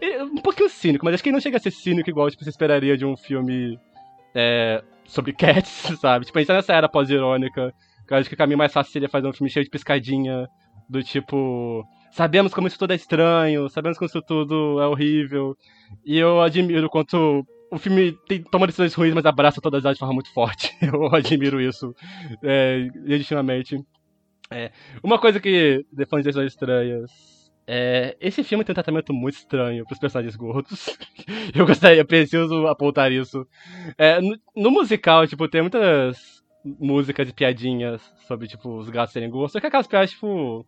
ele 0.01 0.13
é 0.13 0.23
um 0.23 0.37
pouquinho 0.37 0.69
cínico, 0.69 1.05
mas 1.05 1.13
acho 1.15 1.23
que 1.23 1.29
ele 1.29 1.35
não 1.35 1.41
chega 1.41 1.57
a 1.57 1.59
ser 1.59 1.71
cínico 1.71 2.09
igual 2.09 2.29
tipo, 2.29 2.43
você 2.43 2.49
esperaria 2.49 2.97
de 2.97 3.05
um 3.05 3.15
filme 3.15 3.79
eh, 4.35 4.83
sobre 5.05 5.31
cats, 5.33 5.97
sabe? 5.99 6.25
Tipo, 6.25 6.37
a 6.37 6.41
gente 6.41 6.47
tá 6.47 6.53
nessa 6.55 6.73
era 6.73 6.89
pós-irônica, 6.89 7.73
que 8.07 8.13
eu 8.13 8.17
acho 8.17 8.29
que 8.29 8.35
o 8.35 8.37
caminho 8.37 8.57
mais 8.57 8.73
fácil 8.73 8.91
seria 8.91 9.09
fazer 9.09 9.27
um 9.27 9.33
filme 9.33 9.49
cheio 9.49 9.63
de 9.63 9.69
piscadinha, 9.71 10.47
do 10.89 11.03
tipo. 11.03 11.85
Sabemos 12.11 12.53
como 12.53 12.67
isso 12.67 12.77
tudo 12.77 12.93
é 12.93 12.95
estranho, 12.95 13.69
sabemos 13.69 13.97
como 13.97 14.07
isso 14.07 14.21
tudo 14.21 14.79
é 14.79 14.87
horrível. 14.87 15.57
E 16.05 16.17
eu 16.17 16.41
admiro 16.41 16.89
quanto 16.89 17.45
o 17.73 17.79
filme 17.79 18.15
tem, 18.27 18.43
toma 18.43 18.67
decisões 18.67 18.93
ruins, 18.93 19.15
mas 19.15 19.25
abraça 19.25 19.59
todas 19.59 19.83
elas 19.83 19.97
de 19.97 19.99
forma 19.99 20.13
muito 20.13 20.31
forte. 20.31 20.71
Eu 20.81 21.13
admiro 21.13 21.59
isso, 21.59 21.95
é, 22.43 22.87
legitimamente. 23.03 23.83
É, 24.51 24.71
uma 25.01 25.17
coisa 25.17 25.39
que, 25.39 25.83
depois 25.91 26.23
de 26.23 26.29
decisões 26.29 26.51
estranhas, 26.51 27.11
é, 27.65 28.15
esse 28.21 28.43
filme 28.43 28.63
tem 28.63 28.73
um 28.73 28.75
tratamento 28.75 29.11
muito 29.11 29.37
estranho 29.37 29.85
pros 29.85 29.97
personagens 29.97 30.35
gordos. 30.35 30.85
eu 31.55 31.65
gostaria, 31.65 32.05
preciso 32.05 32.67
apontar 32.67 33.11
isso. 33.11 33.47
É, 33.97 34.21
no, 34.21 34.37
no 34.55 34.69
musical, 34.69 35.25
tipo, 35.25 35.47
tem 35.47 35.61
muitas 35.61 36.43
músicas 36.63 37.27
e 37.27 37.33
piadinhas 37.33 38.01
sobre, 38.27 38.47
tipo, 38.47 38.77
os 38.77 38.89
gatos 38.89 39.13
serem 39.13 39.31
gordos, 39.31 39.53
só 39.53 39.59
que 39.59 39.65
aquelas 39.65 39.87
piadas, 39.87 40.11
tipo... 40.11 40.63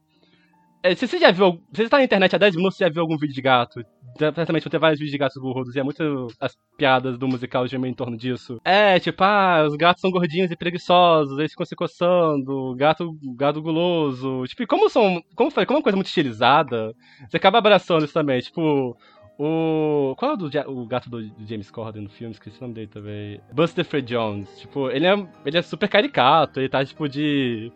É, 0.85 0.93
se 0.93 1.07
você 1.07 1.17
já 1.17 1.31
viu, 1.31 1.59
se 1.73 1.81
você 1.81 1.89
tá 1.89 1.97
na 1.97 2.03
internet 2.03 2.35
há 2.35 2.37
10 2.37 2.55
minutos, 2.55 2.77
você 2.77 2.83
já 2.83 2.91
viu 2.91 3.01
algum 3.01 3.17
vídeo 3.17 3.33
de 3.33 3.41
gato. 3.41 3.83
Certamente 4.19 4.65
vão 4.65 4.69
ter 4.69 4.77
vários 4.77 4.99
vídeos 4.99 5.13
de 5.13 5.17
gatos 5.17 5.41
gordos, 5.41 5.75
e 5.75 5.79
é 5.79 5.83
muito 5.83 6.27
as 6.39 6.55
piadas 6.77 7.17
do 7.17 7.27
musical 7.27 7.67
giram 7.67 7.87
em 7.87 7.93
torno 7.93 8.15
disso. 8.15 8.61
É, 8.63 8.99
tipo, 8.99 9.23
ah, 9.23 9.65
os 9.67 9.75
gatos 9.75 9.99
são 9.99 10.11
gordinhos 10.11 10.51
e 10.51 10.55
preguiçosos, 10.55 11.39
eles 11.39 11.51
ficam 11.51 11.65
se 11.65 11.75
coçando, 11.75 12.75
gato, 12.75 13.17
gato 13.35 13.63
guloso. 13.63 14.43
Tipo, 14.45 14.67
como 14.67 14.87
são, 14.87 15.23
como 15.35 15.51
como 15.51 15.59
é 15.59 15.71
uma 15.71 15.81
coisa 15.81 15.95
muito 15.95 16.07
estilizada, 16.07 16.93
você 17.27 17.37
acaba 17.37 17.57
abraçando 17.57 18.05
isso 18.05 18.13
também, 18.13 18.39
tipo... 18.39 18.95
O. 19.37 20.15
Qual 20.17 20.31
é 20.31 20.33
o, 20.33 20.37
do, 20.37 20.71
o 20.71 20.85
gato 20.85 21.09
do, 21.09 21.21
do 21.21 21.45
James 21.45 21.69
Corden 21.69 22.03
no 22.03 22.09
filme? 22.09 22.33
Esqueci 22.33 22.57
o 22.57 22.61
nome 22.61 22.73
dele 22.73 22.87
também. 22.87 23.41
Buster 23.51 23.83
Fred 23.83 24.07
Jones. 24.07 24.59
Tipo, 24.59 24.89
ele 24.89 25.05
é, 25.05 25.27
ele 25.45 25.57
é 25.57 25.61
super 25.61 25.89
caricato, 25.89 26.59
ele 26.59 26.69
tá 26.69 26.83
tipo 26.85 27.07
de. 27.09 27.71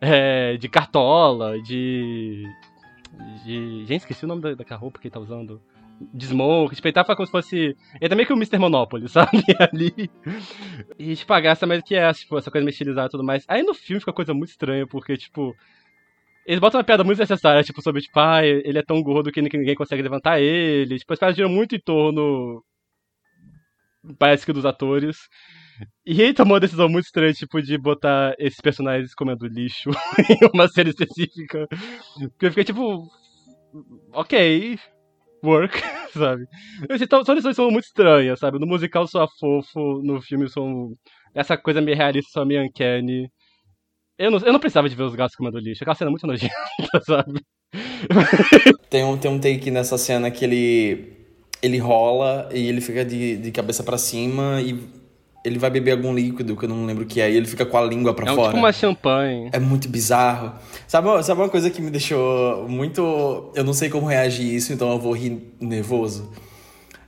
É, 0.00 0.56
de 0.56 0.68
cartola, 0.68 1.60
de. 1.62 2.44
de. 3.44 3.84
Gente, 3.86 4.00
esqueci 4.00 4.24
o 4.24 4.28
nome 4.28 4.42
da, 4.42 4.54
da 4.54 4.76
roupa 4.76 4.98
que 4.98 5.06
ele 5.06 5.14
tá 5.14 5.20
usando. 5.20 5.62
De 6.12 6.26
smoke, 6.26 6.74
tipo, 6.74 6.88
ele 6.88 6.92
tava 6.92 7.14
como 7.14 7.26
se 7.26 7.30
fosse. 7.30 7.76
Ele 8.00 8.12
é 8.12 8.16
meio 8.16 8.26
que 8.26 8.32
o 8.32 8.36
Mr. 8.36 8.58
Monopoly, 8.58 9.06
sabe? 9.08 9.44
Ali. 9.70 10.10
E, 10.98 11.14
tipo, 11.14 11.32
a 11.32 11.40
graça 11.40 11.64
mais 11.64 11.80
que 11.84 11.94
é, 11.94 12.12
tipo, 12.12 12.36
essa 12.36 12.50
coisa 12.50 12.64
meio 12.64 12.72
estilizada 12.72 13.06
e 13.06 13.10
tudo 13.10 13.22
mais. 13.22 13.44
Aí 13.46 13.62
no 13.62 13.72
filme 13.72 14.00
fica 14.00 14.10
uma 14.10 14.16
coisa 14.16 14.34
muito 14.34 14.50
estranha, 14.50 14.84
porque, 14.84 15.16
tipo. 15.16 15.54
Eles 16.46 16.60
botam 16.60 16.78
uma 16.78 16.84
piada 16.84 17.04
muito 17.04 17.18
necessária, 17.18 17.62
tipo, 17.62 17.80
sobre, 17.82 18.02
tipo, 18.02 18.18
ah, 18.20 18.44
ele 18.44 18.78
é 18.78 18.82
tão 18.82 19.02
gordo 19.02 19.32
que 19.32 19.40
ninguém 19.40 19.74
consegue 19.74 20.02
levantar 20.02 20.40
ele. 20.40 20.98
Tipo, 20.98 21.12
as 21.12 21.18
piadas 21.18 21.36
giram 21.36 21.48
muito 21.48 21.74
em 21.74 21.80
torno. 21.80 22.62
Parece 24.18 24.44
que 24.44 24.52
dos 24.52 24.66
atores. 24.66 25.16
E 26.06 26.20
ele 26.20 26.34
tomou 26.34 26.54
uma 26.54 26.60
decisão 26.60 26.88
muito 26.88 27.06
estranha, 27.06 27.32
tipo, 27.32 27.60
de 27.62 27.78
botar 27.78 28.34
esses 28.38 28.60
personagens 28.60 29.14
comendo 29.14 29.46
lixo 29.46 29.90
em 30.30 30.48
uma 30.52 30.68
série 30.68 30.90
específica. 30.90 31.66
Porque 32.18 32.46
eu 32.46 32.50
fiquei 32.50 32.64
tipo. 32.64 33.08
Ok. 34.12 34.78
Work, 35.44 35.78
sabe? 36.16 36.46
Então, 36.90 37.24
são 37.24 37.34
decisões 37.34 37.56
são 37.56 37.70
muito 37.70 37.84
estranhas, 37.84 38.38
sabe? 38.38 38.58
No 38.58 38.66
musical 38.66 39.06
soa 39.06 39.28
fofo, 39.38 40.00
no 40.02 40.20
filme 40.22 40.48
são. 40.48 40.92
Essa 41.34 41.56
coisa 41.56 41.80
meio 41.80 41.96
realista, 41.96 42.30
só 42.32 42.44
meio 42.44 42.64
uncanny. 42.64 43.28
Eu 44.18 44.30
não, 44.30 44.38
eu 44.38 44.52
não 44.52 44.60
precisava 44.60 44.88
de 44.88 44.94
ver 44.94 45.02
os 45.02 45.14
gatos 45.14 45.34
comendo 45.36 45.58
lixo, 45.58 45.82
aquela 45.82 45.94
cena 45.96 46.08
é 46.08 46.12
muito 46.12 46.26
nojenta, 46.26 46.54
sabe? 47.04 47.40
Tem 48.88 49.04
um, 49.04 49.16
tem 49.16 49.30
um 49.30 49.38
take 49.40 49.70
nessa 49.70 49.98
cena 49.98 50.30
que 50.30 50.44
ele 50.44 51.12
ele 51.62 51.78
rola 51.78 52.48
e 52.52 52.68
ele 52.68 52.80
fica 52.80 53.04
de, 53.04 53.38
de 53.38 53.50
cabeça 53.50 53.82
pra 53.82 53.96
cima 53.96 54.60
e 54.60 54.78
ele 55.44 55.58
vai 55.58 55.70
beber 55.70 55.92
algum 55.92 56.14
líquido 56.14 56.54
que 56.56 56.64
eu 56.66 56.68
não 56.68 56.84
lembro 56.84 57.04
o 57.04 57.06
que 57.06 57.20
é 57.22 57.30
e 57.30 57.36
ele 57.36 57.46
fica 57.46 57.64
com 57.66 57.76
a 57.78 57.82
língua 57.82 58.12
pra 58.14 58.28
É 58.28 58.32
um, 58.32 58.34
fora. 58.36 58.48
tipo 58.48 58.58
uma 58.58 58.72
champanhe. 58.72 59.48
É 59.52 59.58
muito 59.58 59.88
bizarro. 59.88 60.52
Sabe, 60.86 61.08
uma- 61.08 61.22
sabe 61.22 61.40
uma 61.40 61.48
coisa 61.48 61.70
que 61.70 61.80
me 61.82 61.90
deixou 61.90 62.68
muito. 62.68 63.50
Eu 63.54 63.64
não 63.64 63.72
sei 63.72 63.88
como 63.88 64.06
reagir 64.06 64.50
a 64.50 64.54
isso, 64.54 64.72
então 64.72 64.90
eu 64.92 64.98
vou 64.98 65.12
rir 65.12 65.54
nervoso. 65.60 66.30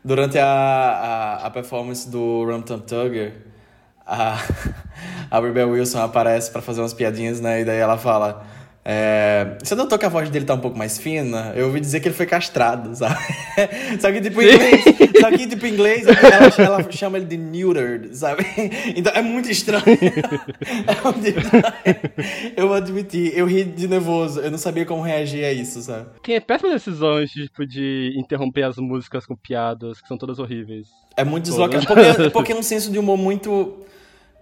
Durante 0.04 0.38
a, 0.38 0.46
a, 0.46 1.46
a 1.46 1.50
performance 1.50 2.08
do 2.10 2.44
Rum 2.44 2.62
Tum 2.62 2.78
Tugger, 2.78 3.34
a, 4.06 4.38
a 5.30 5.40
Rebel 5.40 5.70
Wilson 5.70 6.00
aparece 6.00 6.50
pra 6.50 6.62
fazer 6.62 6.80
umas 6.80 6.94
piadinhas, 6.94 7.40
né? 7.40 7.60
E 7.60 7.64
daí 7.64 7.78
ela 7.78 7.98
fala. 7.98 8.46
É, 8.88 9.58
você 9.60 9.74
notou 9.74 9.98
que 9.98 10.06
a 10.06 10.08
voz 10.08 10.30
dele 10.30 10.44
tá 10.44 10.54
um 10.54 10.60
pouco 10.60 10.78
mais 10.78 10.96
fina? 10.96 11.52
Eu 11.56 11.66
ouvi 11.66 11.80
dizer 11.80 11.98
que 11.98 12.06
ele 12.06 12.14
foi 12.14 12.24
castrado, 12.24 12.94
sabe? 12.94 13.16
Só 13.98 14.12
que, 14.12 14.20
tipo, 14.20 14.40
em 14.40 14.54
inglês. 14.54 14.84
Só 15.20 15.28
que, 15.28 15.46
tipo, 15.48 15.66
em 15.66 15.72
inglês, 15.72 16.06
ela, 16.06 16.52
ela 16.56 16.92
chama 16.92 17.16
ele 17.16 17.26
de 17.26 17.36
neutered, 17.36 18.16
sabe? 18.16 18.46
Então 18.94 19.12
é 19.12 19.22
muito 19.22 19.50
estranho. 19.50 19.82
É 19.84 21.04
muito 21.04 21.26
estranho. 21.26 21.64
Eu 22.56 22.68
vou 22.68 22.76
admitir, 22.76 23.36
eu 23.36 23.44
ri 23.44 23.64
de 23.64 23.88
nervoso. 23.88 24.38
Eu 24.38 24.52
não 24.52 24.58
sabia 24.58 24.86
como 24.86 25.02
reagir 25.02 25.44
a 25.44 25.52
isso, 25.52 25.82
sabe? 25.82 26.06
Tem 26.22 26.40
péssimas 26.40 26.74
decisões 26.74 27.28
tipo, 27.32 27.66
de 27.66 28.14
interromper 28.16 28.62
as 28.62 28.76
músicas 28.76 29.26
com 29.26 29.34
piadas, 29.34 30.00
que 30.00 30.06
são 30.06 30.16
todas 30.16 30.38
horríveis. 30.38 30.86
É 31.16 31.24
muito 31.24 31.44
deslocado. 31.44 31.84
Porque, 31.84 32.30
porque 32.30 32.52
é 32.52 32.54
um 32.56 32.62
senso 32.62 32.92
de 32.92 33.00
humor 33.00 33.16
muito. 33.16 33.84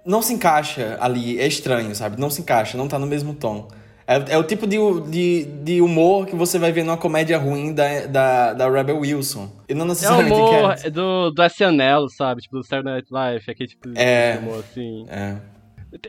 Não 0.05 0.21
se 0.23 0.33
encaixa 0.33 0.97
ali. 1.01 1.39
É 1.41 1.47
estranho, 1.47 1.95
sabe? 1.95 2.21
Não 2.21 2.29
se 2.31 2.41
encaixa, 2.43 2.77
não 2.77 2.89
tá 2.89 2.99
no 2.99 3.07
mesmo 3.07 3.35
tom. 3.35 3.69
É, 4.07 4.35
é 4.35 4.39
o 4.39 4.45
tipo 4.45 4.67
de, 4.67 4.77
de, 5.09 5.45
de 5.63 5.81
humor 5.81 6.27
que 6.27 6.37
você 6.37 6.59
vai 6.59 6.71
ver 6.71 6.85
numa 6.85 6.97
comédia 6.99 7.39
ruim 7.39 7.73
da, 7.73 8.07
da, 8.07 8.53
da 8.53 8.71
Rebel 8.71 8.99
Wilson. 8.99 9.51
E 9.67 9.73
não 9.73 9.83
É 9.83 9.85
o 9.85 9.89
necessariamente 9.89 10.33
humor 10.35 10.69
Cats. 10.69 10.93
do, 10.93 11.31
do 11.31 11.43
SNL, 11.45 12.09
sabe? 12.11 12.43
Tipo, 12.43 12.57
do 12.59 12.65
Saturday 12.65 12.93
Night 12.95 13.09
Live, 13.11 13.51
aquele 13.51 13.69
tipo 13.69 13.89
de 13.89 13.99
É. 13.99 14.39
humor 14.43 14.59
assim. 14.59 15.07
É. 15.09 15.37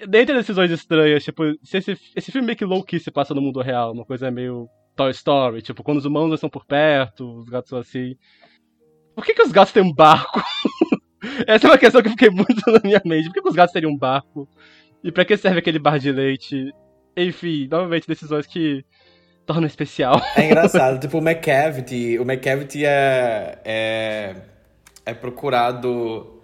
Dentre 0.07 0.35
decisões 0.35 0.71
estranhas, 0.71 1.23
tipo, 1.23 1.43
se 1.63 1.77
esse, 1.77 1.97
esse 2.15 2.31
filme 2.31 2.47
meio 2.47 2.57
que 2.57 2.65
low-key 2.65 2.99
se 2.99 3.11
passa 3.11 3.33
no 3.33 3.41
mundo 3.41 3.61
real, 3.61 3.93
uma 3.93 4.03
coisa 4.03 4.29
meio 4.29 4.67
Toy 4.95 5.11
Story, 5.11 5.61
tipo, 5.61 5.81
quando 5.83 5.99
os 5.99 6.05
humanos 6.05 6.33
estão 6.33 6.49
por 6.49 6.65
perto, 6.65 7.37
os 7.37 7.47
gatos 7.47 7.69
são 7.69 7.79
assim. 7.79 8.15
Por 9.15 9.23
que, 9.23 9.33
que 9.33 9.41
os 9.43 9.51
gatos 9.53 9.71
têm 9.71 9.83
um 9.83 9.93
barco? 9.93 10.41
Essa 11.47 11.67
é 11.67 11.69
uma 11.69 11.77
questão 11.77 12.01
que 12.01 12.07
eu 12.07 12.11
fiquei 12.11 12.29
muito 12.29 12.61
na 12.71 12.79
minha 12.83 13.01
mente. 13.05 13.25
Por 13.25 13.33
que, 13.41 13.49
os 13.49 13.55
gatos 13.55 13.73
teriam 13.73 13.91
um 13.91 13.97
barco? 13.97 14.47
E 15.03 15.11
pra 15.11 15.25
que 15.25 15.37
serve 15.37 15.59
aquele 15.59 15.79
bar 15.79 15.99
de 15.99 16.11
leite? 16.11 16.73
Enfim, 17.15 17.67
novamente, 17.69 18.07
decisões 18.07 18.45
que 18.45 18.83
tornam 19.45 19.67
especial. 19.67 20.21
É 20.35 20.45
engraçado. 20.45 20.99
tipo, 20.99 21.17
o 21.17 21.21
McCavity. 21.21 22.17
O 22.19 22.23
McCavity 22.23 22.85
é, 22.85 23.59
é. 23.63 24.35
É 25.05 25.13
procurado 25.13 26.41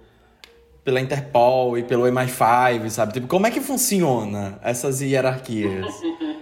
pela 0.84 1.00
Interpol 1.00 1.78
e 1.78 1.84
pelo 1.84 2.04
MI5, 2.04 2.89
sabe? 2.89 3.14
Tipo, 3.14 3.28
como 3.28 3.48
é 3.48 3.52
que 3.52 3.62
funciona 3.62 4.60
essas 4.64 5.02
hierarquias? 5.02 5.88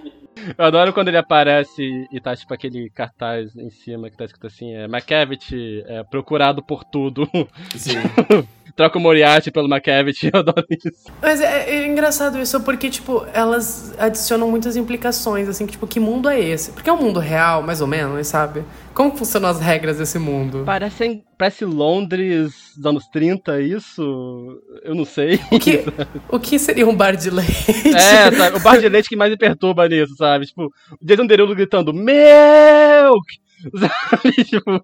Eu 0.58 0.66
adoro 0.66 0.94
quando 0.94 1.08
ele 1.10 1.18
aparece 1.18 2.08
e 2.12 2.20
tá, 2.20 2.36
tipo, 2.36 2.54
aquele 2.54 2.90
cartaz 2.90 3.56
em 3.56 3.70
cima 3.70 4.10
que 4.10 4.18
tá 4.18 4.26
escrito 4.26 4.48
assim, 4.48 4.74
é 4.74 4.86
McCavity, 4.86 5.84
é, 5.88 6.04
procurado 6.04 6.64
por 6.64 6.84
tudo. 6.84 7.30
Sim. 7.76 7.98
Troca 8.80 8.97
o 8.97 9.01
Moriarty 9.01 9.51
pelo 9.51 9.67
McCavity, 9.67 10.30
eu 10.34 10.39
adoro 10.39 10.65
isso. 10.69 11.11
Mas 11.21 11.41
é, 11.41 11.69
é 11.69 11.86
engraçado 11.86 12.39
isso 12.39 12.61
porque, 12.61 12.89
tipo, 12.89 13.25
elas 13.34 13.93
adicionam 13.99 14.49
muitas 14.49 14.77
implicações, 14.77 15.49
assim, 15.49 15.65
que, 15.65 15.73
tipo, 15.73 15.86
que 15.86 15.99
mundo 15.99 16.30
é 16.30 16.39
esse? 16.39 16.71
Porque 16.71 16.89
é 16.89 16.93
um 16.93 17.01
mundo 17.01 17.19
real, 17.19 17.61
mais 17.61 17.82
ou 17.82 17.88
menos, 17.88 18.25
sabe? 18.27 18.63
Como 18.93 19.13
funcionam 19.17 19.49
as 19.49 19.59
regras 19.59 19.97
desse 19.97 20.17
mundo? 20.17 20.63
Parece, 20.65 21.21
parece 21.38 21.65
Londres 21.65 22.53
dos 22.77 22.86
anos 22.86 23.05
30, 23.11 23.61
isso? 23.61 24.61
Eu 24.82 24.95
não 24.95 25.03
sei. 25.03 25.41
O 25.51 25.59
que, 25.59 25.84
o 26.32 26.39
que 26.39 26.57
seria 26.57 26.88
um 26.88 26.95
bar 26.95 27.17
de 27.17 27.30
leite? 27.30 27.89
É, 27.93 28.32
sabe, 28.32 28.55
o 28.55 28.61
bar 28.61 28.80
de 28.80 28.88
leite 28.88 29.09
que 29.09 29.17
mais 29.17 29.30
me 29.30 29.38
perturba 29.38 29.89
nisso, 29.89 30.15
sabe? 30.15 30.45
Tipo, 30.45 30.67
o 30.67 31.05
Jason 31.05 31.27
Derulo 31.27 31.53
gritando, 31.53 31.93
Milk! 31.93 33.27
Sabe? 33.76 34.43
Tipo, 34.45 34.84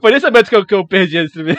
foi 0.00 0.10
nesse 0.12 0.26
momento 0.26 0.48
que 0.48 0.56
eu, 0.56 0.64
que 0.66 0.74
eu 0.74 0.86
perdi 0.86 1.16
esse 1.18 1.32
primeiro. 1.32 1.58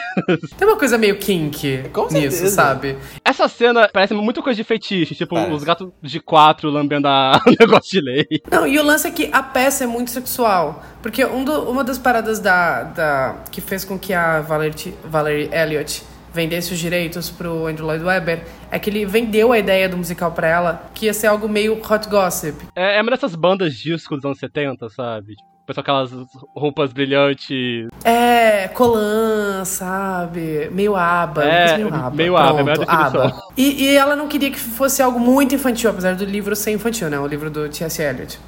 Tem 0.56 0.66
uma 0.66 0.76
coisa 0.76 0.96
meio 0.98 1.16
kink 1.16 1.84
Com 1.92 2.04
nisso, 2.04 2.36
certeza. 2.36 2.48
sabe? 2.48 2.96
Essa 3.24 3.48
cena 3.48 3.88
parece 3.92 4.14
muito 4.14 4.42
coisa 4.42 4.56
de 4.56 4.64
fetiche, 4.64 5.14
tipo, 5.14 5.34
Parece. 5.34 5.52
os 5.52 5.64
gatos 5.64 5.90
de 6.02 6.20
quatro 6.20 6.70
lambendo 6.70 7.08
a... 7.08 7.40
o 7.46 7.50
negócio 7.58 7.90
de 7.90 8.00
leite. 8.00 8.42
Não, 8.50 8.66
e 8.66 8.78
o 8.78 8.82
lance 8.84 9.06
é 9.06 9.10
que 9.10 9.28
a 9.32 9.42
peça 9.42 9.84
é 9.84 9.86
muito 9.86 10.10
sexual. 10.10 10.82
Porque 11.02 11.24
um 11.24 11.44
do- 11.44 11.70
uma 11.70 11.84
das 11.84 11.98
paradas 11.98 12.38
da, 12.40 12.82
da, 12.84 13.36
que 13.50 13.60
fez 13.60 13.84
com 13.84 13.98
que 13.98 14.12
a 14.14 14.40
Valerie, 14.40 14.94
Valerie 15.04 15.50
Elliott 15.52 16.02
vendesse 16.32 16.72
os 16.72 16.78
direitos 16.80 17.30
pro 17.30 17.66
Andrew 17.66 17.86
Lloyd 17.86 18.02
Webber 18.04 18.42
é 18.70 18.76
que 18.78 18.90
ele 18.90 19.06
vendeu 19.06 19.52
a 19.52 19.58
ideia 19.58 19.88
do 19.88 19.96
musical 19.96 20.32
pra 20.32 20.48
ela 20.48 20.90
que 20.92 21.06
ia 21.06 21.14
ser 21.14 21.28
algo 21.28 21.48
meio 21.48 21.74
hot 21.80 22.08
gossip. 22.08 22.56
É, 22.74 22.98
é 22.98 23.02
uma 23.02 23.10
dessas 23.12 23.36
bandas 23.36 23.74
disco 23.74 24.16
dos 24.16 24.24
anos 24.24 24.38
70, 24.38 24.88
sabe? 24.88 25.34
Pessoal 25.66 25.82
com 25.82 25.90
aquelas 25.92 26.10
roupas 26.54 26.92
brilhantes. 26.92 27.88
É, 28.04 28.68
colã, 28.68 29.64
sabe? 29.64 30.68
Meio 30.70 30.94
aba. 30.94 31.42
É, 31.42 31.76
meio 31.76 31.88
aba. 31.94 32.10
meio 32.10 32.36
aba, 32.36 32.70
é 32.72 32.74
a 32.86 33.06
aba. 33.06 33.42
E, 33.56 33.84
e 33.84 33.96
ela 33.96 34.14
não 34.14 34.28
queria 34.28 34.50
que 34.50 34.60
fosse 34.60 35.00
algo 35.00 35.18
muito 35.18 35.54
infantil, 35.54 35.88
apesar 35.88 36.14
do 36.16 36.24
livro 36.24 36.54
ser 36.54 36.72
infantil, 36.72 37.08
né? 37.08 37.18
O 37.18 37.26
livro 37.26 37.48
do 37.48 37.66
T.S. 37.70 38.02
Eliot. 38.02 38.38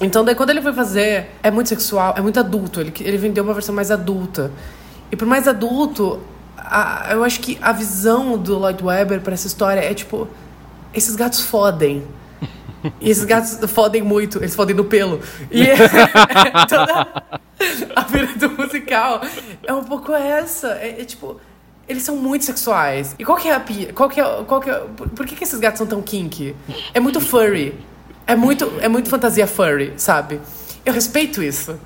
Então, 0.00 0.22
daí 0.22 0.34
quando 0.34 0.50
ele 0.50 0.60
foi 0.60 0.72
fazer, 0.74 1.30
é 1.42 1.50
muito 1.50 1.68
sexual, 1.70 2.14
é 2.16 2.20
muito 2.20 2.38
adulto. 2.38 2.78
Ele, 2.80 2.92
ele 3.00 3.16
vendeu 3.16 3.42
uma 3.42 3.54
versão 3.54 3.74
mais 3.74 3.90
adulta. 3.90 4.50
E 5.10 5.16
por 5.16 5.26
mais 5.26 5.48
adulto, 5.48 6.20
a- 6.58 7.06
eu 7.10 7.24
acho 7.24 7.40
que 7.40 7.58
a 7.62 7.72
visão 7.72 8.36
do 8.36 8.58
Lloyd 8.58 8.84
Webber 8.84 9.22
pra 9.22 9.32
essa 9.32 9.46
história 9.46 9.80
é 9.80 9.94
tipo: 9.94 10.28
esses 10.92 11.16
gatos 11.16 11.40
fodem. 11.40 12.04
E 13.00 13.10
esses 13.10 13.24
gatos 13.24 13.58
fodem 13.70 14.02
muito, 14.02 14.38
eles 14.38 14.54
fodem 14.54 14.74
no 14.74 14.84
pelo. 14.84 15.20
E 15.50 15.64
toda 16.68 17.34
a 17.96 18.02
vida 18.02 18.48
do 18.48 18.50
musical 18.50 19.20
é 19.66 19.72
um 19.72 19.84
pouco 19.84 20.12
essa. 20.12 20.72
É, 20.74 21.00
é 21.00 21.04
tipo, 21.04 21.40
eles 21.88 22.02
são 22.02 22.16
muito 22.16 22.44
sexuais. 22.44 23.16
E 23.18 23.24
qual 23.24 23.38
que 23.38 23.48
é 23.48 23.54
a 23.54 23.60
pia? 23.60 23.92
Qual 23.92 24.08
que 24.08 24.20
é, 24.20 24.44
qual 24.44 24.60
que 24.60 24.70
é, 24.70 24.78
por, 24.96 25.08
por 25.08 25.26
que, 25.26 25.34
que 25.34 25.44
esses 25.44 25.58
gatos 25.58 25.78
são 25.78 25.86
tão 25.86 26.02
kinky? 26.02 26.54
É 26.92 27.00
muito 27.00 27.20
furry. 27.20 27.74
É 28.26 28.36
muito, 28.36 28.70
é 28.80 28.88
muito 28.88 29.08
fantasia 29.08 29.46
furry, 29.46 29.94
sabe? 29.96 30.38
Eu 30.84 30.92
respeito 30.92 31.42
isso. 31.42 31.78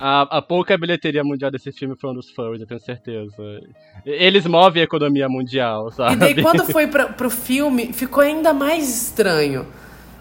A, 0.00 0.22
a 0.38 0.40
pouca 0.40 0.78
bilheteria 0.78 1.22
mundial 1.22 1.50
desse 1.50 1.70
filme 1.72 1.94
foi 1.94 2.10
um 2.10 2.14
dos 2.14 2.30
furries, 2.30 2.62
eu 2.62 2.66
tenho 2.66 2.80
certeza. 2.80 3.60
Eles 4.06 4.46
movem 4.46 4.80
a 4.80 4.84
economia 4.84 5.28
mundial, 5.28 5.92
sabe? 5.92 6.14
E 6.14 6.16
daí, 6.16 6.42
quando 6.42 6.64
foi 6.64 6.86
pra, 6.86 7.08
pro 7.08 7.28
filme, 7.28 7.92
ficou 7.92 8.22
ainda 8.22 8.54
mais 8.54 8.88
estranho. 8.88 9.66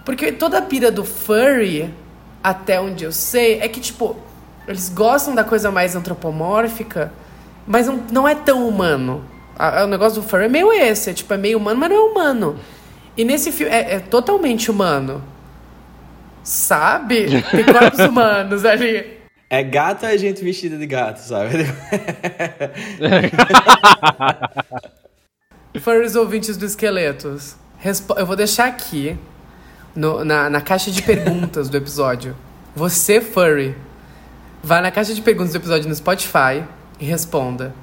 Porque 0.06 0.32
toda 0.32 0.58
a 0.58 0.62
pira 0.62 0.92
do 0.92 1.04
furry, 1.06 1.94
até 2.44 2.80
onde 2.80 3.04
eu 3.04 3.12
sei, 3.12 3.60
é 3.60 3.68
que, 3.68 3.80
tipo, 3.80 4.16
eles 4.68 4.90
gostam 4.90 5.36
da 5.36 5.44
coisa 5.44 5.72
mais 5.72 5.96
antropomórfica, 5.96 7.12
mas 7.68 7.88
não, 7.88 7.98
não 8.12 8.28
é 8.28 8.36
tão 8.36 8.68
humano. 8.68 9.24
A- 9.58 9.82
a- 9.82 9.86
o 9.86 9.88
negócio 9.88 10.22
do 10.22 10.28
furry 10.28 10.46
é 10.46 10.50
meio 10.50 10.72
esse, 10.72 11.10
é, 11.10 11.14
tipo, 11.14 11.34
é 11.34 11.38
meio 11.38 11.58
humano, 11.58 11.80
mas 11.80 11.90
não 11.90 11.98
é 11.98 12.12
humano. 12.12 12.60
E 13.18 13.26
nesse 13.26 13.52
filme, 13.52 13.74
é, 13.74 13.96
é 13.96 14.00
totalmente 14.00 14.72
humano. 14.72 15.22
Sabe? 16.44 17.26
Tem 17.52 17.66
corpos 17.66 18.00
humanos 18.10 18.66
ali. 18.66 19.20
É 19.50 19.62
gato 19.64 20.06
é 20.06 20.18
gente 20.18 20.44
vestida 20.44 20.78
de 20.78 20.86
gato, 20.88 21.18
sabe? 21.18 21.50
Furries 25.82 26.16
ouvintes 26.16 26.58
do 26.58 26.66
Esqueletos. 26.66 27.56
respo- 27.78 28.16
Eu 28.18 28.26
vou 28.26 28.36
deixar 28.36 28.66
aqui, 28.68 29.18
no- 29.96 30.24
na, 30.24 30.50
na 30.50 30.62
caixa 30.62 30.92
de 30.92 31.02
perguntas 31.02 31.70
do 31.70 31.78
episódio. 31.78 32.36
Você, 32.76 33.20
furry, 33.22 33.76
vai 34.64 34.82
na 34.82 34.92
caixa 34.92 35.14
de 35.14 35.22
perguntas 35.22 35.54
do 35.54 35.58
episódio 35.58 35.88
no 35.90 35.96
Spotify 35.96 36.64
e 37.00 37.06
responda. 37.06 37.74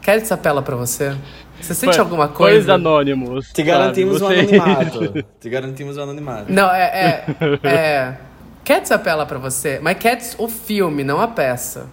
Quer 0.00 0.18
essa 0.18 0.34
apela 0.34 0.62
pra 0.62 0.74
você? 0.76 1.14
Você 1.60 1.74
sente 1.74 1.98
alguma 2.00 2.26
Coisa 2.26 2.56
coisa? 2.56 2.74
anônimos. 2.74 3.52
Te 3.52 3.62
garantimos 3.62 4.18
sabe? 4.18 4.34
um 4.34 4.38
anonimato. 4.40 5.24
Te 5.40 5.48
garantimos 5.48 5.96
um 5.96 6.02
anonimato. 6.02 6.52
Não, 6.52 6.68
é. 6.72 6.82
é, 6.82 7.26
é... 7.68 8.16
Cats 8.64 8.90
apela 8.92 9.24
pra 9.26 9.38
você, 9.38 9.78
mas 9.82 9.96
Cats 9.98 10.34
o 10.38 10.48
filme, 10.48 11.04
não 11.04 11.20
a 11.20 11.28
peça. 11.28 11.86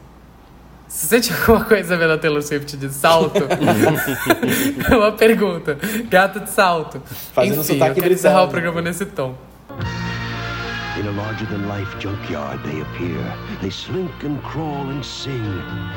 Você 0.87 1.05
sente 1.05 1.31
alguma 1.31 1.65
coisa 1.65 1.95
vendo 1.95 2.13
a 2.13 2.17
Taylor 2.17 2.41
Swift 2.41 2.75
de 2.77 2.89
salto? 2.91 3.41
É 4.91 4.95
Uma 4.97 5.11
pergunta. 5.11 5.77
Gato 6.09 6.39
de 6.39 6.49
salto. 6.49 7.01
Fazendo 7.33 7.61
Enfim, 7.61 7.73
sotaque 7.73 7.99
eu 7.99 8.03
quero 8.03 8.13
encerrar 8.15 8.43
o 8.43 8.47
programa 8.47 8.81
nesse 8.81 9.05
tom. 9.05 9.35
In 9.79 11.07
a 11.07 11.11
larger 11.11 11.45
than 11.45 11.67
life 11.69 11.97
junkyard, 11.97 12.61
they 12.63 12.81
appear. 12.81 13.33
They 13.61 13.69
slink 13.69 14.23
and 14.23 14.43
crawl 14.43 14.89
and 14.89 15.05
sing. 15.05 15.45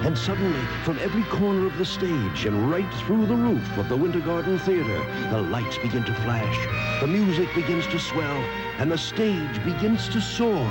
And 0.05 0.17
suddenly, 0.17 0.65
from 0.85 0.99
every 1.01 1.25
corner 1.25 1.67
of 1.67 1.77
the 1.77 1.85
stage 1.85 2.47
and 2.47 2.71
right 2.71 2.93
through 2.95 3.27
the 3.27 3.35
roof 3.35 3.79
of 3.79 3.89
the 3.89 3.97
Winter 3.97 4.21
Garden 4.21 4.59
Theater, 4.61 5.05
the 5.31 5.43
lights 5.43 5.79
begin 5.79 6.05
to 6.05 6.15
flash, 6.15 7.01
the 7.01 7.09
music 7.09 7.49
begins 7.55 7.87
to 7.89 7.99
swell, 7.99 8.45
and 8.79 8.93
the 8.93 8.99
stage 8.99 9.65
begins 9.65 10.09
to 10.11 10.21
soar. 10.21 10.71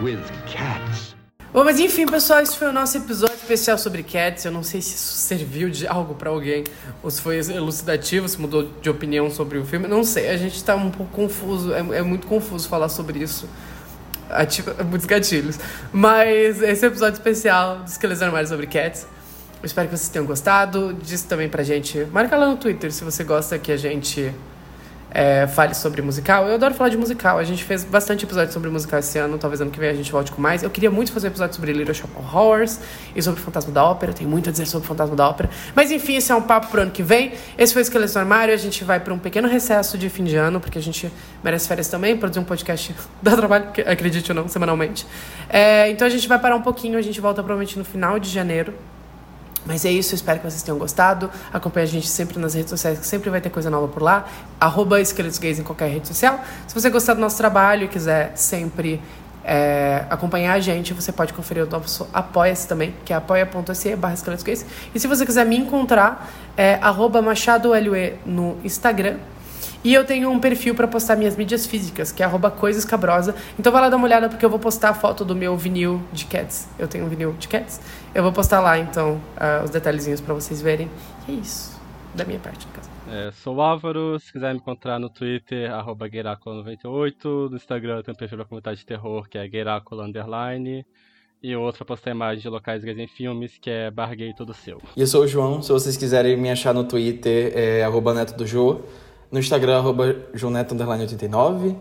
with 0.00 0.30
cats. 0.46 1.17
Bom, 1.50 1.64
mas 1.64 1.80
enfim, 1.80 2.04
pessoal, 2.04 2.42
esse 2.42 2.54
foi 2.54 2.68
o 2.68 2.72
nosso 2.72 2.98
episódio 2.98 3.36
especial 3.36 3.78
sobre 3.78 4.02
Cats. 4.02 4.44
Eu 4.44 4.52
não 4.52 4.62
sei 4.62 4.82
se 4.82 4.94
isso 4.94 5.14
serviu 5.14 5.70
de 5.70 5.86
algo 5.86 6.14
pra 6.14 6.28
alguém, 6.28 6.62
ou 7.02 7.10
se 7.10 7.22
foi 7.22 7.38
elucidativo, 7.38 8.28
se 8.28 8.38
mudou 8.38 8.70
de 8.82 8.90
opinião 8.90 9.30
sobre 9.30 9.56
o 9.56 9.64
filme. 9.64 9.88
Não 9.88 10.04
sei, 10.04 10.28
a 10.28 10.36
gente 10.36 10.62
tá 10.62 10.76
um 10.76 10.90
pouco 10.90 11.10
confuso. 11.10 11.72
É, 11.72 11.78
é 11.78 12.02
muito 12.02 12.26
confuso 12.26 12.68
falar 12.68 12.90
sobre 12.90 13.20
isso. 13.20 13.48
Ativa 14.28 14.76
muitos 14.84 15.06
gatilhos. 15.06 15.58
Mas 15.90 16.60
esse 16.60 16.84
é 16.84 16.88
o 16.88 16.90
episódio 16.90 17.16
especial 17.16 17.78
dos 17.78 17.92
Esqueletos 17.92 18.22
Armários 18.22 18.50
sobre 18.50 18.66
Cats. 18.66 19.06
Eu 19.62 19.66
espero 19.66 19.88
que 19.88 19.96
vocês 19.96 20.10
tenham 20.10 20.26
gostado. 20.26 20.92
Diz 21.02 21.22
também 21.22 21.48
pra 21.48 21.62
gente. 21.62 22.06
Marca 22.12 22.36
lá 22.36 22.46
no 22.46 22.58
Twitter 22.58 22.92
se 22.92 23.02
você 23.02 23.24
gosta 23.24 23.58
que 23.58 23.72
a 23.72 23.76
gente 23.78 24.34
é, 25.10 25.46
fale 25.46 25.74
sobre 25.74 26.02
musical. 26.02 26.46
Eu 26.46 26.54
adoro 26.54 26.74
falar 26.74 26.90
de 26.90 26.96
musical. 26.96 27.38
A 27.38 27.44
gente 27.44 27.64
fez 27.64 27.84
bastante 27.84 28.24
episódio 28.24 28.52
sobre 28.52 28.68
musical 28.68 28.98
esse 28.98 29.18
ano. 29.18 29.38
Talvez 29.38 29.60
ano 29.60 29.70
que 29.70 29.78
vem 29.78 29.88
a 29.88 29.94
gente 29.94 30.12
volte 30.12 30.30
com 30.32 30.40
mais. 30.40 30.62
Eu 30.62 30.70
queria 30.70 30.90
muito 30.90 31.12
fazer 31.12 31.28
episódio 31.28 31.54
sobre 31.54 31.72
Little 31.72 31.94
Shop 31.94 32.12
of 32.16 32.36
Horrors 32.36 32.80
e 33.14 33.22
sobre 33.22 33.40
Fantasma 33.40 33.72
da 33.72 33.84
Ópera. 33.84 34.12
Tem 34.12 34.26
muito 34.26 34.48
a 34.48 34.52
dizer 34.52 34.66
sobre 34.66 34.86
Fantasma 34.86 35.16
da 35.16 35.28
Ópera. 35.28 35.48
Mas 35.74 35.90
enfim, 35.90 36.16
esse 36.16 36.30
é 36.30 36.34
um 36.34 36.42
papo 36.42 36.68
pro 36.68 36.82
ano 36.82 36.90
que 36.90 37.02
vem. 37.02 37.32
Esse 37.56 37.72
foi 37.72 37.82
o 37.82 37.84
Esqueleto 37.84 38.14
no 38.14 38.20
Armário. 38.20 38.52
A 38.52 38.58
gente 38.58 38.84
vai 38.84 39.00
para 39.00 39.14
um 39.14 39.18
pequeno 39.18 39.48
recesso 39.48 39.96
de 39.96 40.08
fim 40.08 40.24
de 40.24 40.36
ano, 40.36 40.60
porque 40.60 40.78
a 40.78 40.82
gente 40.82 41.10
merece 41.42 41.66
férias 41.66 41.88
também. 41.88 42.16
Produzir 42.16 42.40
um 42.40 42.44
podcast 42.44 42.94
dá 43.22 43.36
trabalho, 43.36 43.66
acredite 43.86 44.30
ou 44.30 44.36
não, 44.36 44.48
semanalmente. 44.48 45.06
É, 45.48 45.90
então 45.90 46.06
a 46.06 46.10
gente 46.10 46.28
vai 46.28 46.38
parar 46.38 46.56
um 46.56 46.62
pouquinho. 46.62 46.98
A 46.98 47.02
gente 47.02 47.20
volta 47.20 47.42
provavelmente 47.42 47.78
no 47.78 47.84
final 47.84 48.18
de 48.18 48.28
janeiro. 48.28 48.74
Mas 49.66 49.84
é 49.84 49.90
isso, 49.90 50.14
espero 50.14 50.38
que 50.38 50.50
vocês 50.50 50.62
tenham 50.62 50.78
gostado. 50.78 51.30
Acompanhe 51.52 51.84
a 51.84 51.88
gente 51.88 52.08
sempre 52.08 52.38
nas 52.38 52.54
redes 52.54 52.70
sociais, 52.70 52.98
que 52.98 53.06
sempre 53.06 53.30
vai 53.30 53.40
ter 53.40 53.50
coisa 53.50 53.68
nova 53.68 53.88
por 53.88 54.02
lá. 54.02 54.26
Arroba 54.58 55.00
Esqueletos 55.00 55.38
Gays 55.38 55.58
em 55.58 55.62
qualquer 55.62 55.90
rede 55.90 56.08
social. 56.08 56.40
Se 56.66 56.74
você 56.74 56.88
gostar 56.90 57.14
do 57.14 57.20
nosso 57.20 57.36
trabalho 57.36 57.84
e 57.84 57.88
quiser 57.88 58.32
sempre 58.34 59.00
é, 59.44 60.04
acompanhar 60.10 60.52
a 60.52 60.60
gente, 60.60 60.92
você 60.92 61.10
pode 61.10 61.32
conferir 61.32 61.64
o 61.64 61.70
nosso 61.70 62.06
Apoia-se 62.12 62.68
também, 62.68 62.94
que 63.04 63.12
é 63.12 63.16
apoia.se 63.16 63.96
barra. 63.96 64.14
E 64.94 65.00
se 65.00 65.06
você 65.06 65.24
quiser 65.24 65.46
me 65.46 65.56
encontrar, 65.56 66.30
é 66.56 66.74
arroba 66.82 67.22
MachadoLE 67.22 68.18
no 68.26 68.58
Instagram. 68.62 69.16
E 69.84 69.94
eu 69.94 70.04
tenho 70.04 70.30
um 70.30 70.40
perfil 70.40 70.74
para 70.74 70.88
postar 70.88 71.16
minhas 71.16 71.36
mídias 71.36 71.66
físicas, 71.66 72.10
que 72.10 72.22
é 72.22 72.26
arroba 72.26 72.50
coisas 72.50 72.84
cabrosa. 72.84 73.34
Então 73.58 73.72
vai 73.72 73.80
lá 73.82 73.88
dar 73.88 73.96
uma 73.96 74.06
olhada, 74.06 74.28
porque 74.28 74.44
eu 74.44 74.50
vou 74.50 74.58
postar 74.58 74.90
a 74.90 74.94
foto 74.94 75.24
do 75.24 75.36
meu 75.36 75.56
vinil 75.56 76.02
de 76.12 76.24
Cats. 76.24 76.68
Eu 76.78 76.88
tenho 76.88 77.04
um 77.04 77.08
vinil 77.08 77.32
de 77.38 77.46
Cats. 77.46 77.80
Eu 78.14 78.22
vou 78.22 78.32
postar 78.32 78.60
lá, 78.60 78.78
então, 78.78 79.20
ah, 79.36 79.62
os 79.64 79.70
detalhezinhos 79.70 80.20
para 80.20 80.34
vocês 80.34 80.60
verem. 80.60 80.90
E 81.28 81.32
é 81.32 81.34
isso. 81.36 81.78
Da 82.14 82.24
minha 82.24 82.40
parte, 82.40 82.66
no 82.66 82.72
caso. 82.72 82.88
É, 83.10 83.30
sou 83.32 83.56
o 83.56 83.62
Álvaro, 83.62 84.18
se 84.18 84.30
quiser 84.30 84.52
me 84.52 84.58
encontrar 84.58 84.98
no 84.98 85.08
Twitter, 85.08 85.72
arroba 85.72 86.06
Gueracola98, 86.08 87.48
no 87.48 87.56
Instagram 87.56 88.02
tem 88.02 88.12
um 88.12 88.16
perfil 88.16 88.38
da 88.38 88.44
comunidade 88.44 88.80
de 88.80 88.86
terror, 88.86 89.26
que 89.28 89.38
é 89.38 89.48
Gueracola 89.48 90.04
Underline, 90.04 90.84
e 91.42 91.56
outra 91.56 91.86
postar 91.86 92.10
imagem 92.10 92.42
de 92.42 92.48
locais 92.48 92.84
gays 92.84 92.98
em 92.98 93.06
filmes, 93.06 93.56
que 93.58 93.70
é 93.70 93.90
Barguei 93.90 94.34
Todo 94.34 94.52
Seu. 94.52 94.82
E 94.94 95.00
eu 95.00 95.06
sou 95.06 95.22
o 95.22 95.26
João, 95.26 95.62
se 95.62 95.72
vocês 95.72 95.96
quiserem 95.96 96.36
me 96.36 96.50
achar 96.50 96.74
no 96.74 96.84
Twitter, 96.84 97.52
é 97.54 97.82
arroba 97.82 98.12
neto 98.12 98.36
do 98.36 98.46
Jô, 98.46 98.82
no 99.30 99.38
Instagram, 99.38 99.78
arroba 99.78 100.14
joneto89. 100.34 101.76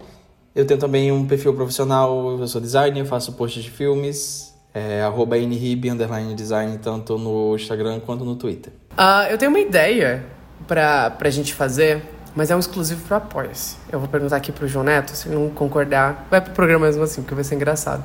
Eu 0.55 0.65
tenho 0.65 0.79
também 0.79 1.11
um 1.11 1.25
perfil 1.25 1.53
profissional, 1.53 2.39
eu 2.39 2.47
sou 2.47 2.59
designer, 2.59 3.05
faço 3.05 3.33
posts 3.33 3.63
de 3.63 3.69
filmes, 3.69 4.55
é 4.73 5.01
arroba 5.03 5.37
nrib, 5.37 5.85
underline 5.89 6.33
design, 6.33 6.77
tanto 6.79 7.17
no 7.17 7.55
Instagram 7.55 7.99
quanto 7.99 8.25
no 8.25 8.35
Twitter. 8.35 8.73
Ah, 8.97 9.27
eu 9.29 9.37
tenho 9.37 9.51
uma 9.51 9.59
ideia 9.59 10.25
pra, 10.67 11.11
pra 11.11 11.29
gente 11.29 11.53
fazer, 11.53 12.01
mas 12.35 12.49
é 12.49 12.55
um 12.55 12.59
exclusivo 12.59 13.03
pro 13.05 13.17
Apoia-se. 13.17 13.75
Eu 13.91 13.99
vou 13.99 14.07
perguntar 14.07 14.37
aqui 14.37 14.51
pro 14.51 14.67
João 14.67 14.83
Neto, 14.83 15.11
se 15.11 15.27
ele 15.27 15.35
não 15.35 15.49
concordar, 15.49 16.27
vai 16.29 16.41
pro 16.41 16.51
programa 16.53 16.87
mesmo 16.87 17.03
assim, 17.03 17.21
porque 17.21 17.35
vai 17.35 17.43
ser 17.43 17.55
engraçado. 17.55 18.03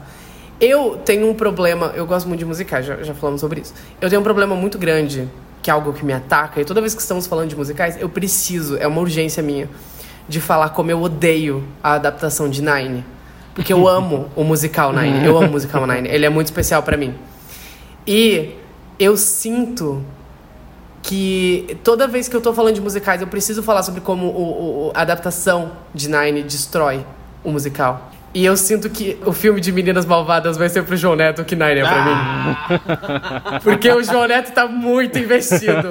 Eu 0.61 1.01
tenho 1.05 1.29
um 1.29 1.35
problema, 1.35 1.93
eu 1.97 2.07
gosto 2.07 2.29
muito 2.29 2.41
de 2.41 2.45
musicais, 2.45 2.87
já, 2.87 3.03
já 3.03 3.15
falamos 3.15 3.41
sobre 3.41 3.63
isso. 3.63 3.75
Eu 4.01 4.09
tenho 4.09 4.21
um 4.21 4.25
problema 4.25 4.55
muito 4.55 4.79
grande, 4.79 5.29
que 5.63 5.71
é 5.71 5.73
algo 5.73 5.93
que 5.93 6.05
me 6.05 6.13
ataca, 6.13 6.61
e 6.61 6.65
toda 6.65 6.81
vez 6.81 6.93
que 6.95 7.01
estamos 7.01 7.27
falando 7.27 7.49
de 7.49 7.57
musicais, 7.57 7.97
eu 8.01 8.09
preciso, 8.09 8.77
é 8.79 8.87
uma 8.87 9.01
urgência 9.01 9.43
minha, 9.43 9.71
de 10.29 10.41
falar 10.41 10.71
como 10.71 10.91
eu 10.91 11.01
odeio 11.01 11.65
a 11.83 11.93
adaptação 11.95 12.49
de 12.51 12.61
Nine. 12.63 13.05
Porque 13.55 13.73
eu 13.73 13.87
amo 13.87 14.29
o 14.37 14.43
musical 14.45 14.93
Nine, 14.93 15.25
eu 15.25 15.37
amo 15.37 15.49
o 15.49 15.51
musical 15.53 15.87
Nine, 15.87 16.09
ele 16.09 16.27
é 16.27 16.29
muito 16.29 16.47
especial 16.47 16.83
pra 16.83 16.97
mim. 16.97 17.15
E 18.07 18.57
eu 18.99 19.17
sinto 19.17 20.03
que 21.03 21.77
toda 21.83 22.07
vez 22.07 22.29
que 22.29 22.37
eu 22.37 22.41
tô 22.41 22.53
falando 22.55 22.75
de 22.75 22.81
musicais, 22.81 23.21
eu 23.21 23.27
preciso 23.27 23.63
falar 23.63 23.83
sobre 23.83 24.01
como 24.01 24.27
o, 24.27 24.89
o- 24.89 24.93
a 24.95 25.01
adaptação 25.03 25.73
de 25.95 26.09
Nine 26.09 26.43
destrói 26.43 27.05
o 27.45 27.51
musical. 27.51 28.12
E 28.35 28.45
eu 28.45 28.57
sinto 28.57 28.89
que 28.89 29.19
o 29.27 29.33
filme 29.33 29.61
de 29.61 29.71
Meninas 29.71 30.07
Malvadas 30.07 30.57
vai 30.57 30.69
ser 30.69 30.83
pro 30.85 30.97
João 30.97 31.15
Neto 31.15 31.45
que 31.45 31.55
Nine 31.55 31.81
é 31.81 31.83
pra 31.83 32.05
mim. 32.05 33.61
Porque 33.63 33.91
o 33.91 34.03
João 34.03 34.27
Neto 34.27 34.53
tá 34.53 34.67
muito 34.67 35.19
investido 35.19 35.89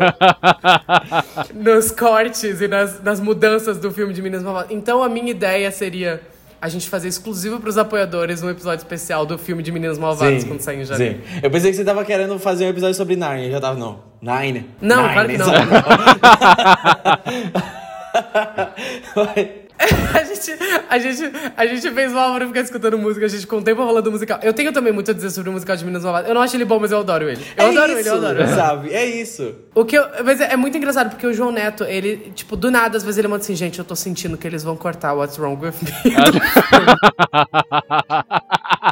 nos 1.54 1.92
cortes 1.92 2.60
e 2.62 2.68
nas, 2.68 3.02
nas 3.04 3.20
mudanças 3.20 3.78
do 3.78 3.92
filme 3.92 4.12
de 4.14 4.22
Meninas 4.24 4.44
Malvadas. 4.44 4.72
Então 4.72 5.04
a 5.04 5.10
minha 5.10 5.30
ideia 5.30 5.70
seria 5.72 6.20
a 6.60 6.68
gente 6.68 6.90
fazer 6.90 7.08
exclusivo 7.08 7.60
pros 7.60 7.78
apoiadores 7.78 8.42
um 8.44 8.50
episódio 8.50 8.84
especial 8.84 9.26
do 9.26 9.38
filme 9.38 9.62
de 9.64 9.72
Meninas 9.72 9.98
Malvadas 10.00 10.44
quando 10.44 10.62
sair 10.62 10.82
em 10.82 10.86
janeiro. 10.86 11.20
sim. 11.20 11.40
Eu 11.42 11.50
pensei 11.52 11.72
que 11.72 11.78
você 11.78 11.84
tava 11.84 12.04
querendo 12.06 12.38
fazer 12.40 12.66
um 12.66 12.70
episódio 12.70 12.96
sobre 12.96 13.16
Nine, 13.16 13.46
eu 13.46 13.52
já 13.52 13.60
tava, 13.60 13.78
não. 13.80 14.00
Nine? 14.22 14.70
Não, 14.82 15.02
Nine. 15.02 15.14
claro 15.14 15.30
que 15.30 15.38
não. 15.38 15.48
Vai. 19.26 19.61
A 20.12 20.24
gente, 20.24 20.52
a, 20.90 21.00
gente, 21.00 21.32
a 21.56 21.66
gente 21.66 21.92
fez 21.92 22.14
o 22.14 22.18
Álvaro 22.18 22.48
ficar 22.48 22.62
escutando 22.62 22.98
música, 22.98 23.26
a 23.26 23.30
gente 23.30 23.46
com 23.46 23.58
o 23.58 23.62
tempo 23.62 23.86
falando 23.86 24.04
do 24.04 24.12
musical. 24.12 24.40
Eu 24.42 24.54
tenho 24.54 24.74
também 24.74 24.92
muito 24.92 25.12
a 25.12 25.14
dizer 25.14 25.30
sobre 25.30 25.50
o 25.50 25.54
musical 25.54 25.76
de 25.76 25.84
Meninas 25.84 26.04
Malvadas. 26.04 26.30
Eu 26.30 26.36
não 26.36 26.42
acho 26.42 26.56
ele 26.56 26.66
bom, 26.66 26.80
mas 26.80 26.92
eu 26.92 27.00
adoro 27.00 27.30
ele. 27.30 27.42
Eu 27.56 27.66
É 27.66 27.70
adoro 27.70 27.92
isso, 27.92 28.00
ele, 28.00 28.10
eu 28.10 28.16
adoro 28.16 28.42
ele. 28.42 28.54
Sabe? 28.54 28.94
É 28.94 29.06
isso. 29.06 29.56
O 29.76 29.86
que 29.86 29.98
eu, 29.98 30.04
mas 30.26 30.42
é, 30.42 30.54
é 30.54 30.58
muito 30.58 30.78
engraçado, 30.78 31.10
porque 31.12 31.28
o 31.28 31.34
João 31.34 31.52
Neto, 31.52 31.84
ele, 31.84 32.32
tipo, 32.36 32.56
do 32.56 32.72
nada, 32.72 32.98
às 32.98 33.04
vezes 33.04 33.20
ele 33.20 33.28
manda 33.28 33.44
assim, 33.44 33.56
gente, 33.56 33.78
eu 33.80 33.86
tô 33.86 33.96
sentindo 33.96 34.38
que 34.38 34.48
eles 34.48 34.64
vão 34.64 34.76
cortar 34.76 35.14
What's 35.14 35.38
Wrong 35.38 35.64
With 35.64 35.74
Me. 35.82 35.92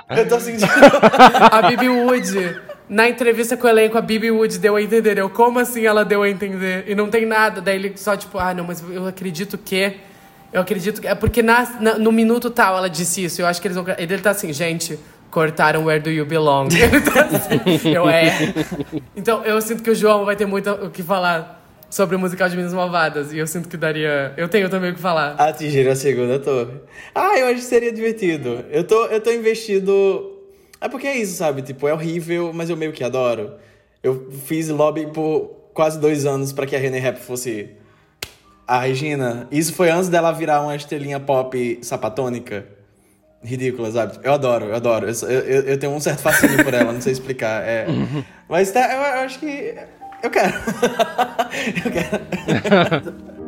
Eu 0.10 0.28
tô 0.28 0.40
sentindo. 0.40 0.72
a 1.52 1.62
Bibi 1.64 1.90
Wood, 1.90 2.62
na 2.88 3.08
entrevista 3.08 3.56
com 3.56 3.68
o 3.68 3.70
elenco, 3.70 3.98
a 3.98 4.02
Bibi 4.02 4.32
Wood 4.32 4.58
deu 4.58 4.76
a 4.76 4.82
entender. 4.82 5.18
Eu, 5.18 5.30
como 5.30 5.60
assim 5.60 5.86
ela 5.86 6.04
deu 6.04 6.24
a 6.24 6.30
entender? 6.30 6.86
E 6.88 6.96
não 6.96 7.10
tem 7.10 7.26
nada. 7.26 7.62
Daí 7.62 7.76
ele 7.76 7.94
só, 7.96 8.18
tipo, 8.18 8.38
ah, 8.40 8.54
não, 8.54 8.66
mas 8.66 8.84
eu 8.90 9.08
acredito 9.08 9.58
que. 9.58 9.94
Eu 10.52 10.62
acredito 10.62 11.00
que. 11.02 11.08
É 11.08 11.16
porque 11.16 11.42
na, 11.44 11.80
na- 11.80 11.98
no 11.98 12.12
minuto 12.12 12.50
tal 12.50 12.78
ela 12.78 12.90
disse 12.90 13.24
isso. 13.24 13.42
Eu 13.42 13.46
acho 13.48 13.62
que 13.62 13.68
eles 13.68 13.76
vão. 13.78 13.86
Ele 13.98 14.18
tá 14.20 14.32
assim, 14.32 14.52
gente. 14.54 14.98
Cortaram 15.32 15.86
Where 15.86 16.02
Do 16.02 16.10
You 16.10 16.26
Belong. 16.26 16.70
Ele 16.74 17.02
tá 17.02 17.22
assim, 17.26 17.90
eu 17.94 18.10
é. 18.10 18.32
Então, 19.16 19.44
eu 19.46 19.62
sinto 19.62 19.84
que 19.84 19.92
o 19.92 19.94
João 19.96 20.26
vai 20.26 20.36
ter 20.36 20.48
muito 20.48 20.68
o 20.72 20.90
que 20.90 21.04
falar 21.04 21.64
sobre 21.88 22.16
o 22.16 22.20
musical 22.20 22.50
de 22.50 22.58
Minas 22.58 22.74
Malvadas. 22.74 23.32
E 23.32 23.38
eu 23.38 23.46
sinto 23.46 23.70
que 23.70 23.78
daria. 23.78 24.34
Eu 24.36 24.50
tenho 24.50 24.68
também 24.70 24.90
o 24.90 24.96
que 24.96 25.00
falar. 25.00 25.36
Atingir 25.40 25.88
a 25.88 25.96
segunda 25.96 26.40
torre. 26.40 26.74
Ah, 27.14 27.38
eu 27.38 27.46
acho 27.46 27.58
que 27.58 27.62
seria 27.62 27.94
divertido. 27.94 28.66
Eu 28.72 28.84
tô, 28.84 29.06
eu 29.06 29.22
tô 29.22 29.32
investido. 29.32 30.36
É 30.82 30.90
porque 30.90 31.06
é 31.06 31.16
isso, 31.18 31.36
sabe? 31.38 31.62
Tipo, 31.62 31.88
é 31.88 31.94
horrível, 31.94 32.52
mas 32.52 32.72
eu 32.72 32.76
meio 32.76 32.92
que 32.92 33.04
adoro. 33.04 33.52
Eu 34.02 34.30
fiz 34.48 34.68
lobby 34.70 35.06
por 35.14 35.52
quase 35.76 36.00
dois 36.00 36.26
anos 36.26 36.52
pra 36.52 36.66
que 36.66 36.76
a 36.76 36.80
René 36.80 36.98
Rap 36.98 37.18
fosse 37.20 37.70
a 38.70 38.80
Regina. 38.82 39.48
Isso 39.52 39.74
foi 39.74 39.90
antes 39.90 40.10
dela 40.10 40.32
virar 40.32 40.62
uma 40.62 40.76
estrelinha 40.76 41.20
pop 41.20 41.80
sapatônica. 41.82 42.66
Ridícula, 43.44 43.90
sabe? 43.92 44.20
Eu 44.22 44.34
adoro, 44.34 44.66
eu 44.66 44.76
adoro. 44.76 45.08
Eu, 45.08 45.30
eu, 45.30 45.62
eu- 45.64 45.80
tenho 45.80 45.94
um 45.94 46.00
certo 46.00 46.20
fascínio 46.22 46.64
por 46.64 46.74
ela, 46.74 46.92
não 46.92 47.02
sei 47.02 47.14
explicar. 47.14 47.64
É... 47.64 47.88
Mas 48.50 48.72
tá, 48.72 48.82
eu, 48.94 49.00
eu 49.00 49.26
acho 49.26 49.40
que. 49.40 49.76
Eu 50.22 50.30
quero. 50.30 50.54
eu 51.86 51.92
quero. 51.92 53.30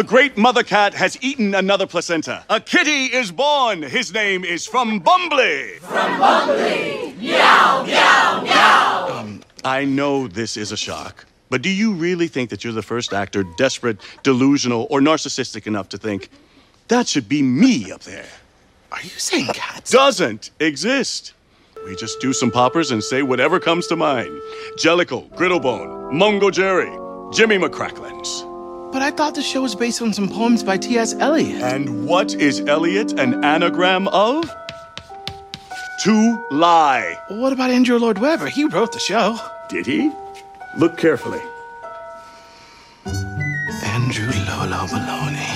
The 0.00 0.06
great 0.06 0.38
mother 0.38 0.62
cat 0.62 0.94
has 0.94 1.18
eaten 1.20 1.54
another 1.54 1.86
placenta. 1.86 2.42
A 2.48 2.58
kitty 2.58 3.14
is 3.14 3.30
born. 3.30 3.82
His 3.82 4.14
name 4.14 4.46
is 4.46 4.66
From 4.66 4.98
Bumbly. 4.98 5.76
From 5.80 6.18
Bumbly. 6.18 7.14
Meow, 7.18 7.84
meow, 7.84 8.40
meow. 8.42 9.08
Um, 9.18 9.42
I 9.62 9.84
know 9.84 10.26
this 10.26 10.56
is 10.56 10.72
a 10.72 10.76
shock, 10.78 11.26
but 11.50 11.60
do 11.60 11.68
you 11.68 11.92
really 11.92 12.28
think 12.28 12.48
that 12.48 12.64
you're 12.64 12.72
the 12.72 12.80
first 12.80 13.12
actor 13.12 13.44
desperate, 13.58 13.98
delusional, 14.22 14.86
or 14.88 15.00
narcissistic 15.00 15.66
enough 15.66 15.90
to 15.90 15.98
think 15.98 16.30
that 16.88 17.06
should 17.06 17.28
be 17.28 17.42
me 17.42 17.92
up 17.92 18.00
there? 18.00 18.30
Are 18.92 19.02
you 19.02 19.10
saying 19.10 19.48
cats? 19.48 19.90
Doesn't 19.90 20.50
exist. 20.60 21.34
We 21.84 21.94
just 21.94 22.22
do 22.22 22.32
some 22.32 22.50
poppers 22.50 22.90
and 22.90 23.04
say 23.04 23.20
whatever 23.22 23.60
comes 23.60 23.86
to 23.88 23.96
mind. 23.96 24.30
Jellicle, 24.78 25.28
Griddlebone, 25.36 26.10
Mungo 26.10 26.50
Jerry, 26.50 26.88
Jimmy 27.34 27.58
McCracklins. 27.58 28.49
But 28.92 29.02
I 29.02 29.12
thought 29.12 29.36
the 29.36 29.42
show 29.42 29.62
was 29.62 29.76
based 29.76 30.02
on 30.02 30.12
some 30.12 30.28
poems 30.28 30.64
by 30.64 30.76
T.S. 30.76 31.14
Eliot. 31.14 31.62
And 31.62 32.06
what 32.06 32.34
is 32.34 32.60
Eliot 32.60 33.12
an 33.20 33.44
anagram 33.44 34.08
of? 34.08 34.50
To 36.04 36.44
lie. 36.50 37.16
what 37.28 37.52
about 37.52 37.70
Andrew 37.70 37.98
Lloyd 37.98 38.18
Webber? 38.18 38.46
He 38.46 38.64
wrote 38.64 38.92
the 38.92 38.98
show. 38.98 39.38
Did 39.68 39.86
he? 39.86 40.10
Look 40.76 40.96
carefully. 40.96 41.40
Andrew 43.84 44.32
Lolo 44.48 44.86
Maloney. 44.86 45.46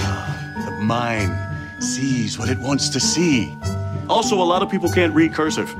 The 0.64 0.78
mind 0.82 1.82
sees 1.82 2.38
what 2.38 2.48
it 2.50 2.58
wants 2.58 2.88
to 2.90 3.00
see. 3.00 3.56
Also, 4.08 4.40
a 4.40 4.44
lot 4.44 4.62
of 4.62 4.70
people 4.70 4.90
can't 4.92 5.14
read 5.14 5.32
cursive. 5.32 5.74